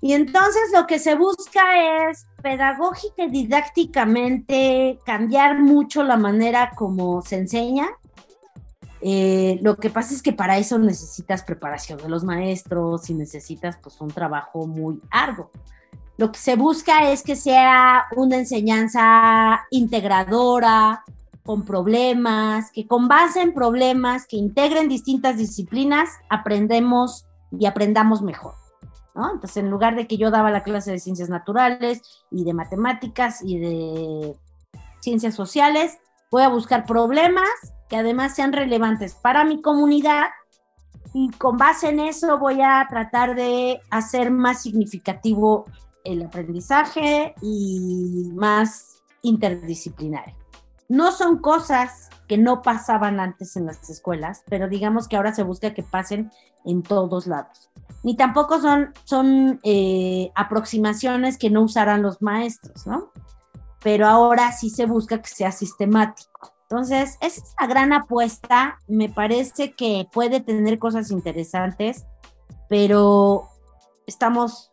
Y 0.02 0.14
entonces 0.14 0.62
lo 0.74 0.88
que 0.88 0.98
se 0.98 1.14
busca 1.14 2.10
es 2.10 2.26
pedagógica 2.42 3.22
y 3.24 3.30
didácticamente 3.30 4.98
cambiar 5.06 5.60
mucho 5.60 6.02
la 6.02 6.16
manera 6.16 6.72
como 6.74 7.22
se 7.22 7.36
enseña. 7.36 7.88
Eh, 9.00 9.60
lo 9.62 9.76
que 9.76 9.90
pasa 9.90 10.12
es 10.12 10.20
que 10.20 10.32
para 10.32 10.58
eso 10.58 10.76
necesitas 10.76 11.44
preparación 11.44 11.98
de 11.98 12.08
los 12.08 12.24
maestros 12.24 13.08
y 13.10 13.14
necesitas 13.14 13.76
pues 13.80 14.00
un 14.00 14.08
trabajo 14.08 14.66
muy 14.66 15.00
arduo. 15.08 15.50
Lo 16.16 16.32
que 16.32 16.38
se 16.40 16.56
busca 16.56 17.10
es 17.12 17.22
que 17.22 17.36
sea 17.36 18.06
una 18.16 18.38
enseñanza 18.38 19.62
integradora, 19.70 21.04
con 21.44 21.64
problemas, 21.64 22.72
que 22.72 22.88
con 22.88 23.06
base 23.06 23.40
en 23.40 23.54
problemas, 23.54 24.26
que 24.26 24.36
integren 24.36 24.88
distintas 24.88 25.36
disciplinas, 25.36 26.10
aprendemos 26.28 27.26
y 27.52 27.66
aprendamos 27.66 28.20
mejor. 28.20 28.61
Entonces, 29.14 29.58
en 29.58 29.70
lugar 29.70 29.94
de 29.94 30.06
que 30.06 30.16
yo 30.16 30.30
daba 30.30 30.50
la 30.50 30.62
clase 30.62 30.90
de 30.90 30.98
ciencias 30.98 31.28
naturales 31.28 32.02
y 32.30 32.44
de 32.44 32.54
matemáticas 32.54 33.42
y 33.42 33.58
de 33.58 34.36
ciencias 35.00 35.34
sociales, 35.34 35.98
voy 36.30 36.42
a 36.42 36.48
buscar 36.48 36.86
problemas 36.86 37.48
que 37.88 37.96
además 37.96 38.34
sean 38.34 38.52
relevantes 38.52 39.14
para 39.14 39.44
mi 39.44 39.60
comunidad 39.60 40.28
y 41.12 41.30
con 41.30 41.58
base 41.58 41.90
en 41.90 42.00
eso 42.00 42.38
voy 42.38 42.62
a 42.62 42.86
tratar 42.88 43.34
de 43.34 43.80
hacer 43.90 44.30
más 44.30 44.62
significativo 44.62 45.66
el 46.04 46.22
aprendizaje 46.22 47.34
y 47.42 48.30
más 48.34 49.02
interdisciplinario. 49.20 50.34
No 50.88 51.12
son 51.12 51.38
cosas 51.38 52.08
que 52.26 52.38
no 52.38 52.62
pasaban 52.62 53.20
antes 53.20 53.56
en 53.56 53.66
las 53.66 53.88
escuelas, 53.90 54.42
pero 54.48 54.68
digamos 54.68 55.06
que 55.06 55.16
ahora 55.16 55.34
se 55.34 55.42
busca 55.42 55.74
que 55.74 55.82
pasen 55.82 56.30
en 56.64 56.82
todos 56.82 57.26
lados. 57.26 57.71
Ni 58.02 58.16
tampoco 58.16 58.60
son, 58.60 58.92
son 59.04 59.60
eh, 59.62 60.32
aproximaciones 60.34 61.38
que 61.38 61.50
no 61.50 61.62
usarán 61.62 62.02
los 62.02 62.20
maestros, 62.20 62.86
¿no? 62.86 63.10
Pero 63.82 64.06
ahora 64.06 64.52
sí 64.52 64.70
se 64.70 64.86
busca 64.86 65.20
que 65.20 65.28
sea 65.28 65.52
sistemático. 65.52 66.52
Entonces, 66.62 67.18
es 67.20 67.54
una 67.58 67.68
gran 67.68 67.92
apuesta. 67.92 68.78
Me 68.88 69.08
parece 69.08 69.72
que 69.72 70.08
puede 70.10 70.40
tener 70.40 70.78
cosas 70.78 71.10
interesantes, 71.10 72.06
pero 72.68 73.48
estamos 74.06 74.72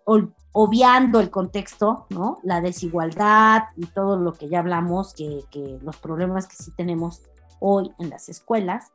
obviando 0.52 1.20
el 1.20 1.30
contexto, 1.30 2.08
¿no? 2.10 2.40
La 2.44 2.62
desigualdad 2.62 3.64
y 3.76 3.86
todo 3.88 4.18
lo 4.18 4.34
que 4.34 4.50
ya 4.50 4.60
hablamos, 4.60 5.14
que, 5.14 5.44
los 5.82 5.98
problemas 5.98 6.48
que 6.48 6.56
sí 6.56 6.72
tenemos 6.72 7.22
hoy 7.60 7.92
en 8.00 8.10
las 8.10 8.30
escuelas. 8.30 8.92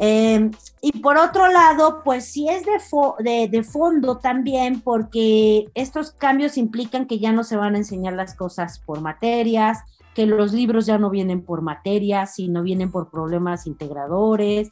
Em, 0.00 0.52
y 0.80 1.00
por 1.00 1.16
otro 1.16 1.48
lado, 1.48 2.02
pues 2.04 2.26
sí 2.26 2.48
es 2.48 2.64
de, 2.64 3.48
de, 3.48 3.62
fondo 3.64 4.18
también, 4.18 4.80
porque 4.80 5.66
estos 5.74 6.12
cambios 6.12 6.56
implican 6.56 7.06
que 7.06 7.18
ya 7.18 7.32
no 7.32 7.42
se 7.42 7.56
van 7.56 7.74
a 7.74 7.78
enseñar 7.78 8.12
las 8.12 8.36
cosas 8.36 8.78
por 8.78 9.00
materias, 9.00 9.78
que 10.14 10.26
los 10.26 10.52
libros 10.52 10.86
ya 10.86 10.98
no 10.98 11.10
vienen 11.10 11.44
por 11.44 11.62
materias, 11.62 12.36
sino 12.36 12.62
vienen 12.62 12.92
por 12.92 13.10
problemas 13.10 13.66
integradores. 13.66 14.70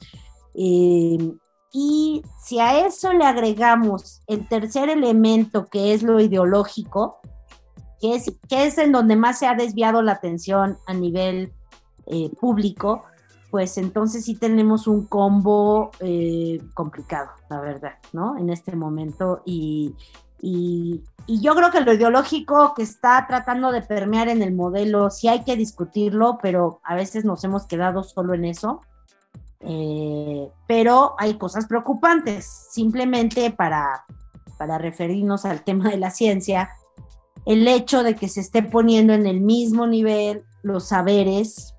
Eh, 0.55 1.35
y 1.73 2.23
si 2.41 2.61
a 2.61 2.87
eso 2.87 3.13
le 3.13 3.25
agregamos 3.25 4.23
el 4.29 4.49
tercer 4.49 4.89
elemento, 4.89 5.67
que 5.67 5.93
es 5.93 6.05
lo 6.05 6.21
ideológico, 6.21 7.19
que 8.01 8.15
es, 8.15 8.33
que 8.49 8.67
es 8.67 8.79
en 8.79 8.93
donde 8.93 9.17
más 9.17 9.41
se 9.41 9.47
ha 9.47 9.55
desviado 9.55 10.03
la 10.03 10.13
atención 10.13 10.79
a 10.87 10.95
nivel 10.95 11.53
eh, 12.07 12.31
público, 12.41 13.03
pues 13.51 13.79
entonces 13.79 14.25
sí 14.25 14.35
tenemos 14.35 14.87
un 14.87 15.07
combo 15.07 15.91
eh, 16.01 16.61
complicado, 16.75 17.31
la 17.49 17.61
verdad, 17.61 17.95
¿no? 18.13 18.37
En 18.39 18.51
este 18.51 18.75
momento. 18.75 19.43
Y, 19.45 19.95
y, 20.41 21.03
yo 21.29 21.55
creo 21.55 21.71
que 21.71 21.81
lo 21.81 21.93
ideológico 21.93 22.75
que 22.75 22.83
está 22.83 23.27
tratando 23.27 23.73
de 23.73 23.83
permear 23.83 24.29
en 24.29 24.43
el 24.43 24.55
modelo, 24.55 25.11
sí 25.11 25.29
hay 25.29 25.43
que 25.43 25.57
discutirlo, 25.57 26.39
pero 26.41 26.81
a 26.85 26.95
veces 26.95 27.25
nos 27.25 27.43
hemos 27.45 27.67
quedado 27.67 28.05
solo 28.05 28.35
en 28.35 28.45
eso. 28.45 28.81
Eh, 29.61 30.49
pero 30.69 31.15
hay 31.19 31.35
cosas 31.35 31.67
preocupantes, 31.67 32.69
simplemente 32.71 33.51
para, 33.51 34.05
para 34.59 34.79
referirnos 34.79 35.45
al 35.45 35.65
tema 35.65 35.89
de 35.91 35.97
la 35.97 36.11
ciencia, 36.11 36.71
el 37.45 37.67
hecho 37.67 38.03
de 38.03 38.15
que 38.15 38.29
se 38.29 38.41
esté 38.41 38.63
poniendo 38.63 39.13
en 39.13 39.27
el 39.27 39.41
mismo 39.41 39.87
nivel 39.87 40.45
los 40.63 40.89
saberes 40.89 41.76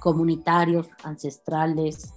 comunitarios, 0.00 0.88
ancestrales, 1.04 2.12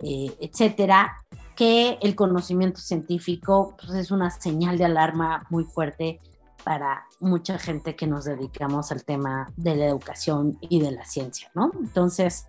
eh, 0.00 0.34
etcétera, 0.40 1.16
que 1.56 1.98
el 2.00 2.14
conocimiento 2.14 2.80
científico 2.80 3.74
pues, 3.78 3.92
es 3.94 4.10
una 4.10 4.30
señal 4.30 4.78
de 4.78 4.84
alarma 4.84 5.44
muy 5.50 5.64
fuerte 5.64 6.20
para 6.64 7.04
mucha 7.20 7.58
gente 7.58 7.96
que 7.96 8.06
nos 8.06 8.24
dedicamos 8.24 8.92
al 8.92 9.04
tema 9.04 9.48
de 9.56 9.74
la 9.76 9.86
educación 9.86 10.56
y 10.60 10.80
de 10.80 10.92
la 10.92 11.04
ciencia, 11.04 11.50
¿no? 11.54 11.70
Entonces, 11.80 12.46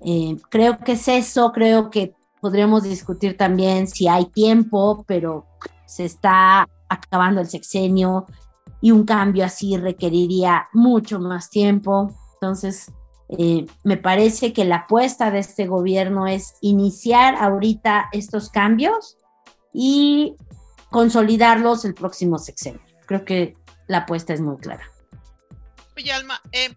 eh, 0.00 0.36
creo 0.50 0.78
que 0.78 0.92
es 0.92 1.08
eso, 1.08 1.50
creo 1.52 1.90
que 1.90 2.14
podríamos 2.40 2.82
discutir 2.82 3.36
también 3.36 3.88
si 3.88 4.06
hay 4.06 4.26
tiempo, 4.26 5.04
pero 5.06 5.46
se 5.86 6.04
está 6.04 6.68
acabando 6.88 7.40
el 7.40 7.48
sexenio 7.48 8.26
y 8.80 8.90
un 8.90 9.04
cambio 9.04 9.46
así 9.46 9.76
requeriría 9.76 10.68
mucho 10.72 11.18
más 11.18 11.48
tiempo. 11.48 12.12
Entonces, 12.34 12.92
eh, 13.28 13.66
me 13.82 13.96
parece 13.96 14.52
que 14.52 14.64
la 14.64 14.76
apuesta 14.76 15.30
de 15.30 15.38
este 15.38 15.66
gobierno 15.66 16.26
es 16.26 16.54
iniciar 16.60 17.36
ahorita 17.36 18.08
estos 18.12 18.50
cambios 18.50 19.16
y 19.72 20.36
consolidarlos 20.90 21.84
el 21.84 21.94
próximo 21.94 22.38
sexenio. 22.38 22.82
Creo 23.06 23.24
que 23.24 23.56
la 23.86 23.98
apuesta 23.98 24.32
es 24.32 24.40
muy 24.40 24.56
clara. 24.58 24.88
Oye, 25.96 26.12
Alma, 26.12 26.40
eh, 26.52 26.74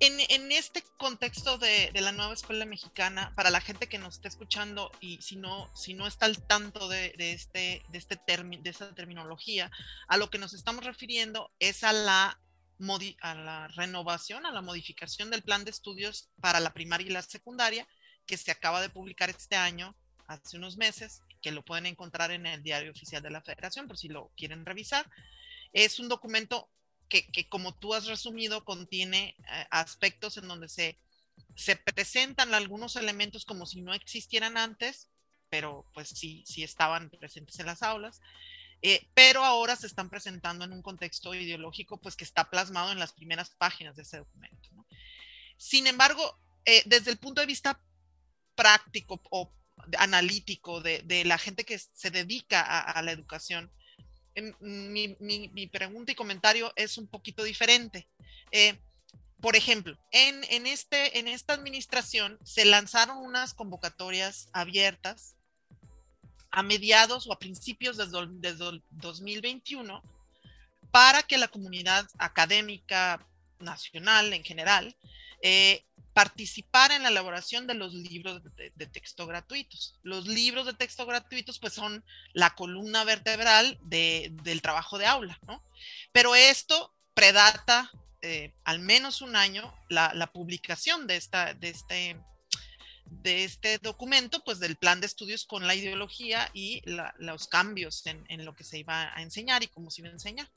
en, 0.00 0.52
este 0.52 0.82
contexto 0.96 1.58
de, 1.58 1.90
la 1.94 2.12
nueva 2.12 2.32
escuela 2.32 2.64
mexicana, 2.64 3.32
para 3.34 3.50
la 3.50 3.60
gente 3.60 3.88
que 3.88 3.98
nos 3.98 4.14
está 4.14 4.28
escuchando 4.28 4.90
y 5.00 5.20
si 5.22 5.36
no, 5.36 5.70
si 5.74 5.94
no 5.94 6.06
está 6.06 6.26
al 6.26 6.40
tanto 6.42 6.88
de, 6.88 7.14
este, 7.18 7.82
de, 7.88 7.98
este 7.98 8.20
de 8.26 8.70
esta 8.70 8.94
terminología, 8.94 9.70
a 10.06 10.16
lo 10.16 10.30
que 10.30 10.38
nos 10.38 10.54
estamos 10.54 10.84
refiriendo 10.84 11.50
es 11.58 11.82
a 11.84 11.92
la, 11.92 12.40
a 13.20 13.34
la 13.34 13.68
renovación, 13.68 14.46
a 14.46 14.52
la 14.52 14.62
modificación 14.62 15.30
del 15.30 15.42
plan 15.42 15.64
de 15.64 15.70
estudios 15.70 16.30
para 16.40 16.60
la 16.60 16.72
primaria 16.72 17.06
y 17.06 17.10
la 17.10 17.22
secundaria, 17.22 17.86
que 18.26 18.36
se 18.36 18.50
acaba 18.50 18.80
de 18.80 18.90
publicar 18.90 19.30
este 19.30 19.56
año, 19.56 19.96
hace 20.26 20.56
unos 20.56 20.76
meses, 20.76 21.22
que 21.40 21.50
lo 21.50 21.64
pueden 21.64 21.86
encontrar 21.86 22.30
en 22.30 22.46
el 22.46 22.62
diario 22.62 22.90
oficial 22.90 23.22
de 23.22 23.30
la 23.30 23.42
federación, 23.42 23.88
por 23.88 23.98
si 23.98 24.08
lo 24.08 24.30
quieren 24.36 24.66
revisar. 24.66 25.10
Es 25.72 25.98
un 25.98 26.08
documento 26.08 26.70
que, 27.08 27.48
como 27.48 27.74
tú 27.74 27.94
has 27.94 28.06
resumido, 28.06 28.64
contiene 28.64 29.34
eh, 29.38 29.66
aspectos 29.70 30.36
en 30.36 30.46
donde 30.46 30.68
se, 30.68 30.98
se 31.56 31.76
presentan 31.76 32.52
algunos 32.54 32.96
elementos 32.96 33.44
como 33.44 33.66
si 33.66 33.80
no 33.80 33.94
existieran 33.94 34.56
antes, 34.56 35.08
pero 35.48 35.86
pues 35.94 36.10
sí, 36.10 36.44
sí 36.46 36.62
estaban 36.62 37.10
presentes 37.10 37.58
en 37.58 37.66
las 37.66 37.82
aulas. 37.82 38.20
Eh, 38.82 39.08
pero 39.14 39.44
ahora 39.44 39.74
se 39.76 39.86
están 39.86 40.08
presentando 40.08 40.64
en 40.64 40.72
un 40.72 40.82
contexto 40.82 41.34
ideológico 41.34 42.00
pues 42.00 42.14
que 42.14 42.24
está 42.24 42.48
plasmado 42.48 42.92
en 42.92 42.98
las 42.98 43.12
primeras 43.12 43.50
páginas 43.50 43.96
de 43.96 44.02
ese 44.02 44.18
documento. 44.18 44.68
Sin 45.56 45.86
embargo, 45.86 46.38
eh, 46.64 46.82
desde 46.86 47.10
el 47.10 47.18
punto 47.18 47.40
de 47.40 47.46
vista 47.46 47.80
práctico 48.54 49.20
o 49.30 49.52
analítico 49.98 50.80
de, 50.80 51.02
de, 51.02 51.24
la 51.24 51.38
gente 51.38 51.64
que 51.64 51.78
se 51.78 52.10
dedica 52.10 52.60
a 52.62 53.00
la 53.02 53.12
educación, 53.12 53.70
mi, 54.60 55.66
pregunta 55.70 56.12
y 56.12 56.14
comentario 56.14 56.72
es 56.76 56.98
un 56.98 57.08
poquito 57.08 57.42
diferente. 57.42 58.08
Eh, 58.50 58.78
por 59.40 59.56
ejemplo, 59.56 59.96
en, 60.10 60.66
este, 60.66 61.18
en 61.18 61.28
esta 61.28 61.52
administración 61.52 62.38
se 62.44 62.64
lanzaron 62.64 63.18
unas 63.18 63.54
convocatorias 63.54 64.48
abiertas 64.52 65.36
a 66.50 66.62
mediados 66.62 67.26
o 67.26 67.32
a 67.32 67.38
principios 67.38 67.96
de, 67.96 68.06
2021 68.90 70.02
para 70.90 71.22
que 71.22 71.38
la 71.38 71.48
comunidad 71.48 72.08
académica 72.18 73.26
nacional 73.58 74.32
en 74.32 74.44
general 74.44 74.96
eh, 75.42 75.84
participar 76.14 76.90
en 76.90 77.04
la 77.04 77.10
elaboración 77.10 77.66
de 77.68 77.74
los 77.74 77.94
libros 77.94 78.42
de, 78.56 78.86
texto 78.86 79.26
gratuitos. 79.26 79.94
Los 80.02 80.26
libros 80.26 80.66
de 80.66 80.74
texto 80.74 81.06
gratuitos 81.06 81.60
pues 81.60 81.74
son 81.74 82.04
la 82.32 82.56
columna 82.56 83.04
vertebral 83.04 83.78
del 83.82 84.60
trabajo 84.60 84.98
de 84.98 85.06
aula, 85.06 85.38
¿no? 85.46 85.62
Pero 86.10 86.34
esto 86.34 86.92
predata 87.14 87.92
eh, 88.20 88.52
al 88.64 88.80
menos 88.80 89.22
un 89.22 89.36
año 89.36 89.72
la, 89.88 90.32
publicación 90.32 91.06
de, 91.06 91.16
esta, 91.16 91.54
de, 91.54 91.68
este, 91.68 92.20
de 93.10 93.44
este 93.44 93.78
documento, 93.78 94.42
pues 94.44 94.58
del 94.58 94.76
plan 94.76 95.00
de 95.00 95.06
estudios 95.06 95.44
con 95.44 95.66
la 95.66 95.74
ideología 95.74 96.50
y 96.54 96.82
los 97.18 97.48
cambios 97.48 98.04
en, 98.06 98.44
lo 98.44 98.54
que 98.54 98.64
se 98.64 98.78
iba 98.78 99.14
a 99.16 99.22
enseñar 99.22 99.62
y 99.62 99.68
cómo 99.68 99.90
se 99.90 100.02
iba 100.02 100.08
a 100.08 100.12
enseñar. 100.12 100.48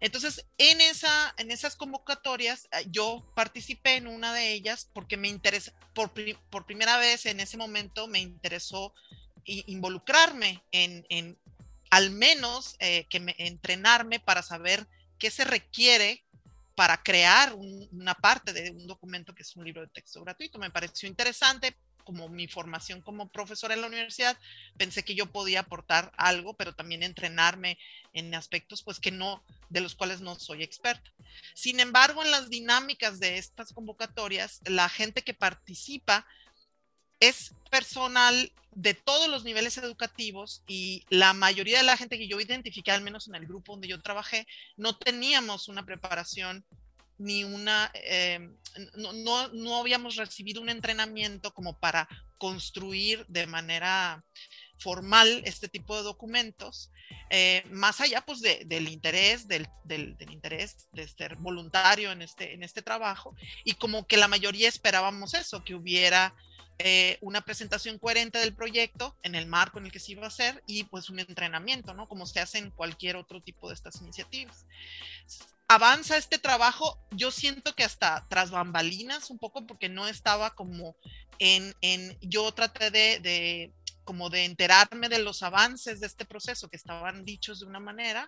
Entonces, 0.00 0.46
en, 0.58 0.80
esa, 0.80 1.34
en 1.38 1.50
esas 1.50 1.74
convocatorias, 1.74 2.68
eh, 2.70 2.86
yo 2.90 3.24
participé 3.34 3.96
en 3.96 4.06
una 4.06 4.32
de 4.32 4.52
ellas 4.52 4.88
porque 4.92 5.16
me 5.16 5.28
interesa, 5.28 5.72
por, 5.92 6.12
primera 6.64 6.98
vez 6.98 7.26
en 7.26 7.40
ese 7.40 7.56
momento 7.56 8.06
me 8.06 8.20
interesó 8.20 8.94
involucrarme 9.44 10.62
en, 10.72 11.06
en 11.08 11.38
al 11.90 12.10
menos 12.10 12.76
eh, 12.80 13.06
que 13.08 13.18
me, 13.18 13.34
entrenarme 13.38 14.20
para 14.20 14.42
saber 14.42 14.86
qué 15.18 15.30
se 15.30 15.44
requiere 15.44 16.24
para 16.78 17.02
crear 17.02 17.56
una 17.56 18.14
parte 18.14 18.52
de 18.52 18.70
un 18.70 18.86
documento 18.86 19.34
que 19.34 19.42
es 19.42 19.56
un 19.56 19.64
libro 19.64 19.80
de 19.80 19.88
texto 19.88 20.22
gratuito. 20.22 20.60
Me 20.60 20.70
pareció 20.70 21.08
interesante 21.08 21.76
como 22.04 22.28
mi 22.28 22.46
formación 22.46 23.02
como 23.02 23.28
profesora 23.32 23.74
en 23.74 23.80
la 23.80 23.88
universidad, 23.88 24.38
pensé 24.76 25.02
que 25.02 25.16
yo 25.16 25.26
podía 25.26 25.60
aportar 25.60 26.12
algo, 26.16 26.54
pero 26.54 26.76
también 26.76 27.02
entrenarme 27.02 27.78
en 28.12 28.32
aspectos 28.32 28.84
pues 28.84 29.00
que 29.00 29.10
no, 29.10 29.42
de 29.70 29.80
los 29.80 29.96
cuales 29.96 30.20
no 30.20 30.36
soy 30.36 30.62
experta. 30.62 31.10
Sin 31.52 31.80
embargo, 31.80 32.22
en 32.22 32.30
las 32.30 32.48
dinámicas 32.48 33.18
de 33.18 33.38
estas 33.38 33.72
convocatorias, 33.72 34.60
la 34.64 34.88
gente 34.88 35.22
que 35.22 35.34
participa 35.34 36.28
es 37.20 37.54
personal 37.70 38.52
de 38.72 38.94
todos 38.94 39.28
los 39.28 39.44
niveles 39.44 39.76
educativos 39.78 40.62
y 40.68 41.04
la 41.08 41.32
mayoría 41.32 41.78
de 41.78 41.84
la 41.84 41.96
gente 41.96 42.18
que 42.18 42.28
yo 42.28 42.38
identifiqué, 42.40 42.92
al 42.92 43.02
menos 43.02 43.26
en 43.26 43.34
el 43.34 43.46
grupo 43.46 43.72
donde 43.72 43.88
yo 43.88 44.00
trabajé, 44.00 44.46
no 44.76 44.96
teníamos 44.96 45.68
una 45.68 45.84
preparación 45.84 46.64
ni 47.18 47.42
una, 47.42 47.90
eh, 47.94 48.48
no, 48.94 49.48
no, 49.48 49.76
habíamos 49.76 50.14
recibido 50.14 50.62
un 50.62 50.68
entrenamiento 50.68 51.52
como 51.52 51.76
para 51.76 52.08
construir 52.38 53.26
de 53.26 53.48
manera 53.48 54.24
formal 54.78 55.42
este 55.44 55.68
tipo 55.68 55.96
de 55.96 56.04
documentos, 56.04 56.92
eh, 57.30 57.64
más 57.70 58.00
allá 58.00 58.20
pues 58.24 58.40
del 58.40 58.88
interés, 58.88 59.48
del, 59.48 59.66
del, 59.82 60.16
interés 60.30 60.88
de 60.92 61.08
ser 61.08 61.34
voluntario 61.34 62.12
en 62.12 62.22
este, 62.22 62.54
en 62.54 62.62
este 62.62 62.82
trabajo, 62.82 63.34
y 63.64 63.72
como 63.72 64.06
que 64.06 64.16
la 64.16 64.28
mayoría 64.28 64.68
esperábamos 64.68 65.34
eso, 65.34 65.64
que 65.64 65.74
hubiera 65.74 66.36
eh, 66.78 67.18
una 67.20 67.40
presentación 67.40 67.98
coherente 67.98 68.38
del 68.38 68.54
proyecto 68.54 69.16
en 69.22 69.34
el 69.34 69.46
marco 69.46 69.78
en 69.78 69.86
el 69.86 69.92
que 69.92 70.00
se 70.00 70.12
iba 70.12 70.24
a 70.24 70.28
hacer 70.28 70.62
y 70.66 70.84
pues 70.84 71.10
un 71.10 71.18
entrenamiento, 71.18 71.94
¿no? 71.94 72.08
Como 72.08 72.26
se 72.26 72.40
hace 72.40 72.58
en 72.58 72.70
cualquier 72.70 73.16
otro 73.16 73.40
tipo 73.40 73.68
de 73.68 73.74
estas 73.74 74.00
iniciativas 74.00 74.64
avanza 75.68 76.16
este 76.16 76.38
trabajo, 76.38 76.98
yo 77.10 77.30
siento 77.30 77.74
que 77.74 77.84
hasta 77.84 78.26
tras 78.28 78.50
bambalinas 78.50 79.30
un 79.30 79.38
poco 79.38 79.66
porque 79.66 79.90
no 79.90 80.08
estaba 80.08 80.54
como 80.54 80.96
en, 81.38 81.74
en 81.82 82.18
yo 82.22 82.50
traté 82.52 82.90
de, 82.90 83.20
de, 83.20 83.72
como 84.04 84.30
de 84.30 84.46
enterarme 84.46 85.10
de 85.10 85.18
los 85.18 85.42
avances 85.42 86.00
de 86.00 86.06
este 86.06 86.24
proceso 86.24 86.68
que 86.70 86.76
estaban 86.76 87.26
dichos 87.26 87.60
de 87.60 87.66
una 87.66 87.80
manera 87.80 88.26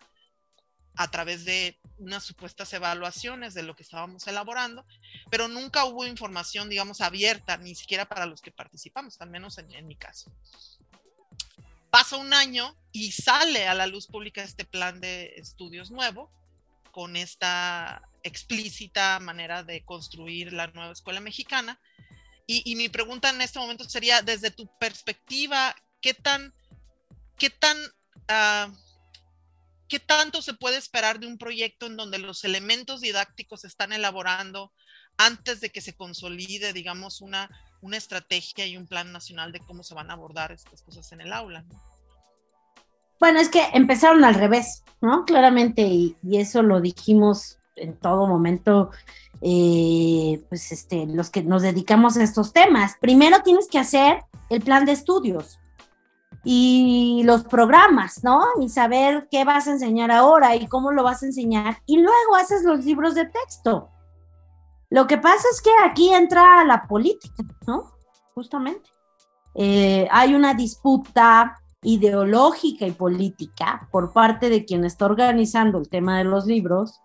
a 0.97 1.11
través 1.11 1.45
de 1.45 1.79
unas 1.99 2.25
supuestas 2.25 2.73
evaluaciones 2.73 3.55
de 3.55 3.63
lo 3.63 3.77
que 3.77 3.83
estábamos 3.83 4.27
elaborando, 4.27 4.85
pero 5.31 5.49
nunca 5.49 5.85
hubo 5.85 6.07
información, 6.07 6.69
digamos, 6.69 7.01
abierta, 7.01 7.57
ni 7.59 7.75
siquiera 7.75 8.07
para 8.07 8.27
los 8.27 8.41
que 8.41 8.51
participamos, 8.51 9.21
al 9.21 9.31
menos 9.31 9.59
en, 9.59 9.87
mi 9.87 9.97
caso. 9.97 10.33
Pasa 11.91 12.17
un 12.17 12.33
año 12.33 12.77
y 12.93 13.13
sale 13.13 13.69
a 13.69 13.75
la 13.75 13.87
luz 13.87 14.07
pública 14.07 14.43
este 14.43 14.65
plan 14.65 15.01
de 15.01 15.35
estudios 15.37 15.91
nuevo, 15.91 16.31
con 16.91 17.17
esta 17.17 18.03
explícita 18.23 19.19
manera 19.21 19.63
de 19.63 19.85
construir 19.85 20.53
la 20.53 20.67
nueva 20.69 20.93
escuela 20.93 21.21
mexicana. 21.21 21.81
Y, 22.47 22.75
mi 22.75 22.89
pregunta 22.89 23.31
en 23.31 23.41
este 23.43 23.61
momento 23.61 23.89
sería, 23.89 24.23
desde 24.23 24.51
tu 24.51 24.67
perspectiva, 24.79 25.77
¿qué 26.01 26.15
tan, 26.15 26.53
qué 27.39 27.49
tan, 27.49 27.79
uh, 27.79 28.75
qué 29.91 29.99
tanto 29.99 30.41
se 30.41 30.55
puede 30.55 30.79
esperar 30.79 31.19
de 31.19 31.27
un 31.27 31.37
proyecto 31.37 31.87
en 31.87 31.97
donde 31.97 32.19
los 32.19 32.45
elementos 32.45 33.01
didácticos 33.01 33.63
se 33.63 33.67
están 33.67 33.93
elaborando 33.93 34.73
antes 35.19 35.61
de 35.61 35.71
que 35.71 35.81
se 35.81 35.95
consolide, 35.95 36.73
digamos, 36.73 37.21
una, 37.21 37.51
una 37.83 37.97
estrategia 37.97 38.67
y 38.67 38.77
un 38.77 38.87
plan 38.87 39.13
nacional 39.13 39.53
de 39.53 39.59
cómo 39.59 39.83
se 39.83 39.95
van 39.95 40.11
a 40.11 40.15
abordar 40.15 40.53
estas 40.53 40.83
cosas 40.83 41.11
en 41.13 41.21
el 41.21 41.33
aula? 41.33 41.65
Bueno, 43.19 43.41
es 43.41 43.49
que 43.49 43.63
empezaron 43.75 44.25
al 44.25 44.35
revés, 44.35 44.85
¿no? 45.03 45.25
Claramente, 45.27 45.83
y, 45.83 46.17
eso 46.33 46.63
lo 46.63 46.81
dijimos 46.81 47.59
en 47.75 47.97
todo 47.97 48.27
momento, 48.27 48.91
eh, 49.43 50.41
pues 50.49 50.71
este, 50.73 51.07
los 51.07 51.31
que 51.31 51.43
nos 51.43 51.63
dedicamos 51.63 52.17
a 52.17 52.23
estos 52.23 52.53
temas. 52.53 52.97
Primero 53.01 53.43
tienes 53.43 53.69
que 53.69 53.79
hacer 53.79 54.23
el 54.51 54.63
plan 54.63 54.85
de 54.85 54.93
estudios 54.93 55.60
y 56.45 57.23
los 57.25 57.45
programas, 57.45 58.25
¿no? 58.25 58.43
Y 58.61 58.69
saber 58.69 59.29
qué 59.31 59.45
vas 59.45 59.67
a 59.67 59.73
enseñar 59.73 60.11
ahora 60.11 60.57
y 60.57 60.67
cómo 60.67 60.93
lo 60.93 61.03
vas 61.03 61.23
a 61.23 61.27
enseñar. 61.27 61.79
Y 61.87 61.99
luego 61.99 62.37
haces 62.37 62.65
los 62.65 62.85
libros 62.85 63.15
de 63.15 63.27
texto. 63.27 63.91
Lo 64.89 65.07
que 65.07 65.19
pasa 65.19 65.47
es 65.53 65.61
que 65.63 65.71
aquí 65.85 66.13
entra 66.13 66.65
la 66.65 66.87
política, 66.87 67.45
¿no? 67.67 67.93
Justamente. 68.35 68.91
Eh, 69.55 70.09
hay 70.11 70.35
una 70.35 70.55
disputa 70.55 71.61
ideológica 71.83 72.87
y 72.87 72.93
política 72.93 73.89
por 73.91 74.13
parte 74.13 74.49
de 74.49 74.65
quien 74.65 74.85
está 74.85 75.07
organizando 75.07 75.79
el 75.79 75.89
tema 75.89 76.19
de 76.19 76.25
los 76.25 76.47
libros, 76.47 77.01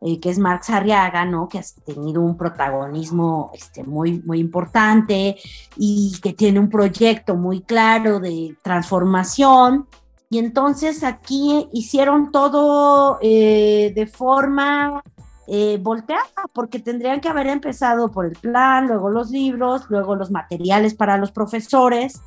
eh, 0.00 0.18
que 0.20 0.30
es 0.30 0.38
Marx 0.38 0.70
Arriaga, 0.70 1.24
¿no? 1.24 1.48
Que 1.48 1.58
ha 1.58 1.62
tenido 1.84 2.22
un 2.22 2.36
protagonismo 2.36 3.50
este, 3.54 3.84
muy, 3.84 4.22
muy 4.22 4.38
importante 4.38 5.36
y 5.76 6.18
que 6.22 6.32
tiene 6.32 6.60
un 6.60 6.70
proyecto 6.70 7.36
muy 7.36 7.60
claro 7.62 8.20
de 8.20 8.56
transformación. 8.62 9.86
Y 10.30 10.38
entonces 10.38 11.02
aquí 11.02 11.68
hicieron 11.72 12.30
todo 12.30 13.18
eh, 13.20 13.92
de 13.94 14.06
forma 14.06 15.02
eh, 15.48 15.78
volteada, 15.82 16.22
porque 16.52 16.78
tendrían 16.78 17.20
que 17.20 17.28
haber 17.28 17.48
empezado 17.48 18.12
por 18.12 18.24
el 18.24 18.36
plan, 18.36 18.86
luego 18.86 19.10
los 19.10 19.30
libros, 19.30 19.86
luego 19.88 20.14
los 20.14 20.30
materiales 20.30 20.94
para 20.94 21.16
los 21.16 21.32
profesores, 21.32 22.20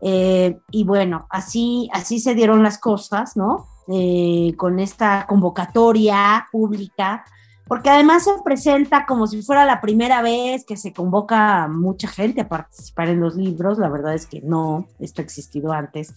eh, 0.00 0.58
y 0.70 0.84
bueno, 0.84 1.26
así, 1.28 1.90
así 1.92 2.18
se 2.18 2.34
dieron 2.34 2.62
las 2.62 2.78
cosas, 2.78 3.36
¿no? 3.36 3.68
Eh, 3.88 4.54
con 4.56 4.78
esta 4.78 5.26
convocatoria 5.26 6.46
pública, 6.52 7.24
porque 7.66 7.90
además 7.90 8.22
se 8.22 8.30
presenta 8.44 9.06
como 9.06 9.26
si 9.26 9.42
fuera 9.42 9.64
la 9.64 9.80
primera 9.80 10.22
vez 10.22 10.64
que 10.64 10.76
se 10.76 10.92
convoca 10.92 11.66
mucha 11.66 12.06
gente 12.06 12.42
a 12.42 12.48
participar 12.48 13.08
en 13.08 13.20
los 13.20 13.34
libros, 13.34 13.78
la 13.78 13.88
verdad 13.88 14.14
es 14.14 14.26
que 14.26 14.40
no, 14.40 14.86
esto 15.00 15.20
ha 15.20 15.24
existido 15.24 15.72
antes, 15.72 16.14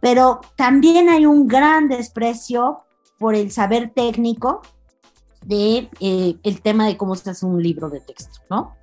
pero 0.00 0.40
también 0.56 1.08
hay 1.08 1.24
un 1.24 1.46
gran 1.46 1.88
desprecio 1.88 2.80
por 3.16 3.36
el 3.36 3.52
saber 3.52 3.92
técnico 3.94 4.62
de 5.46 5.88
eh, 6.00 6.36
el 6.42 6.60
tema 6.62 6.86
de 6.86 6.96
cómo 6.96 7.14
se 7.14 7.30
hace 7.30 7.46
un 7.46 7.62
libro 7.62 7.90
de 7.90 8.00
texto, 8.00 8.40
¿no? 8.50 8.74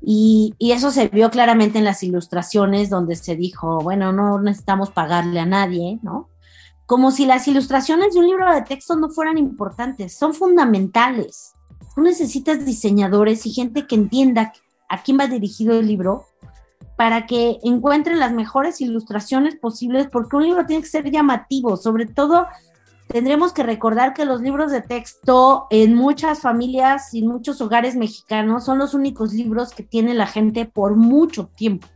Y, 0.00 0.54
eso 0.58 0.90
se 0.90 1.08
vio 1.08 1.30
claramente 1.30 1.78
en 1.78 1.84
las 1.84 2.02
ilustraciones 2.02 2.90
donde 2.90 3.16
se 3.16 3.34
dijo, 3.34 3.80
bueno, 3.80 4.12
no 4.12 4.40
necesitamos 4.40 4.90
pagarle 4.90 5.40
a 5.40 5.46
nadie, 5.46 6.00
¿no? 6.02 6.28
Como 6.86 7.10
si 7.10 7.26
las 7.26 7.48
ilustraciones 7.48 8.14
de 8.14 8.20
un 8.20 8.26
libro 8.26 8.52
de 8.52 8.62
texto 8.62 8.96
no 8.96 9.10
fueran 9.10 9.38
importantes, 9.38 10.16
son 10.16 10.34
fundamentales. 10.34 11.52
Tú 11.94 12.02
necesitas 12.02 12.64
diseñadores 12.64 13.46
y 13.46 13.52
gente 13.52 13.86
que 13.86 13.94
entienda 13.94 14.52
a 14.88 15.02
quién 15.02 15.18
va 15.18 15.26
dirigido 15.26 15.78
el 15.78 15.86
libro 15.86 16.26
para 16.96 17.26
que 17.26 17.58
encuentren 17.62 18.18
las 18.18 18.32
mejores 18.32 18.80
ilustraciones 18.80 19.56
posibles, 19.56 20.08
porque 20.12 20.36
un 20.36 20.44
libro 20.44 20.66
tiene 20.66 20.82
que 20.82 20.88
ser 20.88 21.10
llamativo, 21.10 21.76
sobre 21.76 22.06
todo 22.06 22.46
tendremos 23.08 23.52
que 23.52 23.62
recordar 23.62 24.14
que 24.14 24.24
los 24.24 24.40
libros 24.40 24.70
de 24.70 24.80
texto 24.80 25.66
en 25.70 25.94
muchas 25.94 26.40
familias 26.40 27.12
y 27.12 27.22
muchos 27.22 27.60
hogares 27.60 27.96
mexicanos 27.96 28.64
son 28.64 28.78
los 28.78 28.94
únicos 28.94 29.32
libros 29.32 29.72
que 29.72 29.82
tiene 29.82 30.14
la 30.14 30.26
gente 30.26 30.64
por 30.64 30.96
mucho 30.96 31.46
tiempo. 31.46 31.88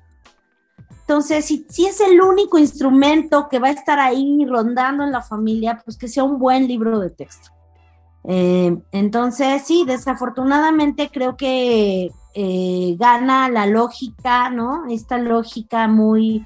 Entonces, 1.08 1.44
si, 1.44 1.64
si, 1.68 1.86
es 1.86 2.00
el 2.00 2.20
único 2.20 2.58
instrumento 2.58 3.48
que 3.48 3.60
va 3.60 3.68
a 3.68 3.70
estar 3.70 4.00
ahí 4.00 4.44
rondando 4.44 5.04
en 5.04 5.12
la 5.12 5.22
familia, 5.22 5.80
pues 5.84 5.96
que 5.96 6.08
sea 6.08 6.24
un 6.24 6.40
buen 6.40 6.66
libro 6.66 6.98
de 6.98 7.10
texto. 7.10 7.50
Eh, 8.24 8.76
entonces, 8.90 9.62
sí, 9.64 9.84
desafortunadamente 9.86 11.08
creo 11.12 11.36
que 11.36 12.10
eh, 12.34 12.96
gana 12.98 13.48
la 13.48 13.66
lógica, 13.66 14.50
¿no? 14.50 14.86
Esta 14.90 15.16
lógica 15.16 15.86
muy 15.86 16.44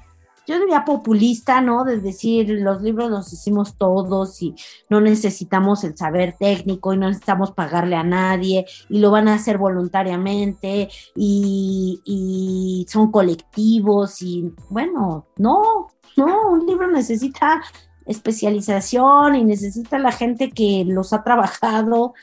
yo 0.51 0.59
diría 0.59 0.85
populista, 0.85 1.61
¿no? 1.61 1.83
De 1.83 1.99
decir, 1.99 2.49
los 2.49 2.81
libros 2.81 3.09
los 3.09 3.31
hicimos 3.33 3.77
todos 3.77 4.41
y 4.41 4.53
no 4.89 5.01
necesitamos 5.01 5.83
el 5.83 5.97
saber 5.97 6.35
técnico 6.39 6.93
y 6.93 6.97
no 6.97 7.07
necesitamos 7.07 7.51
pagarle 7.51 7.95
a 7.95 8.03
nadie 8.03 8.65
y 8.89 8.99
lo 8.99 9.11
van 9.11 9.27
a 9.27 9.35
hacer 9.35 9.57
voluntariamente 9.57 10.89
y, 11.15 12.01
y 12.05 12.85
son 12.89 13.11
colectivos 13.11 14.21
y 14.21 14.53
bueno, 14.69 15.25
no, 15.37 15.87
no, 16.17 16.49
un 16.51 16.65
libro 16.65 16.87
necesita 16.87 17.61
especialización 18.05 19.35
y 19.35 19.43
necesita 19.43 19.97
la 19.99 20.11
gente 20.11 20.51
que 20.51 20.83
los 20.85 21.13
ha 21.13 21.23
trabajado 21.23 22.13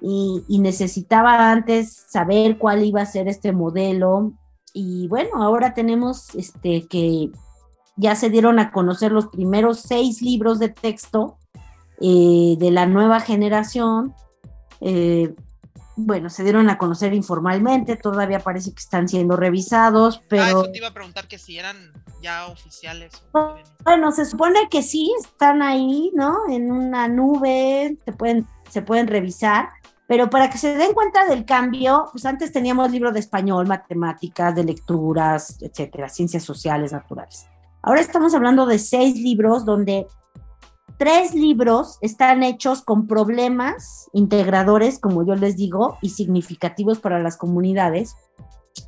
y, 0.00 0.58
necesitaba 0.58 1.50
antes 1.50 1.92
saber 2.08 2.58
cuál 2.58 2.84
iba 2.84 3.02
a 3.02 3.06
ser 3.06 3.28
este 3.28 3.52
modelo. 3.52 4.32
Y 4.72 5.08
bueno, 5.08 5.42
ahora 5.42 5.74
tenemos 5.74 6.34
este 6.34 6.86
que 6.86 7.30
ya 7.98 8.14
se 8.14 8.30
dieron 8.30 8.58
a 8.58 8.70
conocer 8.70 9.12
los 9.12 9.26
primeros 9.26 9.80
seis 9.80 10.22
libros 10.22 10.58
de 10.58 10.68
texto 10.68 11.36
eh, 12.00 12.56
de 12.58 12.70
la 12.70 12.86
nueva 12.86 13.20
generación. 13.20 14.14
Eh, 14.80 15.34
bueno, 15.96 16.30
se 16.30 16.44
dieron 16.44 16.70
a 16.70 16.78
conocer 16.78 17.12
informalmente, 17.12 17.96
todavía 17.96 18.38
parece 18.38 18.72
que 18.72 18.78
están 18.78 19.08
siendo 19.08 19.36
revisados, 19.36 20.22
pero... 20.28 20.42
Ah, 20.44 20.48
eso 20.50 20.70
te 20.70 20.78
iba 20.78 20.86
a 20.86 20.94
preguntar 20.94 21.26
que 21.26 21.38
si 21.38 21.58
eran 21.58 21.76
ya 22.22 22.46
oficiales. 22.46 23.20
Bueno, 23.84 24.12
se 24.12 24.24
supone 24.24 24.68
que 24.70 24.82
sí, 24.82 25.12
están 25.20 25.60
ahí, 25.60 26.12
¿no? 26.14 26.48
En 26.48 26.70
una 26.70 27.08
nube, 27.08 27.98
se 28.04 28.12
pueden, 28.12 28.46
se 28.70 28.80
pueden 28.80 29.08
revisar, 29.08 29.70
pero 30.06 30.30
para 30.30 30.48
que 30.50 30.58
se 30.58 30.76
den 30.76 30.94
cuenta 30.94 31.26
del 31.26 31.44
cambio, 31.44 32.06
pues 32.12 32.24
antes 32.26 32.52
teníamos 32.52 32.92
libros 32.92 33.12
de 33.12 33.20
español, 33.20 33.66
matemáticas, 33.66 34.54
de 34.54 34.62
lecturas, 34.62 35.60
etcétera, 35.60 36.08
ciencias 36.08 36.44
sociales, 36.44 36.92
naturales. 36.92 37.48
Ahora 37.88 38.02
estamos 38.02 38.34
hablando 38.34 38.66
de 38.66 38.78
seis 38.78 39.16
libros 39.16 39.64
donde 39.64 40.06
tres 40.98 41.34
libros 41.34 41.96
están 42.02 42.42
hechos 42.42 42.82
con 42.82 43.06
problemas 43.06 44.10
integradores, 44.12 44.98
como 44.98 45.24
yo 45.24 45.34
les 45.36 45.56
digo, 45.56 45.96
y 46.02 46.10
significativos 46.10 46.98
para 46.98 47.18
las 47.18 47.38
comunidades, 47.38 48.14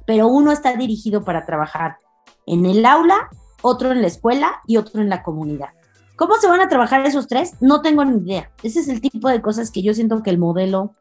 pero 0.06 0.28
uno 0.28 0.52
está 0.52 0.76
dirigido 0.76 1.24
para 1.24 1.46
trabajar 1.46 1.96
en 2.44 2.66
el 2.66 2.84
aula, 2.84 3.30
otro 3.62 3.90
en 3.90 4.02
la 4.02 4.06
escuela 4.06 4.60
y 4.66 4.76
otro 4.76 5.00
en 5.00 5.08
la 5.08 5.22
comunidad. 5.22 5.70
¿Cómo 6.14 6.34
se 6.34 6.48
van 6.48 6.60
a 6.60 6.68
trabajar 6.68 7.00
esos 7.06 7.26
tres? 7.26 7.54
No 7.62 7.80
tengo 7.80 8.04
ni 8.04 8.22
idea. 8.22 8.50
Ese 8.62 8.80
es 8.80 8.88
el 8.88 9.00
tipo 9.00 9.30
de 9.30 9.40
cosas 9.40 9.70
que 9.70 9.80
yo 9.80 9.94
siento 9.94 10.22
que 10.22 10.28
el 10.28 10.36
modelo 10.36 10.92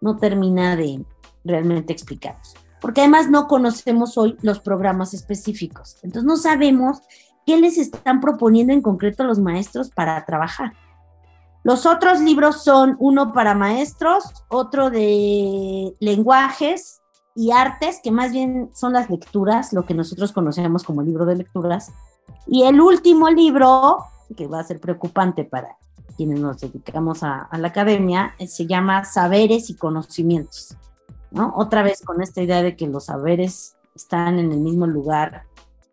no 0.00 0.16
termina 0.16 0.76
de 0.76 1.04
realmente 1.44 1.92
explicarnos. 1.92 2.54
Porque 2.80 3.02
además 3.02 3.28
no 3.28 3.48
conocemos 3.48 4.16
hoy 4.16 4.38
los 4.40 4.60
programas 4.60 5.12
específicos. 5.12 5.98
Entonces 6.02 6.24
no 6.24 6.38
sabemos 6.38 7.02
qué 7.46 7.58
les 7.58 7.78
están 7.78 8.20
proponiendo 8.20 8.72
en 8.72 8.82
concreto 8.82 9.24
los 9.24 9.38
maestros 9.38 9.90
para 9.90 10.24
trabajar. 10.24 10.72
Los 11.62 11.86
otros 11.86 12.20
libros 12.20 12.62
son 12.62 12.96
uno 12.98 13.32
para 13.32 13.54
maestros, 13.54 14.44
otro 14.48 14.90
de 14.90 15.94
lenguajes 15.98 17.00
y 17.34 17.52
artes, 17.52 18.00
que 18.02 18.10
más 18.10 18.32
bien 18.32 18.70
son 18.74 18.92
las 18.92 19.08
lecturas, 19.08 19.72
lo 19.72 19.86
que 19.86 19.94
nosotros 19.94 20.32
conocemos 20.32 20.84
como 20.84 21.02
libro 21.02 21.24
de 21.24 21.36
lecturas. 21.36 21.90
Y 22.46 22.64
el 22.64 22.80
último 22.80 23.30
libro, 23.30 24.04
que 24.36 24.46
va 24.46 24.60
a 24.60 24.64
ser 24.64 24.78
preocupante 24.78 25.44
para 25.44 25.76
quienes 26.18 26.38
nos 26.38 26.60
dedicamos 26.60 27.22
a, 27.22 27.48
la 27.56 27.68
academia, 27.68 28.34
eh, 28.38 28.46
se 28.46 28.66
llama 28.66 29.04
Saberes 29.04 29.70
y 29.70 29.74
Conocimientos. 29.74 30.76
¿no? 31.30 31.54
Otra 31.56 31.82
vez 31.82 32.02
con 32.02 32.22
esta 32.22 32.42
idea 32.42 32.62
de 32.62 32.76
que 32.76 32.86
los 32.86 33.06
saberes 33.06 33.76
están 33.94 34.38
en 34.38 34.52
el 34.52 34.60
mismo 34.60 34.86
lugar 34.86 35.44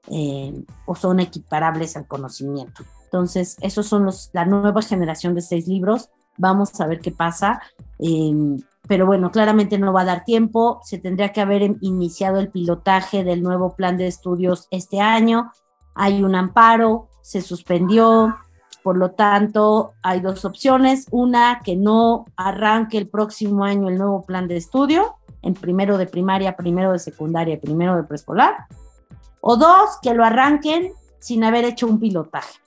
eh, 0.09 0.53
o 0.85 0.95
son 0.95 1.19
equiparables 1.19 1.95
al 1.95 2.07
conocimiento. 2.07 2.83
Entonces, 3.03 3.57
esos 3.61 3.87
son 3.87 4.05
los, 4.05 4.29
la 4.33 4.45
nueva 4.45 4.81
generación 4.81 5.35
de 5.35 5.41
seis 5.41 5.67
libros. 5.67 6.09
Vamos 6.37 6.79
a 6.79 6.87
ver 6.87 6.99
qué 6.99 7.11
pasa. 7.11 7.61
Em, 7.99 8.57
pero 8.87 9.05
bueno, 9.05 9.31
claramente 9.31 9.77
no 9.77 9.93
va 9.93 10.01
a 10.01 10.05
dar 10.05 10.23
tiempo. 10.23 10.79
Se 10.83 10.97
tendría 10.97 11.31
que 11.31 11.41
haber 11.41 11.75
iniciado 11.81 12.39
el 12.39 12.49
pilotaje 12.49 13.23
del 13.23 13.43
nuevo 13.43 13.75
plan 13.75 13.97
de 13.97 14.07
estudios 14.07 14.67
este 14.71 15.01
año. 15.01 15.51
Hay 15.93 16.23
un 16.23 16.35
amparo, 16.35 17.09
se 17.21 17.41
suspendió. 17.41 18.35
Por 18.81 18.97
lo 18.97 19.11
tanto, 19.11 19.91
hay 20.01 20.21
dos 20.21 20.45
opciones. 20.45 21.05
Una, 21.11 21.61
que 21.63 21.75
no 21.75 22.25
arranque 22.37 22.97
el 22.97 23.07
próximo 23.09 23.65
año 23.65 23.89
el 23.89 23.97
nuevo 23.97 24.25
plan 24.25 24.47
de 24.47 24.57
estudio, 24.57 25.17
en 25.43 25.53
primero 25.53 25.97
de 25.97 26.07
primaria, 26.07 26.55
primero 26.55 26.91
de 26.91 26.99
secundaria 26.99 27.59
primero 27.59 27.95
de 27.95 28.03
preescolar 28.03 28.67
o 29.41 29.57
dos, 29.57 29.97
que 30.01 30.13
lo 30.13 30.23
arranquen 30.23 30.93
sin 31.19 31.43
haber 31.43 31.65
hecho 31.65 31.87
un 31.87 31.99
pilotaje. 31.99 32.59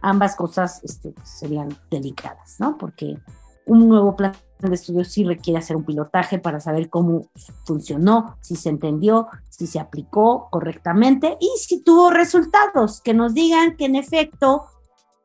Ambas 0.00 0.36
cosas 0.36 0.80
este, 0.84 1.14
serían 1.24 1.76
delicadas, 1.90 2.56
¿no? 2.60 2.78
Porque 2.78 3.18
un 3.66 3.88
nuevo 3.88 4.14
plan 4.14 4.32
de 4.60 4.74
estudio 4.74 5.04
sí 5.04 5.24
requiere 5.24 5.58
hacer 5.58 5.76
un 5.76 5.84
pilotaje 5.84 6.38
para 6.38 6.60
saber 6.60 6.88
cómo 6.88 7.28
funcionó, 7.64 8.36
si 8.40 8.56
se 8.56 8.70
entendió, 8.70 9.28
si 9.50 9.66
se 9.66 9.80
aplicó 9.80 10.48
correctamente 10.50 11.36
y 11.40 11.50
si 11.58 11.82
tuvo 11.82 12.10
resultados, 12.10 13.00
que 13.00 13.12
nos 13.12 13.34
digan 13.34 13.76
que 13.76 13.86
en 13.86 13.96
efecto 13.96 14.66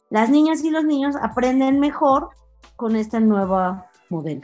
las 0.09 0.29
niñas 0.29 0.63
y 0.63 0.71
los 0.71 0.83
niños 0.83 1.15
aprenden 1.21 1.79
mejor 1.79 2.29
con 2.75 2.95
este 2.95 3.19
nuevo 3.19 3.83
modelo. 4.09 4.41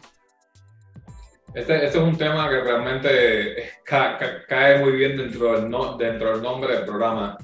Este, 1.57 1.85
este, 1.85 1.97
es 1.97 2.03
un 2.03 2.15
tema 2.15 2.47
que 2.51 2.61
realmente 2.61 3.71
cae 3.83 4.77
muy 4.77 4.91
bien 4.91 5.17
dentro 5.17 5.59
del, 5.59 5.71
dentro 5.97 6.33
del 6.33 6.43
nombre 6.43 6.75
del 6.75 6.85
programa, 6.85 7.35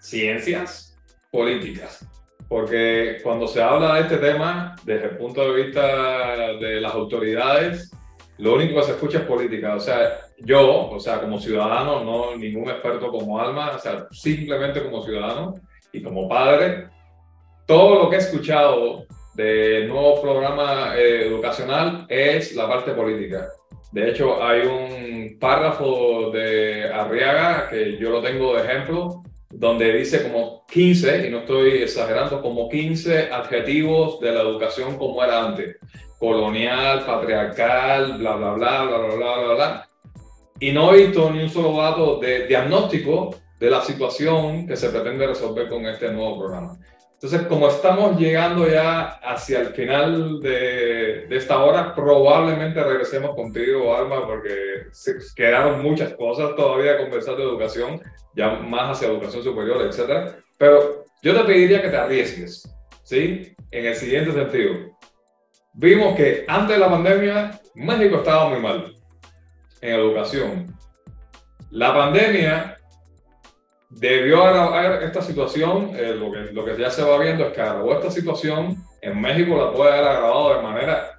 ciencias 0.00 0.96
políticas. 1.30 2.08
Porque 2.48 3.18
cuando 3.22 3.46
se 3.46 3.62
habla 3.62 3.96
de 3.96 4.00
este 4.00 4.16
tema, 4.16 4.74
desde 4.84 5.08
el 5.08 5.16
punto 5.18 5.52
de 5.52 5.64
vista 5.64 6.36
de 6.58 6.80
las 6.80 6.94
autoridades, 6.94 7.90
lo 8.38 8.54
único 8.54 8.76
que 8.76 8.86
se 8.86 8.92
escucha 8.92 9.18
es 9.18 9.24
política. 9.24 9.74
O 9.74 9.80
sea, 9.80 10.18
yo, 10.38 10.88
o 10.88 10.98
sea, 10.98 11.20
como 11.20 11.38
ciudadano, 11.38 12.02
no 12.02 12.36
ningún 12.38 12.70
experto 12.70 13.10
como 13.10 13.38
Alma, 13.38 13.72
o 13.76 13.78
sea, 13.78 14.06
simplemente 14.10 14.82
como 14.82 15.02
ciudadano 15.02 15.52
y 15.92 16.02
como 16.02 16.26
padre, 16.26 16.88
todo 17.66 18.02
lo 18.02 18.08
que 18.08 18.16
he 18.16 18.20
escuchado 18.20 19.04
del 19.34 19.88
nuevo 19.88 20.22
programa 20.22 20.96
eh, 20.96 21.26
educacional 21.26 22.06
es 22.08 22.54
la 22.56 22.66
parte 22.66 22.92
política. 22.92 23.50
De 23.92 24.10
hecho, 24.10 24.42
hay 24.42 24.66
un 24.66 25.38
párrafo 25.38 26.30
de 26.30 26.90
Arriaga 26.92 27.68
que 27.70 27.96
yo 27.96 28.10
lo 28.10 28.20
tengo 28.20 28.54
de 28.54 28.64
ejemplo, 28.64 29.22
donde 29.50 29.92
dice 29.92 30.22
como 30.22 30.66
15, 30.66 31.26
y 31.26 31.30
no 31.30 31.38
estoy 31.38 31.82
exagerando, 31.82 32.42
como 32.42 32.68
15 32.68 33.32
adjetivos 33.32 34.20
de 34.20 34.32
la 34.32 34.42
educación 34.42 34.98
como 34.98 35.24
era 35.24 35.46
antes. 35.46 35.76
Colonial, 36.18 37.04
patriarcal, 37.06 38.18
bla, 38.18 38.36
bla, 38.36 38.52
bla, 38.52 38.84
bla, 38.84 38.98
bla, 38.98 39.16
bla, 39.16 39.38
bla, 39.38 39.54
bla. 39.54 39.88
Y 40.60 40.72
no 40.72 40.92
he 40.92 41.06
visto 41.06 41.30
ni 41.30 41.42
un 41.42 41.48
solo 41.48 41.80
dato 41.80 42.18
de 42.18 42.46
diagnóstico 42.46 43.36
de 43.58 43.70
la 43.70 43.80
situación 43.80 44.66
que 44.66 44.76
se 44.76 44.90
pretende 44.90 45.26
resolver 45.26 45.68
con 45.68 45.86
este 45.86 46.10
nuevo 46.10 46.40
programa. 46.40 46.76
Entonces, 47.20 47.48
como 47.48 47.66
estamos 47.66 48.16
llegando 48.16 48.68
ya 48.68 49.06
hacia 49.24 49.62
el 49.62 49.74
final 49.74 50.40
de, 50.40 51.26
de, 51.28 51.36
esta 51.36 51.64
hora, 51.64 51.92
probablemente 51.92 52.80
regresemos 52.80 53.34
contigo, 53.34 53.96
Alma, 53.96 54.24
porque 54.24 54.86
se 54.92 55.16
quedaron 55.34 55.82
muchas 55.82 56.14
cosas 56.14 56.54
todavía 56.54 56.92
a 56.92 56.98
conversar 56.98 57.36
de 57.36 57.42
educación, 57.42 58.00
ya 58.36 58.50
más 58.50 58.96
hacia 58.96 59.08
educación 59.08 59.42
superior, 59.42 59.82
etc. 59.82 60.36
Pero 60.56 61.06
yo 61.20 61.34
te 61.34 61.44
pediría 61.44 61.82
que 61.82 61.88
te 61.88 61.96
arriesgues, 61.96 62.72
¿sí? 63.02 63.52
En 63.72 63.86
el 63.86 63.96
siguiente 63.96 64.30
sentido. 64.30 64.76
Vimos 65.74 66.14
que 66.14 66.44
antes 66.46 66.76
de 66.76 66.80
la 66.80 66.88
pandemia, 66.88 67.60
México 67.74 68.18
estaba 68.18 68.48
muy 68.48 68.60
mal 68.60 68.94
en 69.80 69.94
educación. 69.94 70.66
La 71.72 71.92
pandemia 71.92 72.77
debió 73.90 74.42
agravar 74.42 75.02
esta 75.02 75.22
situación, 75.22 75.92
eh, 75.94 76.14
lo, 76.14 76.64
que, 76.64 76.76
ya 76.78 76.90
se 76.90 77.02
va 77.02 77.18
viendo 77.18 77.46
es 77.46 77.52
que 77.52 77.60
agravó 77.60 77.94
esta 77.94 78.10
situación, 78.10 78.76
en 79.00 79.20
México 79.20 79.56
la 79.56 79.72
puede 79.72 79.92
haber 79.92 80.08
agravado 80.08 80.54
de 80.54 80.62
manera 80.62 81.18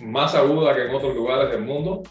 más 0.00 0.34
aguda 0.34 0.74
que 0.74 0.86
en 0.86 0.94
otros 0.94 1.14
lugares 1.14 1.50
del 1.50 1.62
mundo, 1.62 2.02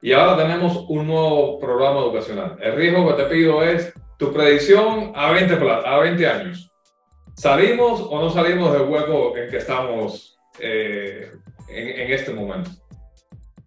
y 0.00 0.12
ahora 0.12 0.36
tenemos 0.36 0.84
un 0.88 1.08
nuevo 1.08 1.58
programa 1.58 2.00
educacional. 2.00 2.56
El 2.60 2.76
riesgo 2.76 3.08
que 3.08 3.22
te 3.22 3.28
pido 3.28 3.62
es 3.62 3.92
tu 4.16 4.32
predicción 4.32 5.12
a 5.14 5.32
20, 5.32 5.54
a 5.84 5.98
20 5.98 6.26
años. 6.26 6.72
¿Salimos 7.36 8.00
o 8.00 8.20
no 8.20 8.30
salimos 8.30 8.72
del 8.72 8.88
hueco 8.88 9.36
en 9.36 9.50
que 9.50 9.58
estamos 9.58 10.38
eh, 10.58 11.30
en, 11.68 11.88
en, 11.88 12.12
este 12.12 12.32
momento? 12.32 12.70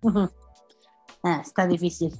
Ah, 1.23 1.39
está 1.39 1.67
difícil. 1.67 2.11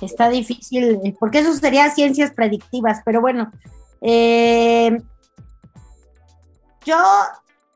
Está 0.00 0.28
difícil, 0.28 1.00
eh, 1.04 1.14
porque 1.18 1.40
eso 1.40 1.52
sería 1.54 1.90
ciencias 1.90 2.32
predictivas, 2.32 3.00
pero 3.04 3.20
bueno. 3.20 3.50
Eh, 4.00 5.00
yo, 6.84 6.98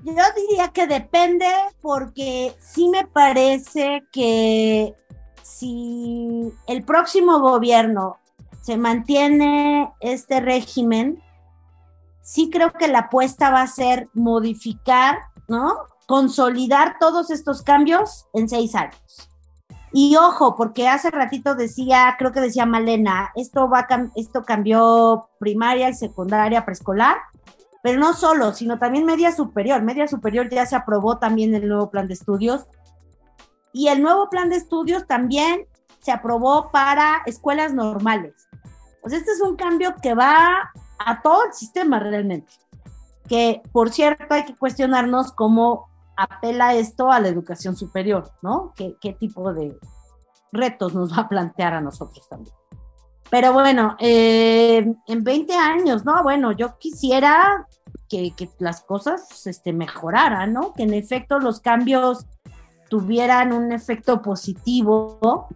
yo 0.01 0.23
diría 0.37 0.69
que 0.69 0.87
depende, 0.87 1.47
porque 1.81 2.57
sí 2.61 2.89
me 2.89 3.07
parece 3.07 4.05
que 4.11 4.95
si 5.43 6.53
el 6.67 6.83
próximo 6.83 7.39
gobierno 7.41 8.19
se 8.63 8.77
mantiene 8.77 9.93
este 10.01 10.41
régimen, 10.41 11.23
sí 12.21 12.51
creo 12.51 12.73
que 12.73 12.89
la 12.89 12.99
apuesta 13.01 13.51
va 13.51 13.63
a 13.63 13.69
ser 13.69 14.09
modificar, 14.13 15.19
¿no? 15.47 15.77
Consolidar 16.07 16.97
todos 16.99 17.31
estos 17.31 17.63
cambios 17.63 18.27
en 18.33 18.49
seis 18.49 18.75
años. 18.75 19.31
Y 19.99 20.15
ojo, 20.17 20.57
porque 20.57 20.89
hace 20.89 21.11
ratito 21.11 21.55
decía, 21.55 22.17
creo 22.19 22.31
que 22.31 22.43
decía 22.43 22.67
Malena, 22.67 23.33
esto 23.35 23.71
va 23.71 23.87
esto 24.15 24.45
cambió 24.45 25.31
primaria 25.39 25.89
y 25.89 25.95
secundaria, 25.95 26.67
preescolar, 26.67 27.17
pero 27.83 27.99
no 27.99 28.13
solo, 28.13 28.53
sino 28.53 28.79
también 28.79 29.07
media 29.07 29.33
superior. 29.33 29.81
Media 29.81 30.07
superior 30.07 30.51
ya 30.51 30.67
se 30.67 30.77
aprobó 30.77 31.17
también 31.17 31.55
el 31.55 31.67
nuevo 31.67 31.89
plan 31.89 32.09
de 32.09 32.13
estudios. 32.13 32.67
Y 33.73 33.89
el 33.89 34.03
nuevo 34.03 34.29
plan 34.29 34.51
de 34.51 34.57
estudios 34.57 35.07
también 35.07 35.67
se 36.03 36.13
aprobó 36.13 36.71
para 36.71 37.23
escuelas 37.25 37.73
normales. 37.73 38.35
Pues 39.01 39.15
este 39.15 39.33
es 39.33 39.41
un 39.41 39.57
cambio 39.57 39.95
que 40.03 40.13
va 40.13 40.73
a 40.99 41.23
todo 41.23 41.47
el 41.47 41.55
sistema 41.55 42.01
realmente. 42.01 42.53
Que, 43.31 43.63
por 43.73 43.89
cierto, 43.91 44.27
hay 44.29 44.45
que 44.45 44.57
cuestionarnos 44.57 45.33
cómo 45.33 45.89
apela 46.17 46.75
esto 46.75 47.13
a 47.13 47.21
la 47.21 47.29
educación 47.29 47.77
superior, 47.77 48.33
¿no? 48.43 48.73
¿Qué, 48.77 49.13
tipo 49.19 49.53
de 49.53 49.79
retos 50.53 50.95
nos 50.95 51.13
va 51.13 51.23
a 51.23 51.29
plantear 51.29 51.75
a 51.75 51.81
nosotros 51.81 52.29
también? 52.29 52.55
Pero 53.31 53.53
bueno, 53.53 53.97
eh, 53.99 54.87
en 55.07 55.25
20 55.25 55.55
años, 55.55 56.05
¿no? 56.05 56.23
Bueno, 56.23 56.53
yo 56.53 56.79
quisiera 56.79 57.67
que, 58.09 58.33
que, 58.37 58.49
las 58.59 58.83
cosas 58.83 59.47
este, 59.47 59.73
mejoraran, 59.73 60.53
¿no? 60.53 60.73
Que 60.73 60.85
en 60.85 60.95
efecto 60.95 61.39
los 61.39 61.61
cambios 61.61 62.27
tuvieran 62.89 63.53
un 63.53 63.73
efecto 63.73 64.23
positivo 64.23 65.49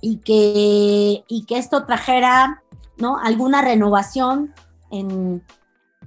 y 0.00 0.18
que, 0.18 1.24
y 1.28 1.46
que 1.46 1.58
esto 1.58 1.86
trajera, 1.86 2.62
¿no? 2.98 3.18
Alguna 3.18 3.62
renovación 3.62 4.52
en, 4.90 5.44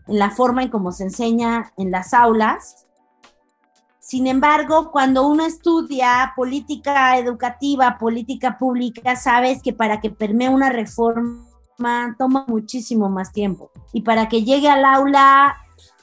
en 0.07 0.19
la 0.19 0.31
forma 0.31 0.63
en 0.63 0.69
cómo 0.69 0.91
se 0.91 1.03
enseña 1.03 1.71
en 1.77 1.91
las 1.91 2.13
aulas 2.13 2.84
sin 4.05 4.27
embargo, 4.27 4.91
cuando 4.91 5.27
uno 5.27 5.47
estudia 5.47 6.31
política 6.35 7.17
educativa, 7.17 7.97
política 7.97 8.55
pública, 8.55 9.15
sabes 9.15 9.63
que 9.63 9.73
para 9.73 9.99
que 9.99 10.11
permee 10.11 10.47
una 10.47 10.69
reforma 10.69 12.15
toma 12.15 12.45
muchísimo 12.47 13.09
más 13.09 13.33
tiempo. 13.33 13.71
Y 13.93 14.01
para 14.01 14.29
que 14.29 14.43
llegue 14.43 14.69
al 14.69 14.85
aula 14.85 15.57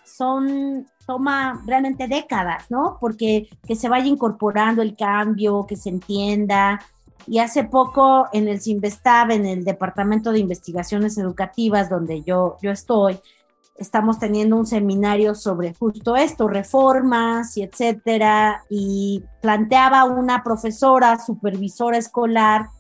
son 0.05 0.89
toma 1.07 1.63
realmente 1.65 2.09
décadas, 2.09 2.73
¿no? 2.73 2.99
Porque 3.01 3.49
que 3.69 3.77
se 3.77 3.89
vaya 3.89 4.07
incorporando 4.07 4.83
el 4.83 4.97
cambio, 4.97 5.65
que 5.69 5.77
se 5.77 5.91
entienda. 5.91 6.81
Y 7.29 7.39
hace 7.39 7.63
poco 7.63 8.27
en 8.33 8.49
el 8.49 8.61
CIMBESTAB, 8.61 9.31
en 9.31 9.47
el 9.47 9.65
Departamento 9.65 10.33
de 10.33 10.41
Investigaciones 10.41 11.19
Educativas, 11.19 11.89
donde 11.89 12.23
yo, 12.23 12.57
yo 12.61 12.73
estoy, 12.73 13.21
estamos 13.83 14.19
teniendo 14.19 14.57
un 14.57 14.67
seminario 14.67 15.35
sobre 15.35 15.75
justo 15.75 16.17
esto, 16.17 16.49
reformas 16.49 17.57
y 17.57 17.63
etcétera, 17.63 18.65
y 18.71 19.25
planteaba 19.41 20.05
una 20.05 20.43
profesora, 20.43 21.19
supervisora 21.19 21.99
escolar, 21.99 22.71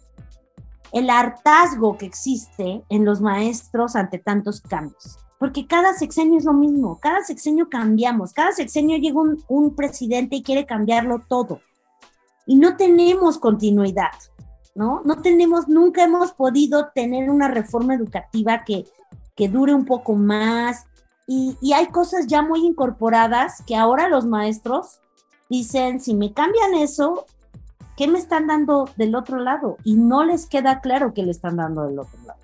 el 0.93 1.11
hartazgo 1.11 1.97
que 1.97 2.07
existe 2.07 2.83
en 2.89 3.05
los 3.05 3.21
maestros 3.21 3.97
ante 3.97 4.19
tantos 4.19 4.61
cambios. 4.61 5.19
Porque 5.39 5.67
cada 5.67 5.95
sexenio 5.95 6.39
es 6.39 6.45
lo 6.45 6.53
mismo, 6.53 6.99
cada 7.01 7.25
sexenio 7.25 7.69
cambiamos, 7.69 8.33
cada 8.33 8.53
sexenio 8.53 8.97
llega 8.99 9.21
un, 9.21 9.43
un 9.49 9.75
presidente 9.75 10.37
y 10.37 10.43
quiere 10.43 10.67
cambiarlo 10.67 11.21
todo. 11.27 11.61
Y 12.47 12.57
no 12.57 12.77
tenemos 12.77 13.39
continuidad, 13.39 14.13
¿no? 14.75 15.03
No 15.05 15.21
tenemos, 15.21 15.69
nunca 15.69 16.05
hemos 16.05 16.33
podido 16.33 16.91
tener 16.95 17.31
una 17.31 17.49
reforma 17.49 17.95
educativa 17.95 18.63
que, 18.65 18.85
que 19.35 19.49
dure 19.49 19.75
un 19.75 19.85
poco 19.85 20.15
más. 20.15 20.87
Y, 21.35 21.73
hay 21.73 21.87
cosas 21.87 22.27
ya 22.27 22.43
muy 22.43 22.61
incorporadas 22.61 23.63
que 23.67 23.75
ahora 23.75 24.09
los 24.09 24.27
maestros 24.27 25.01
dicen, 25.49 25.99
si 25.99 26.15
me 26.15 26.35
cambian 26.35 26.75
eso, 26.75 27.25
¿qué 27.97 28.07
me 28.07 28.19
están 28.19 28.47
dando 28.47 28.87
del 28.97 29.15
otro 29.15 29.39
lado? 29.39 29.79
Y 29.83 29.97
no 29.97 30.25
les 30.25 30.45
queda 30.45 30.83
claro 30.83 31.15
qué 31.15 31.23
le 31.23 31.31
están 31.31 31.57
dando 31.57 31.85
del 31.85 31.99
otro 31.99 32.21
lado. 32.27 32.39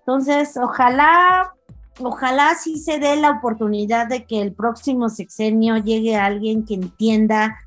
Entonces, 0.00 0.56
ojalá, 0.56 1.54
ojalá 2.00 2.56
sí 2.56 2.78
se 2.78 2.98
dé 2.98 3.14
la 3.14 3.30
oportunidad 3.30 4.08
de 4.08 4.24
que 4.24 4.42
el 4.42 4.54
próximo 4.54 5.08
sexenio 5.08 5.76
llegue 5.76 6.16
alguien 6.16 6.64
que 6.64 6.74
entienda 6.74 7.58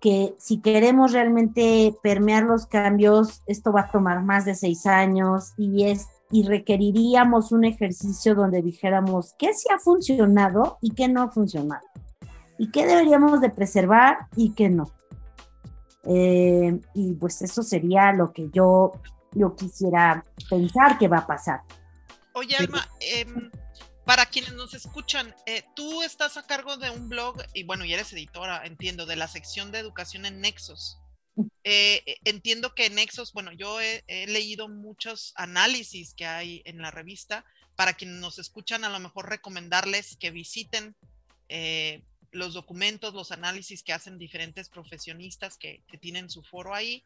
que 0.00 0.34
si 0.38 0.60
queremos 0.60 1.12
realmente 1.12 1.92
permear 2.04 2.44
los 2.44 2.66
cambios, 2.66 3.42
esto 3.46 3.72
va 3.72 3.82
a 3.82 3.90
tomar 3.90 4.22
más 4.22 4.44
de 4.44 4.54
seis 4.54 4.86
años 4.86 5.54
y 5.56 5.84
es 5.84 6.06
y 6.32 6.44
requeriríamos 6.44 7.52
un 7.52 7.64
ejercicio 7.64 8.34
donde 8.34 8.62
dijéramos 8.62 9.34
qué 9.38 9.52
sí 9.52 9.66
ha 9.72 9.78
funcionado 9.78 10.78
y 10.80 10.94
qué 10.94 11.06
no 11.06 11.22
ha 11.22 11.30
funcionado, 11.30 11.86
y 12.58 12.70
qué 12.70 12.86
deberíamos 12.86 13.40
de 13.40 13.50
preservar 13.50 14.26
y 14.34 14.52
qué 14.54 14.70
no. 14.70 14.90
Eh, 16.04 16.80
y 16.94 17.14
pues 17.14 17.42
eso 17.42 17.62
sería 17.62 18.12
lo 18.12 18.32
que 18.32 18.48
yo, 18.50 18.92
yo 19.32 19.54
quisiera 19.54 20.24
pensar 20.48 20.98
que 20.98 21.06
va 21.06 21.18
a 21.18 21.26
pasar. 21.26 21.60
Oye, 22.32 22.56
Alma, 22.56 22.88
eh, 23.00 23.26
para 24.06 24.24
quienes 24.26 24.54
nos 24.54 24.72
escuchan, 24.72 25.34
eh, 25.46 25.64
tú 25.76 26.02
estás 26.02 26.38
a 26.38 26.46
cargo 26.46 26.78
de 26.78 26.90
un 26.90 27.10
blog 27.10 27.36
y 27.52 27.64
bueno, 27.64 27.84
y 27.84 27.92
eres 27.92 28.12
editora, 28.14 28.64
entiendo, 28.64 29.04
de 29.04 29.16
la 29.16 29.28
sección 29.28 29.70
de 29.70 29.78
educación 29.78 30.24
en 30.24 30.40
Nexos. 30.40 31.01
Eh, 31.64 32.02
eh, 32.06 32.18
entiendo 32.24 32.74
que 32.74 32.90
Nexos, 32.90 33.32
bueno, 33.32 33.52
yo 33.52 33.80
he, 33.80 34.02
leído 34.26 34.68
muchos 34.68 35.32
análisis 35.36 36.14
que 36.14 36.26
hay 36.26 36.62
en 36.64 36.78
la 36.78 36.90
revista. 36.90 37.44
Para 37.76 37.94
quienes 37.94 38.16
nos 38.16 38.38
escuchan, 38.38 38.84
a 38.84 38.90
lo 38.90 39.00
mejor 39.00 39.28
recomendarles 39.28 40.16
que 40.16 40.30
visiten 40.30 40.94
eh, 41.48 42.02
los 42.30 42.54
documentos, 42.54 43.14
los 43.14 43.32
análisis 43.32 43.82
que 43.82 43.92
hacen 43.92 44.18
diferentes 44.18 44.68
profesionistas 44.68 45.56
que, 45.56 45.82
que, 45.88 45.98
tienen 45.98 46.28
su 46.28 46.42
foro 46.42 46.74
ahí. 46.74 47.02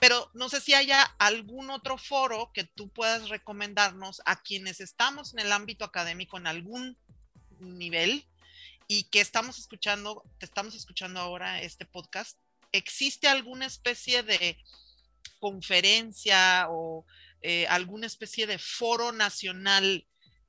Pero 0.00 0.30
no 0.34 0.48
sé 0.48 0.60
si 0.60 0.74
haya 0.74 1.02
algún 1.18 1.70
otro 1.70 1.96
foro 1.98 2.50
que 2.52 2.64
tú 2.64 2.88
puedas 2.88 3.28
recomendarnos 3.28 4.22
a 4.24 4.42
quienes 4.42 4.80
estamos 4.80 5.32
en 5.32 5.40
el 5.40 5.52
ámbito 5.52 5.84
académico 5.84 6.38
en 6.38 6.46
algún 6.46 6.96
nivel 7.60 8.24
y 8.88 9.04
que 9.04 9.20
estamos 9.20 9.58
escuchando, 9.58 10.24
te 10.38 10.46
estamos 10.46 10.74
escuchando 10.74 11.20
ahora 11.20 11.62
este 11.62 11.84
podcast 11.84 12.36
¿existe 12.72 13.28
alguna 13.28 13.66
especie 13.66 14.22
de 14.22 14.56
conferencia 15.38 16.66
o 16.70 17.04
eh, 17.42 17.66
alguna 17.68 18.06
especie 18.06 18.46
de 18.46 18.58
foro 18.58 19.12
nacional 19.12 20.06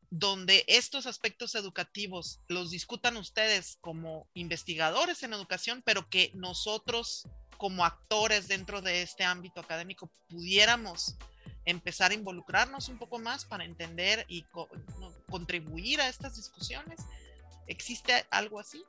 donde 0.10 0.66
estos 0.68 1.06
aspectos 1.06 1.56
educativos 1.56 2.42
los 2.50 2.70
discutan 2.70 3.16
ustedes 3.16 3.78
como 3.80 4.28
investigadores 4.34 5.24
en 5.24 5.34
educación, 5.34 5.82
pero 5.86 6.10
que 6.10 6.32
nosotros 6.36 7.28
como 7.58 7.86
actores 7.86 8.50
dentro 8.50 8.82
de 8.82 9.04
este 9.04 9.24
ámbito 9.24 9.62
académico 9.62 10.12
pudiéramos 10.28 11.16
empezar 11.64 12.12
a 12.12 12.16
involucrarnos 12.16 12.90
un 12.90 12.98
poco 12.98 13.20
más 13.20 13.46
para 13.46 13.64
entender 13.64 14.26
y 14.28 14.44
co 14.44 14.68
contribuir 15.30 16.02
a 16.02 16.10
estas 16.10 16.36
discusiones? 16.36 17.00
¿Existe 17.68 18.26
algo 18.32 18.60
así? 18.60 18.84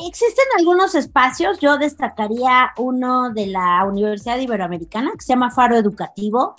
Existen 0.00 0.46
algunos 0.58 0.94
espacios, 0.94 1.58
yo 1.60 1.76
destacaría 1.76 2.72
uno 2.78 3.30
de 3.30 3.46
la 3.48 3.84
Universidad 3.84 4.38
Iberoamericana 4.38 5.12
que 5.12 5.20
se 5.20 5.34
llama 5.34 5.50
Faro 5.50 5.76
Educativo. 5.76 6.54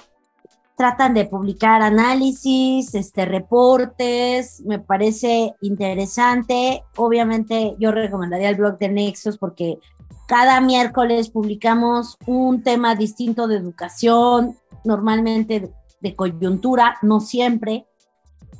Tratan 0.77 1.15
de 1.15 1.25
publicar 1.25 1.81
análisis, 1.81 2.93
este, 2.93 3.25
reportes, 3.25 4.61
me 4.65 4.77
parece 4.77 5.55
interesante. 5.61 6.83
Obviamente 6.95 7.75
yo 7.79 7.91
recomendaría 7.91 8.49
el 8.49 8.55
blog 8.55 8.77
de 8.77 8.89
Nexos 8.89 9.39
porque 9.39 9.79
cada 10.27 10.61
miércoles 10.61 11.29
publicamos 11.29 12.17
un 12.27 12.61
tema 12.61 12.93
distinto 12.93 13.47
de 13.47 13.57
educación, 13.57 14.57
normalmente 14.83 15.71
de 16.01 16.15
coyuntura, 16.15 16.97
no 17.01 17.19
siempre 17.19 17.87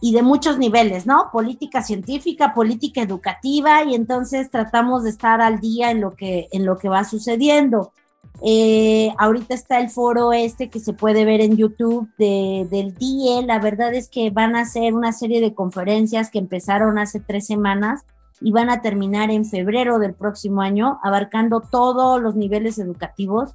y 0.04 0.12
de 0.12 0.22
muchos 0.22 0.58
niveles, 0.58 1.06
¿no? 1.06 1.30
Política 1.32 1.82
científica, 1.82 2.54
política 2.54 3.02
educativa, 3.02 3.86
y 3.86 3.96
entonces 3.96 4.52
tratamos 4.52 5.06
de 5.06 5.10
estar 5.12 5.40
al 5.40 5.62
día 5.62 5.92
en 5.92 6.02
lo 6.02 6.12
que, 6.12 6.50
en 6.52 6.66
lo 6.66 6.78
que 6.78 6.90
va 6.90 7.06
sucediendo. 7.06 7.94
Eh, 8.42 9.14
ahorita 9.18 9.54
está 9.54 9.80
el 9.80 9.90
foro 9.90 10.34
este 10.34 10.70
que 10.70 10.82
se 10.82 10.92
puede 10.92 11.24
ver 11.24 11.40
en 11.40 11.56
YouTube 11.56 12.10
de, 12.18 12.68
del 12.70 12.94
DIE. 12.96 13.46
La 13.46 13.60
verdad 13.60 13.94
es 13.94 14.10
que 14.10 14.30
van 14.30 14.58
a 14.58 14.64
hacer 14.64 14.94
una 14.94 15.14
serie 15.14 15.40
de 15.40 15.54
conferencias 15.54 16.30
que 16.30 16.40
empezaron 16.40 17.00
hace 17.00 17.22
tres 17.22 17.48
semanas 17.48 18.04
y 18.42 18.52
van 18.52 18.70
a 18.70 18.82
terminar 18.82 19.32
en 19.32 19.46
febrero 19.46 20.00
del 20.00 20.16
próximo 20.16 20.62
año, 20.62 21.00
abarcando 21.02 21.62
todos 21.62 22.22
los 22.22 22.36
niveles 22.36 22.78
educativos 22.78 23.52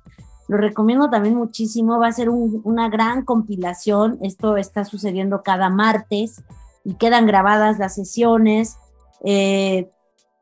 lo 0.49 0.57
recomiendo 0.57 1.11
también 1.11 1.37
muchísimo, 1.37 1.99
va 1.99 2.09
a 2.09 2.13
ser 2.13 2.31
un, 2.31 2.63
una 2.65 2.89
gran 2.89 3.25
compilación, 3.25 4.19
esto 4.23 4.57
está 4.57 4.85
sucediendo 4.85 5.43
cada 5.43 5.69
martes 5.69 6.43
y 6.85 6.95
quedan 6.95 7.27
grabadas 7.27 7.79
las 7.79 7.95
sesiones. 7.95 8.79
Eh, 9.23 9.91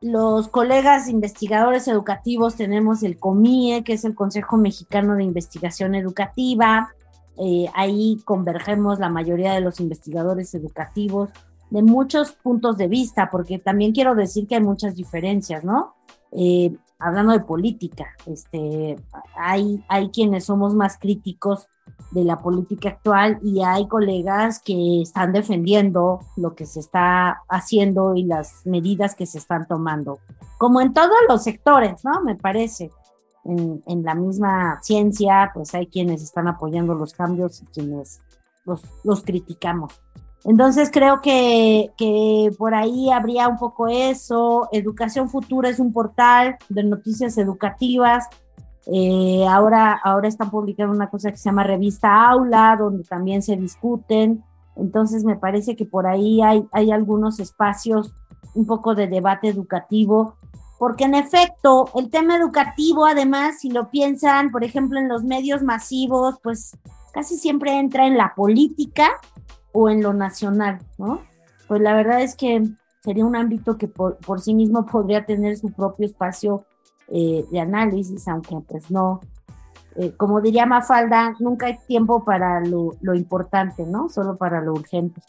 los 0.01 0.47
colegas 0.49 1.09
investigadores 1.09 1.89
educativos 1.89 2.55
tenemos 2.55 3.03
el 3.03 3.19
COMIE, 3.19 3.83
que 3.83 3.95
es 3.95 4.05
el 4.05 4.15
Consejo 4.15 4.57
Mexicano 4.57 5.17
de 5.17 5.25
Investigación 5.25 5.97
Educativa. 5.97 6.91
Eh, 7.39 7.67
ahí 7.75 8.19
convergemos 8.25 9.01
la 9.01 9.09
mayoría 9.09 9.55
de 9.55 9.61
los 9.61 9.81
investigadores 9.81 10.55
educativos 10.55 11.31
de 11.71 11.83
muchos 11.83 12.33
puntos 12.33 12.77
de 12.77 12.87
vista, 12.87 13.29
porque 13.31 13.59
también 13.59 13.93
quiero 13.93 14.15
decir 14.15 14.47
que 14.47 14.55
hay 14.55 14.63
muchas 14.63 14.95
diferencias, 14.95 15.65
¿no? 15.65 15.95
Eh, 16.31 16.77
hablando 16.99 17.33
de 17.33 17.41
política, 17.41 18.07
este, 18.27 18.97
hay, 19.37 19.85
hay 19.89 20.11
quienes 20.11 20.45
somos 20.45 20.75
más 20.75 20.99
críticos 20.99 21.69
de 22.11 22.25
la 22.25 22.39
política 22.39 22.91
actual 22.91 23.39
y 23.43 23.63
hay 23.63 23.87
colegas 23.89 24.61
que 24.61 25.03
están 25.03 25.33
defendiendo 25.33 26.21
lo 26.37 26.55
que 26.55 26.67
se 26.67 26.81
está 26.81 27.43
haciendo 27.49 28.15
y 28.15 28.25
las 28.25 28.65
medidas 28.65 29.15
que 29.15 29.27
se 29.27 29.39
están 29.39 29.67
tomando, 29.67 30.19
como 30.59 30.81
en 30.81 30.95
todos 30.95 31.17
los 31.29 31.43
sectores, 31.43 32.05
¿no? 32.05 32.23
Me 32.23 32.35
parece. 32.35 32.91
en, 33.45 34.03
la 34.03 34.15
misma 34.15 34.81
ciencia, 34.83 35.53
pues 35.55 35.73
hay 35.75 35.87
quienes 35.87 36.23
están 36.23 36.49
apoyando 36.49 36.95
los 36.95 37.13
cambios 37.13 37.63
y 37.63 37.67
quienes 37.67 38.21
los, 38.65 38.83
los 39.05 39.23
criticamos. 39.23 40.01
Entonces 40.47 40.91
creo 40.93 41.21
que, 41.21 41.91
que, 41.97 42.53
por 42.57 42.73
ahí 42.73 43.11
habría 43.11 43.49
un 43.49 43.59
poco 43.59 43.89
eso. 43.89 44.69
Educación 44.71 45.29
Futura 45.29 45.69
es 45.69 45.81
un 45.81 45.93
portal 45.93 46.57
de 46.69 46.85
noticias 46.85 47.37
educativas. 47.37 48.27
Eh, 48.87 49.45
ahora, 49.49 50.01
ahora 50.05 50.29
están 50.29 50.51
publicando 50.51 50.95
una 50.95 51.11
cosa 51.11 51.33
que 51.33 51.37
se 51.37 51.49
llama 51.49 51.65
Revista 51.65 52.29
Aula, 52.29 52.77
donde 52.79 53.03
también 53.03 53.43
se 53.43 53.57
discuten. 53.57 54.45
Entonces 54.77 55.25
me 55.25 55.35
parece 55.35 55.75
que 55.75 55.85
por 55.85 56.07
ahí 56.07 56.41
hay, 56.41 56.65
hay 56.71 56.93
algunos 56.93 57.41
espacios 57.41 58.13
un 58.55 58.67
poco 58.67 58.95
de 58.95 59.09
debate 59.09 59.49
educativo, 59.49 60.37
porque 60.79 61.05
en 61.05 61.17
efecto 61.17 61.91
el 61.97 62.09
tema 62.09 62.37
educativo, 62.37 63.05
además, 63.05 63.59
si 63.59 63.71
lo 63.71 63.91
piensan, 63.91 64.53
por 64.53 64.63
ejemplo, 64.63 65.01
en 65.01 65.09
los 65.09 65.25
medios 65.25 65.65
masivos, 65.65 66.37
pues 66.41 66.79
casi 67.13 67.37
siempre 67.37 67.77
entra 67.77 68.07
en 68.07 68.17
la 68.17 68.35
política 68.37 69.11
o 69.79 69.91
en 69.91 70.03
lo 70.03 70.15
nacional, 70.15 70.79
¿no? 70.97 71.21
Pues 71.69 71.83
la 71.83 71.95
verdad 71.95 72.23
es 72.23 72.35
que 72.35 72.63
sería 73.03 73.27
un 73.27 73.37
ámbito 73.37 73.77
que 73.77 73.89
por, 73.89 74.41
sí 74.41 74.55
mismo 74.55 74.87
podría 74.87 75.27
tener 75.27 75.59
su 75.59 75.71
propio 75.71 76.07
espacio 76.07 76.65
eh, 77.09 77.45
de 77.51 77.61
análisis, 77.61 78.27
aunque 78.27 78.57
pues 78.67 78.91
no, 78.91 79.21
eh, 79.97 80.13
como 80.17 80.41
diría 80.41 80.65
Mafalda, 80.65 81.37
nunca 81.41 81.67
hay 81.67 81.77
tiempo 81.87 82.25
para 82.25 82.61
lo, 82.61 82.97
lo 83.03 83.15
importante, 83.15 83.85
¿no? 83.85 84.09
Solo 84.09 84.39
para 84.39 84.63
lo 84.63 84.73
urgente. 84.73 85.21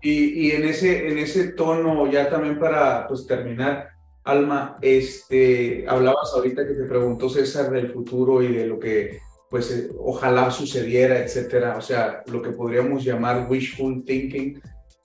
Y, 0.00 0.46
y, 0.46 0.50
en, 0.52 0.64
ese, 0.64 1.08
en 1.08 1.18
ese 1.18 1.48
tono, 1.48 2.10
ya 2.10 2.30
también 2.30 2.58
para 2.58 3.06
pues, 3.06 3.26
terminar, 3.26 3.90
Alma, 4.24 4.78
este, 4.80 5.84
hablabas 5.86 6.32
ahorita 6.34 6.66
que 6.66 6.72
te 6.72 6.84
preguntó 6.84 7.28
César 7.28 7.70
del 7.70 7.92
futuro 7.92 8.42
y 8.42 8.48
de 8.54 8.66
lo 8.66 8.78
que 8.78 9.20
pues 9.50 9.70
eh, 9.72 9.90
ojalá 9.98 10.50
sucediera, 10.50 11.18
etcétera. 11.18 11.76
O 11.76 11.82
sea, 11.82 12.22
lo 12.26 12.40
que 12.40 12.50
podríamos 12.50 13.04
llamar 13.04 13.48
wishful 13.50 14.04
thinking, 14.04 14.62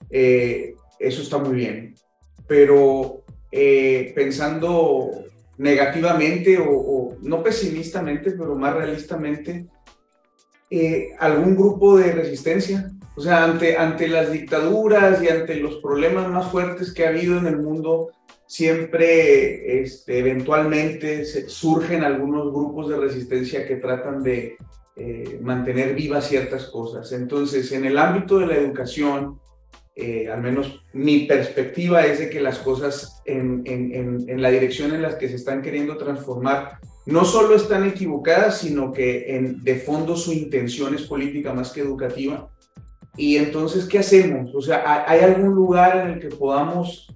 eh, 0.08 0.74
eso 1.00 1.22
está 1.22 1.38
muy 1.38 1.56
bien. 1.56 1.94
Pero 2.46 3.24
eh, 3.50 4.12
pensando 4.14 5.10
negativamente 5.58 6.58
o, 6.58 6.70
o, 6.70 7.16
no 7.22 7.42
pesimistamente, 7.42 8.30
pero 8.30 8.54
más 8.54 8.74
realistamente, 8.74 9.66
algún 11.18 11.56
grupo 11.56 11.96
de 11.96 12.12
resistencia. 12.12 12.90
O 13.16 13.20
sea, 13.20 13.44
ante, 13.44 13.76
ante 13.76 14.08
las 14.08 14.30
dictaduras 14.30 15.22
y 15.22 15.28
ante 15.28 15.56
los 15.56 15.76
problemas 15.76 16.28
más 16.28 16.50
fuertes 16.52 16.92
que 16.92 17.04
ha 17.04 17.08
habido 17.08 17.38
en 17.38 17.46
el 17.46 17.56
mundo, 17.56 18.10
siempre 18.46 19.82
este, 19.82 20.18
eventualmente 20.18 21.24
surgen 21.24 22.04
algunos 22.04 22.52
grupos 22.52 22.88
de 22.88 22.96
resistencia 22.96 23.66
que 23.66 23.76
tratan 23.76 24.22
de 24.22 24.56
eh, 24.96 25.38
mantener 25.42 25.94
vivas 25.94 26.28
ciertas 26.28 26.66
cosas. 26.66 27.12
Entonces, 27.12 27.70
en 27.72 27.84
el 27.84 27.98
ámbito 27.98 28.38
de 28.38 28.46
la 28.46 28.56
educación, 28.56 29.40
eh, 29.94 30.28
al 30.30 30.42
menos 30.42 30.84
mi 30.92 31.20
perspectiva 31.26 32.04
es 32.04 32.18
de 32.18 32.30
que 32.30 32.40
las 32.40 32.58
cosas 32.58 33.22
en, 33.24 33.62
en, 33.64 34.28
en, 34.28 34.42
la 34.42 34.50
dirección 34.50 34.94
en 34.94 35.02
las 35.02 35.14
que 35.14 35.28
se 35.28 35.36
están 35.36 35.62
queriendo 35.62 35.96
transformar 35.96 36.78
no 37.06 37.24
solo 37.24 37.56
están 37.56 37.86
equivocadas, 37.86 38.58
sino 38.58 38.92
que 38.92 39.36
en, 39.36 39.62
de 39.62 39.76
fondo 39.76 40.16
su 40.16 40.32
intención 40.32 40.94
es 40.94 41.02
política 41.02 41.54
más 41.54 41.72
que 41.72 41.80
educativa. 41.80 42.50
Y 43.16 43.36
entonces, 43.36 43.86
¿qué 43.86 44.00
hacemos? 44.00 44.54
O 44.54 44.60
sea, 44.60 45.04
¿hay 45.06 45.20
algún 45.20 45.54
lugar 45.54 45.96
en 45.96 46.14
el 46.14 46.20
que 46.20 46.28
podamos 46.28 47.08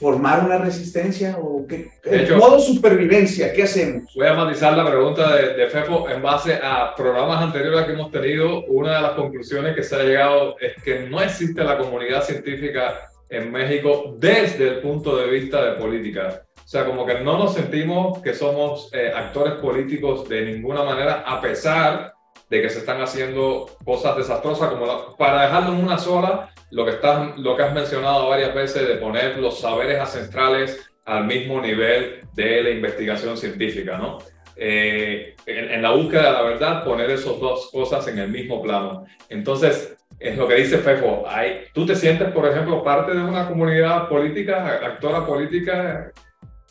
formar 0.00 0.46
una 0.46 0.56
resistencia 0.56 1.36
o 1.38 1.66
qué? 1.66 1.90
En 2.04 2.38
modo 2.38 2.58
supervivencia, 2.58 3.52
¿qué 3.52 3.64
hacemos? 3.64 4.10
Voy 4.16 4.26
a 4.26 4.32
matizar 4.32 4.74
la 4.74 4.86
pregunta 4.88 5.36
de, 5.36 5.54
de, 5.54 5.68
Fefo 5.68 6.08
en 6.08 6.22
base 6.22 6.54
a 6.54 6.94
programas 6.96 7.42
anteriores 7.42 7.84
que 7.84 7.92
hemos 7.92 8.10
tenido. 8.10 8.64
Una 8.64 8.96
de 8.96 9.02
las 9.02 9.12
conclusiones 9.12 9.76
que 9.76 9.82
se 9.82 9.96
ha 9.96 10.02
llegado 10.02 10.56
es 10.58 10.82
que 10.82 11.00
no 11.00 11.20
existe 11.20 11.62
la 11.62 11.76
comunidad 11.76 12.24
científica 12.24 13.10
en 13.28 13.52
México 13.52 14.16
desde 14.18 14.68
el 14.68 14.78
punto 14.80 15.18
de 15.18 15.28
vista 15.28 15.62
de 15.62 15.72
política. 15.78 16.44
O 16.56 16.68
sea, 16.68 16.86
como 16.86 17.04
que 17.04 17.20
no 17.20 17.36
nos 17.36 17.54
sentimos 17.54 18.20
que 18.20 18.32
somos 18.32 18.88
eh, 18.94 19.12
actores 19.14 19.54
políticos 19.54 20.26
de 20.28 20.46
ninguna 20.46 20.82
manera, 20.82 21.24
a 21.26 21.40
pesar 21.42 22.14
de 22.50 22.60
que 22.60 22.68
se 22.68 22.80
están 22.80 23.00
haciendo 23.00 23.70
cosas 23.84 24.16
desastrosas, 24.16 24.70
como 24.70 25.16
para 25.16 25.42
dejarlo 25.42 25.72
en 25.72 25.84
una 25.84 25.98
sola, 25.98 26.50
lo 26.72 26.84
que, 26.84 26.92
estás, 26.92 27.38
lo 27.38 27.56
que 27.56 27.62
has 27.62 27.72
mencionado 27.72 28.28
varias 28.28 28.52
veces 28.54 28.86
de 28.86 28.96
poner 28.96 29.38
los 29.38 29.60
saberes 29.60 30.00
ancestrales 30.00 30.90
al 31.06 31.26
mismo 31.26 31.60
nivel 31.60 32.20
de 32.34 32.62
la 32.62 32.70
investigación 32.70 33.36
científica, 33.36 33.96
¿no? 33.96 34.18
Eh, 34.56 35.36
en, 35.46 35.80
la 35.80 35.92
búsqueda 35.92 36.26
de 36.26 36.32
la 36.32 36.42
verdad, 36.42 36.84
poner 36.84 37.08
esas 37.10 37.38
dos 37.40 37.70
cosas 37.72 38.06
en 38.08 38.18
el 38.18 38.28
mismo 38.28 38.60
plano. 38.60 39.04
Entonces, 39.28 39.96
es 40.18 40.36
lo 40.36 40.46
que 40.46 40.56
dice 40.56 40.78
Fefo, 40.78 41.24
hay, 41.26 41.62
¿tú 41.72 41.86
te 41.86 41.94
sientes, 41.94 42.30
por 42.32 42.46
ejemplo, 42.46 42.82
parte 42.84 43.12
de 43.12 43.22
una 43.22 43.48
comunidad 43.48 44.08
política, 44.08 44.80
actora 44.84 45.24
política? 45.24 46.12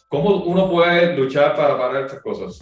¿Cómo 0.07 0.43
uno 0.43 0.69
puede 0.69 1.15
luchar 1.15 1.55
para 1.55 1.77
parar 1.77 2.03
estas 2.03 2.21
cosas? 2.21 2.59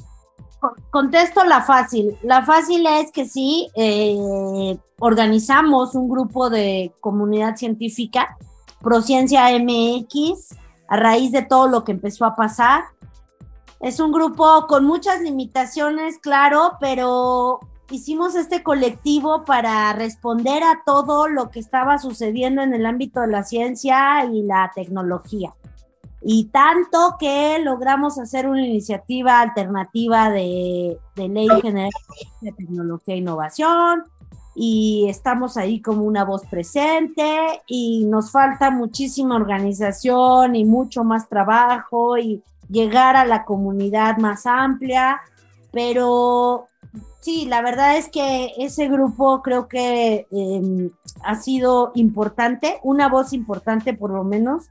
Contesto 0.91 1.43
la 1.43 1.61
fácil. 1.61 2.17
La 2.23 2.43
fácil 2.43 2.85
es 2.85 3.11
que 3.11 3.25
sí, 3.25 3.69
eh, 3.75 4.77
organizamos 4.99 5.95
un 5.95 6.09
grupo 6.09 6.49
de 6.49 6.93
comunidad 6.99 7.55
científica, 7.55 8.37
Prociencia 8.81 9.47
MX, 9.57 10.55
a 10.87 10.97
raíz 10.97 11.31
de 11.31 11.43
todo 11.43 11.67
lo 11.67 11.83
que 11.83 11.91
empezó 11.91 12.25
a 12.25 12.35
pasar. 12.35 12.83
Es 13.79 13.99
un 13.99 14.11
grupo 14.11 14.65
con 14.67 14.85
muchas 14.85 15.21
limitaciones, 15.21 16.17
claro, 16.19 16.73
pero 16.79 17.59
hicimos 17.91 18.35
este 18.35 18.63
colectivo 18.63 19.45
para 19.45 19.93
responder 19.93 20.63
a 20.63 20.81
todo 20.85 21.27
lo 21.27 21.49
que 21.49 21.59
estaba 21.59 21.99
sucediendo 21.99 22.61
en 22.61 22.73
el 22.73 22.85
ámbito 22.85 23.21
de 23.21 23.27
la 23.27 23.43
ciencia 23.43 24.25
y 24.25 24.43
la 24.43 24.71
tecnología 24.75 25.53
y 26.22 26.45
tanto 26.45 27.15
que 27.20 27.59
logramos 27.59 28.18
hacer 28.20 28.47
una 28.47 28.65
iniciativa 28.65 29.39
alternativa 29.39 30.30
de, 30.30 30.97
ley 31.15 31.47
general 31.61 31.91
de 32.41 32.51
tecnología 32.51 33.15
e 33.15 33.20
innovación 33.20 34.03
y 34.55 35.05
estamos 35.07 35.55
ahí 35.57 35.82
como 35.82 36.01
una 36.03 36.26
voz 36.26 36.45
presente 36.47 37.61
y 37.68 38.05
nos 38.05 38.32
falta 38.32 38.72
muchísima 38.72 39.36
organización 39.36 40.55
y 40.55 40.65
mucho 40.65 41.03
más 41.03 41.30
trabajo 41.30 42.18
y 42.18 42.41
llegar 42.68 43.15
a 43.15 43.26
la 43.26 43.45
comunidad 43.45 44.18
más 44.18 44.47
amplia, 44.47 45.22
pero 45.72 46.65
sí, 47.20 47.45
la 47.45 47.61
verdad 47.61 47.97
es 47.97 48.09
que 48.09 48.53
ese 48.57 48.88
grupo 48.88 49.43
creo 49.43 49.68
que 49.68 50.26
em, 50.32 50.89
ha 51.24 51.36
sido 51.36 51.91
importante, 51.93 52.80
una 52.82 53.09
voz 53.09 53.34
importante 53.34 53.93
por 53.93 54.09
lo 54.09 54.24
menos 54.24 54.70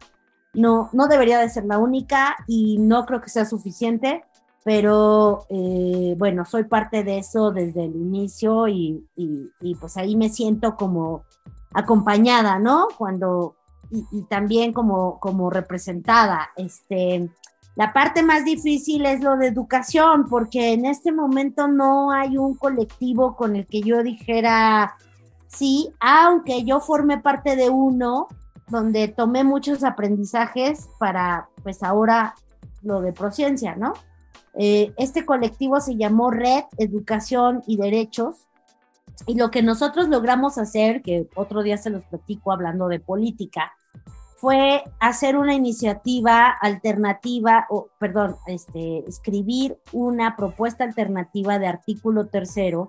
no, 0.56 0.90
no 0.92 1.06
debería 1.06 1.38
de 1.38 1.48
ser 1.48 1.64
la 1.64 1.78
única 1.78 2.36
y 2.46 2.78
no 2.78 3.06
creo 3.06 3.20
que 3.20 3.28
sea 3.28 3.44
suficiente, 3.44 4.24
pero 4.64 5.46
eh, 5.48 6.16
bueno, 6.18 6.44
soy 6.44 6.64
parte 6.64 7.04
de 7.04 7.18
eso 7.18 7.52
desde 7.52 7.84
el 7.84 7.94
inicio 7.94 8.66
y, 8.66 9.04
pues 9.78 9.96
ahí 9.96 10.16
me 10.16 10.28
siento 10.28 10.74
como 10.74 11.24
acompañada, 11.72 12.58
¿no? 12.58 12.88
Cuando, 12.98 13.54
y, 13.90 14.22
también 14.24 14.72
como, 14.72 15.20
como 15.20 15.50
representada. 15.50 16.50
Este, 16.56 17.30
la 17.76 17.92
parte 17.92 18.22
más 18.22 18.44
difícil 18.44 19.06
es 19.06 19.20
lo 19.20 19.36
de 19.36 19.48
educación, 19.48 20.26
porque 20.28 20.72
en 20.72 20.86
este 20.86 21.12
momento 21.12 21.68
no 21.68 22.10
hay 22.10 22.38
un 22.38 22.56
colectivo 22.56 23.36
con 23.36 23.54
el 23.54 23.66
que 23.66 23.82
yo 23.82 24.02
dijera, 24.02 24.96
sí, 25.46 25.92
aunque 26.00 26.64
yo 26.64 26.80
forme 26.80 27.18
parte 27.18 27.54
de 27.54 27.68
uno, 27.70 28.26
donde 28.68 29.08
tomé 29.08 29.44
muchos 29.44 29.84
aprendizajes 29.84 30.88
para, 30.98 31.48
pues 31.62 31.82
ahora, 31.82 32.34
lo 32.82 33.00
de 33.00 33.12
Prociencia, 33.12 33.76
¿no? 33.76 33.94
Eh, 34.54 34.92
este 34.96 35.24
colectivo 35.26 35.80
se 35.80 35.96
llamó 35.96 36.30
Red 36.30 36.64
Educación 36.78 37.62
y 37.66 37.76
Derechos 37.76 38.46
y 39.26 39.36
lo 39.36 39.50
que 39.50 39.62
nosotros 39.62 40.08
logramos 40.08 40.58
hacer, 40.58 41.02
que 41.02 41.28
otro 41.34 41.62
día 41.62 41.76
se 41.76 41.90
los 41.90 42.04
platico 42.04 42.52
hablando 42.52 42.88
de 42.88 43.00
política, 43.00 43.72
fue 44.36 44.84
hacer 45.00 45.36
una 45.36 45.54
iniciativa 45.54 46.48
alternativa, 46.48 47.66
o 47.70 47.88
perdón, 47.98 48.36
este, 48.46 48.98
escribir 49.08 49.78
una 49.92 50.36
propuesta 50.36 50.84
alternativa 50.84 51.58
de 51.58 51.66
artículo 51.66 52.26
tercero, 52.26 52.88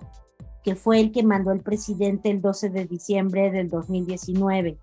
que 0.62 0.74
fue 0.74 1.00
el 1.00 1.12
que 1.12 1.22
mandó 1.22 1.52
el 1.52 1.60
presidente 1.60 2.30
el 2.30 2.42
12 2.42 2.70
de 2.70 2.84
diciembre 2.84 3.50
del 3.50 3.70
2019 3.70 4.78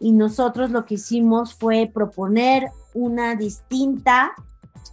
y 0.00 0.12
nosotros 0.12 0.70
lo 0.70 0.86
que 0.86 0.94
hicimos 0.94 1.54
fue 1.54 1.90
proponer 1.92 2.70
una 2.94 3.36
distinta, 3.36 4.32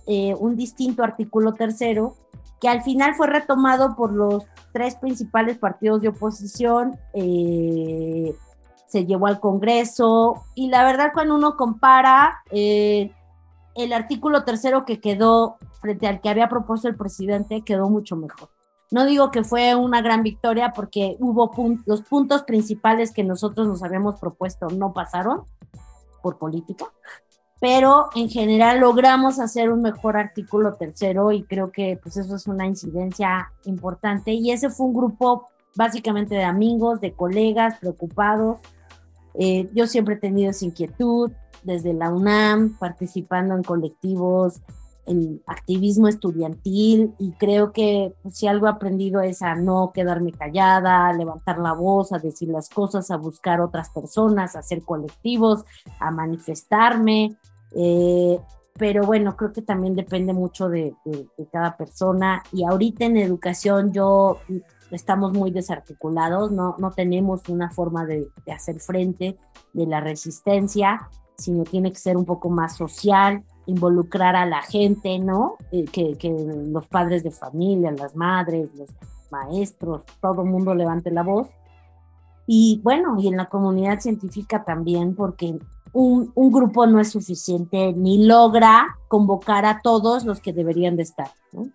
eh, 0.06 0.36
un 0.38 0.56
distinto 0.58 1.04
artículo 1.04 1.54
tercero, 1.54 2.16
que 2.60 2.68
al 2.68 2.84
final 2.84 3.16
fue 3.16 3.28
retomado 3.28 3.96
por 3.96 4.12
los 4.12 4.46
tres 4.74 4.96
principales 4.96 5.58
partidos 5.58 6.02
de 6.02 6.10
oposición, 6.10 7.00
eh, 7.14 8.36
se 8.88 9.06
llevó 9.06 9.28
al 9.28 9.40
Congreso 9.40 10.44
y 10.56 10.70
la 10.70 10.84
verdad 10.84 11.12
cuando 11.14 11.36
uno 11.36 11.56
compara, 11.56 12.44
eh, 12.52 13.12
el 13.76 13.94
artículo 13.94 14.44
tercero 14.44 14.86
que 14.86 15.00
quedó 15.00 15.58
frente 15.82 16.08
al 16.08 16.20
que 16.20 16.30
había 16.30 16.50
propuesto 16.50 16.88
el 16.88 16.96
presidente 16.96 17.62
quedó 17.64 17.90
mucho 17.90 18.16
mejor. 18.16 18.50
No 18.90 19.06
digo 19.06 19.32
que 19.32 19.44
fue 19.44 19.76
una 19.76 20.02
gran 20.02 20.24
victoria 20.24 20.72
porque 20.74 21.18
hubo 21.20 21.52
los 21.86 22.04
puntos 22.04 22.44
principales 22.44 23.12
que 23.12 23.24
nosotros 23.24 23.68
nos 23.68 23.84
habíamos 23.84 24.16
propuesto 24.16 24.70
no 24.70 24.94
pasaron 24.94 25.44
por 26.22 26.38
política, 26.38 26.86
pero 27.60 28.08
en 28.16 28.30
general 28.30 28.80
logramos 28.80 29.40
hacer 29.40 29.72
un 29.72 29.82
mejor 29.82 30.16
artículo 30.16 30.76
tercero 30.76 31.32
y 31.32 31.44
creo 31.44 31.72
que 31.72 32.00
pues 32.02 32.16
eso 32.18 32.36
es 32.36 32.48
una 32.48 32.66
incidencia 32.66 33.52
importante 33.66 34.32
y 34.32 34.52
ese 34.52 34.70
fue 34.70 34.88
un 34.88 34.94
grupo 34.94 35.48
básicamente 35.76 36.36
de 36.36 36.44
amigos, 36.44 37.02
de 37.02 37.14
colegas 37.14 37.78
preocupados. 37.80 38.60
Eh, 39.34 39.70
yo 39.74 39.86
siempre 39.86 40.16
he 40.16 40.20
tenido 40.20 40.52
esa 40.52 40.66
inquietud 40.66 41.32
desde 41.64 41.94
la 41.94 42.12
UNAM, 42.12 42.78
participando 42.78 43.56
en 43.56 43.64
colectivos 43.64 44.62
en 45.08 45.42
activismo 45.48 46.08
estudiantil 46.08 47.14
y 47.18 47.32
creo 47.34 47.72
que 47.72 48.14
pues, 48.22 48.38
si 48.38 48.48
algo 48.48 48.68
he 48.68 48.70
aprendido 48.70 49.22
es 49.22 49.42
a 49.42 49.56
no 49.56 49.92
quedarme 49.94 50.32
callada, 50.32 51.08
a 51.08 51.14
levantar 51.14 51.60
la 51.60 51.74
voz, 51.74 52.12
a 52.12 52.20
decir 52.20 52.50
las 52.50 52.70
cosas, 52.70 53.10
a 53.10 53.18
buscar 53.18 53.62
otras 53.62 53.90
personas, 53.90 54.56
a 54.56 54.60
hacer 54.60 54.84
colectivos, 54.84 55.64
a 56.00 56.12
manifestarme. 56.12 57.38
Eh, 57.72 58.40
pero 58.78 59.04
bueno, 59.06 59.36
creo 59.36 59.54
que 59.54 59.62
también 59.62 59.96
depende 59.96 60.34
mucho 60.34 60.70
de, 60.70 60.94
cada 61.52 61.76
persona 61.78 62.44
y 62.52 62.64
ahorita 62.64 63.06
en 63.06 63.18
educación 63.18 63.92
yo 63.92 64.40
estamos 64.92 65.34
muy 65.34 65.52
desarticulados, 65.52 66.52
no, 66.52 66.76
no 66.78 66.92
tenemos 66.92 67.50
una 67.50 67.72
forma 67.72 68.06
de, 68.06 68.28
de 68.46 68.52
hacer 68.52 68.80
frente 68.80 69.38
de 69.74 69.86
la 69.88 70.00
resistencia, 70.00 71.10
sino 71.38 71.64
tiene 71.64 71.92
que 71.92 71.98
ser 71.98 72.18
un 72.18 72.26
poco 72.26 72.50
más 72.50 72.76
social, 72.76 73.44
involucrar 73.68 74.36
a 74.36 74.46
la 74.46 74.62
gente, 74.64 75.20
¿no? 75.20 75.58
Eh, 75.72 75.86
que, 75.86 76.18
los 76.68 76.88
padres 76.88 77.24
de 77.24 77.32
familia, 77.32 77.92
las 77.92 78.16
madres, 78.16 78.70
los 78.76 78.90
maestros, 79.30 80.04
todo 80.22 80.42
el 80.44 80.50
mundo 80.50 80.74
levante 80.74 81.12
la 81.12 81.24
voz. 81.24 81.50
Y 82.48 82.80
bueno, 82.84 83.18
y 83.20 83.28
en 83.28 83.38
la 83.38 83.50
comunidad 83.50 84.00
científica 84.00 84.64
también, 84.64 85.16
porque 85.16 85.60
un, 85.94 86.32
grupo 86.52 86.86
no 86.88 87.00
es 87.00 87.12
suficiente 87.12 87.94
ni 87.94 88.26
logra 88.26 88.98
convocar 89.08 89.66
a 89.66 89.82
todos 89.82 90.24
los 90.24 90.40
que 90.40 90.54
deberían 90.54 90.96
de 90.96 91.04
estar. 91.04 91.30
¿no? 91.52 91.70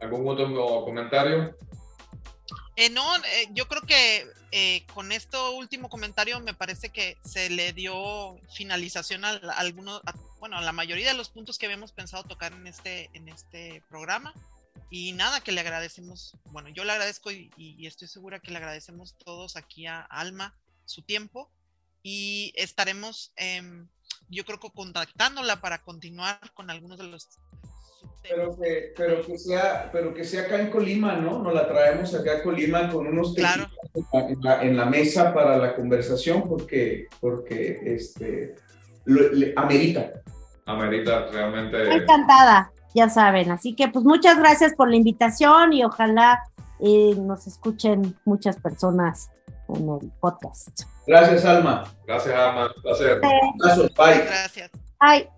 ¿algún 0.00 0.26
otro 0.26 0.84
comentario? 0.84 1.54
Eh, 2.74 2.90
no, 2.90 3.02
eh, 3.16 3.48
yo 3.52 3.66
creo 3.66 3.82
que 3.82 4.24
eh, 4.50 4.86
con 4.94 5.12
esto 5.12 5.52
último 5.52 5.88
comentario 5.88 6.40
me 6.40 6.54
parece 6.54 6.90
que 6.90 7.18
se 7.24 7.50
le 7.50 7.72
dio 7.72 8.38
finalización 8.54 9.24
a, 9.24 9.30
algunos, 9.56 10.00
bueno, 10.40 10.56
a 10.56 10.62
la 10.62 10.72
mayoría 10.72 11.08
de 11.08 11.16
los 11.16 11.28
puntos 11.28 11.58
que 11.58 11.66
habíamos 11.66 11.92
pensado 11.92 12.24
tocar 12.24 12.52
en 12.52 12.66
este, 12.66 13.10
en 13.12 13.28
este 13.28 13.82
programa. 13.88 14.32
Y 14.90 15.12
nada, 15.12 15.42
que 15.42 15.52
le 15.52 15.60
agradecemos, 15.60 16.36
bueno, 16.46 16.70
yo 16.70 16.84
le 16.84 16.92
agradezco 16.92 17.30
y, 17.30 17.86
estoy 17.86 18.08
segura 18.08 18.40
que 18.40 18.50
le 18.50 18.56
agradecemos 18.56 19.16
todos 19.18 19.56
aquí 19.56 19.86
a 19.86 20.00
Alma 20.00 20.56
su 20.86 21.02
tiempo 21.02 21.50
y 22.02 22.52
estaremos, 22.56 23.32
em, 23.36 23.86
yo 24.30 24.44
creo 24.46 24.58
que 24.58 24.70
contactándola 24.70 25.60
para 25.60 25.82
continuar 25.82 26.52
con 26.54 26.70
algunos 26.70 26.96
de 26.96 27.04
los 27.04 27.28
pero 28.28 28.56
que, 28.56 28.92
pero 28.96 29.24
que 29.24 29.38
sea, 29.38 29.90
pero 29.92 30.12
que 30.12 30.24
sea 30.24 30.42
acá 30.42 30.60
en 30.60 30.70
Colima, 30.70 31.16
¿no? 31.16 31.38
Nos 31.42 31.54
la 31.54 31.66
traemos 31.66 32.14
acá 32.14 32.38
a 32.38 32.42
Colima 32.42 32.90
con 32.90 33.06
unos 33.06 33.34
claro. 33.34 33.66
en, 34.12 34.76
la, 34.76 34.84
mesa 34.86 35.32
para 35.32 35.56
la 35.56 35.74
conversación 35.74 36.48
porque, 36.48 37.08
porque 37.20 37.80
este, 37.84 38.54
amerita. 39.56 40.12
Amerita 40.66 41.26
realmente. 41.32 41.90
Encantada, 41.90 42.70
ya 42.94 43.08
saben. 43.08 43.50
Así 43.50 43.74
que 43.74 43.88
pues 43.88 44.04
muchas 44.04 44.38
gracias 44.38 44.74
por 44.74 44.90
la 44.90 44.96
invitación 44.96 45.72
y 45.72 45.84
ojalá 45.84 46.42
eh, 46.80 47.14
nos 47.16 47.46
escuchen 47.46 48.14
muchas 48.24 48.56
personas 48.60 49.30
en 49.68 49.88
el 49.88 50.10
podcast. 50.20 50.82
Gracias, 51.06 51.44
Alma. 51.44 51.84
Gracias, 52.06 52.34
Alma. 52.34 52.70
Un 52.76 52.82
placer. 52.82 53.20
Bye. 53.20 54.26
Gracias. 54.26 54.70
Bye. 55.00 55.37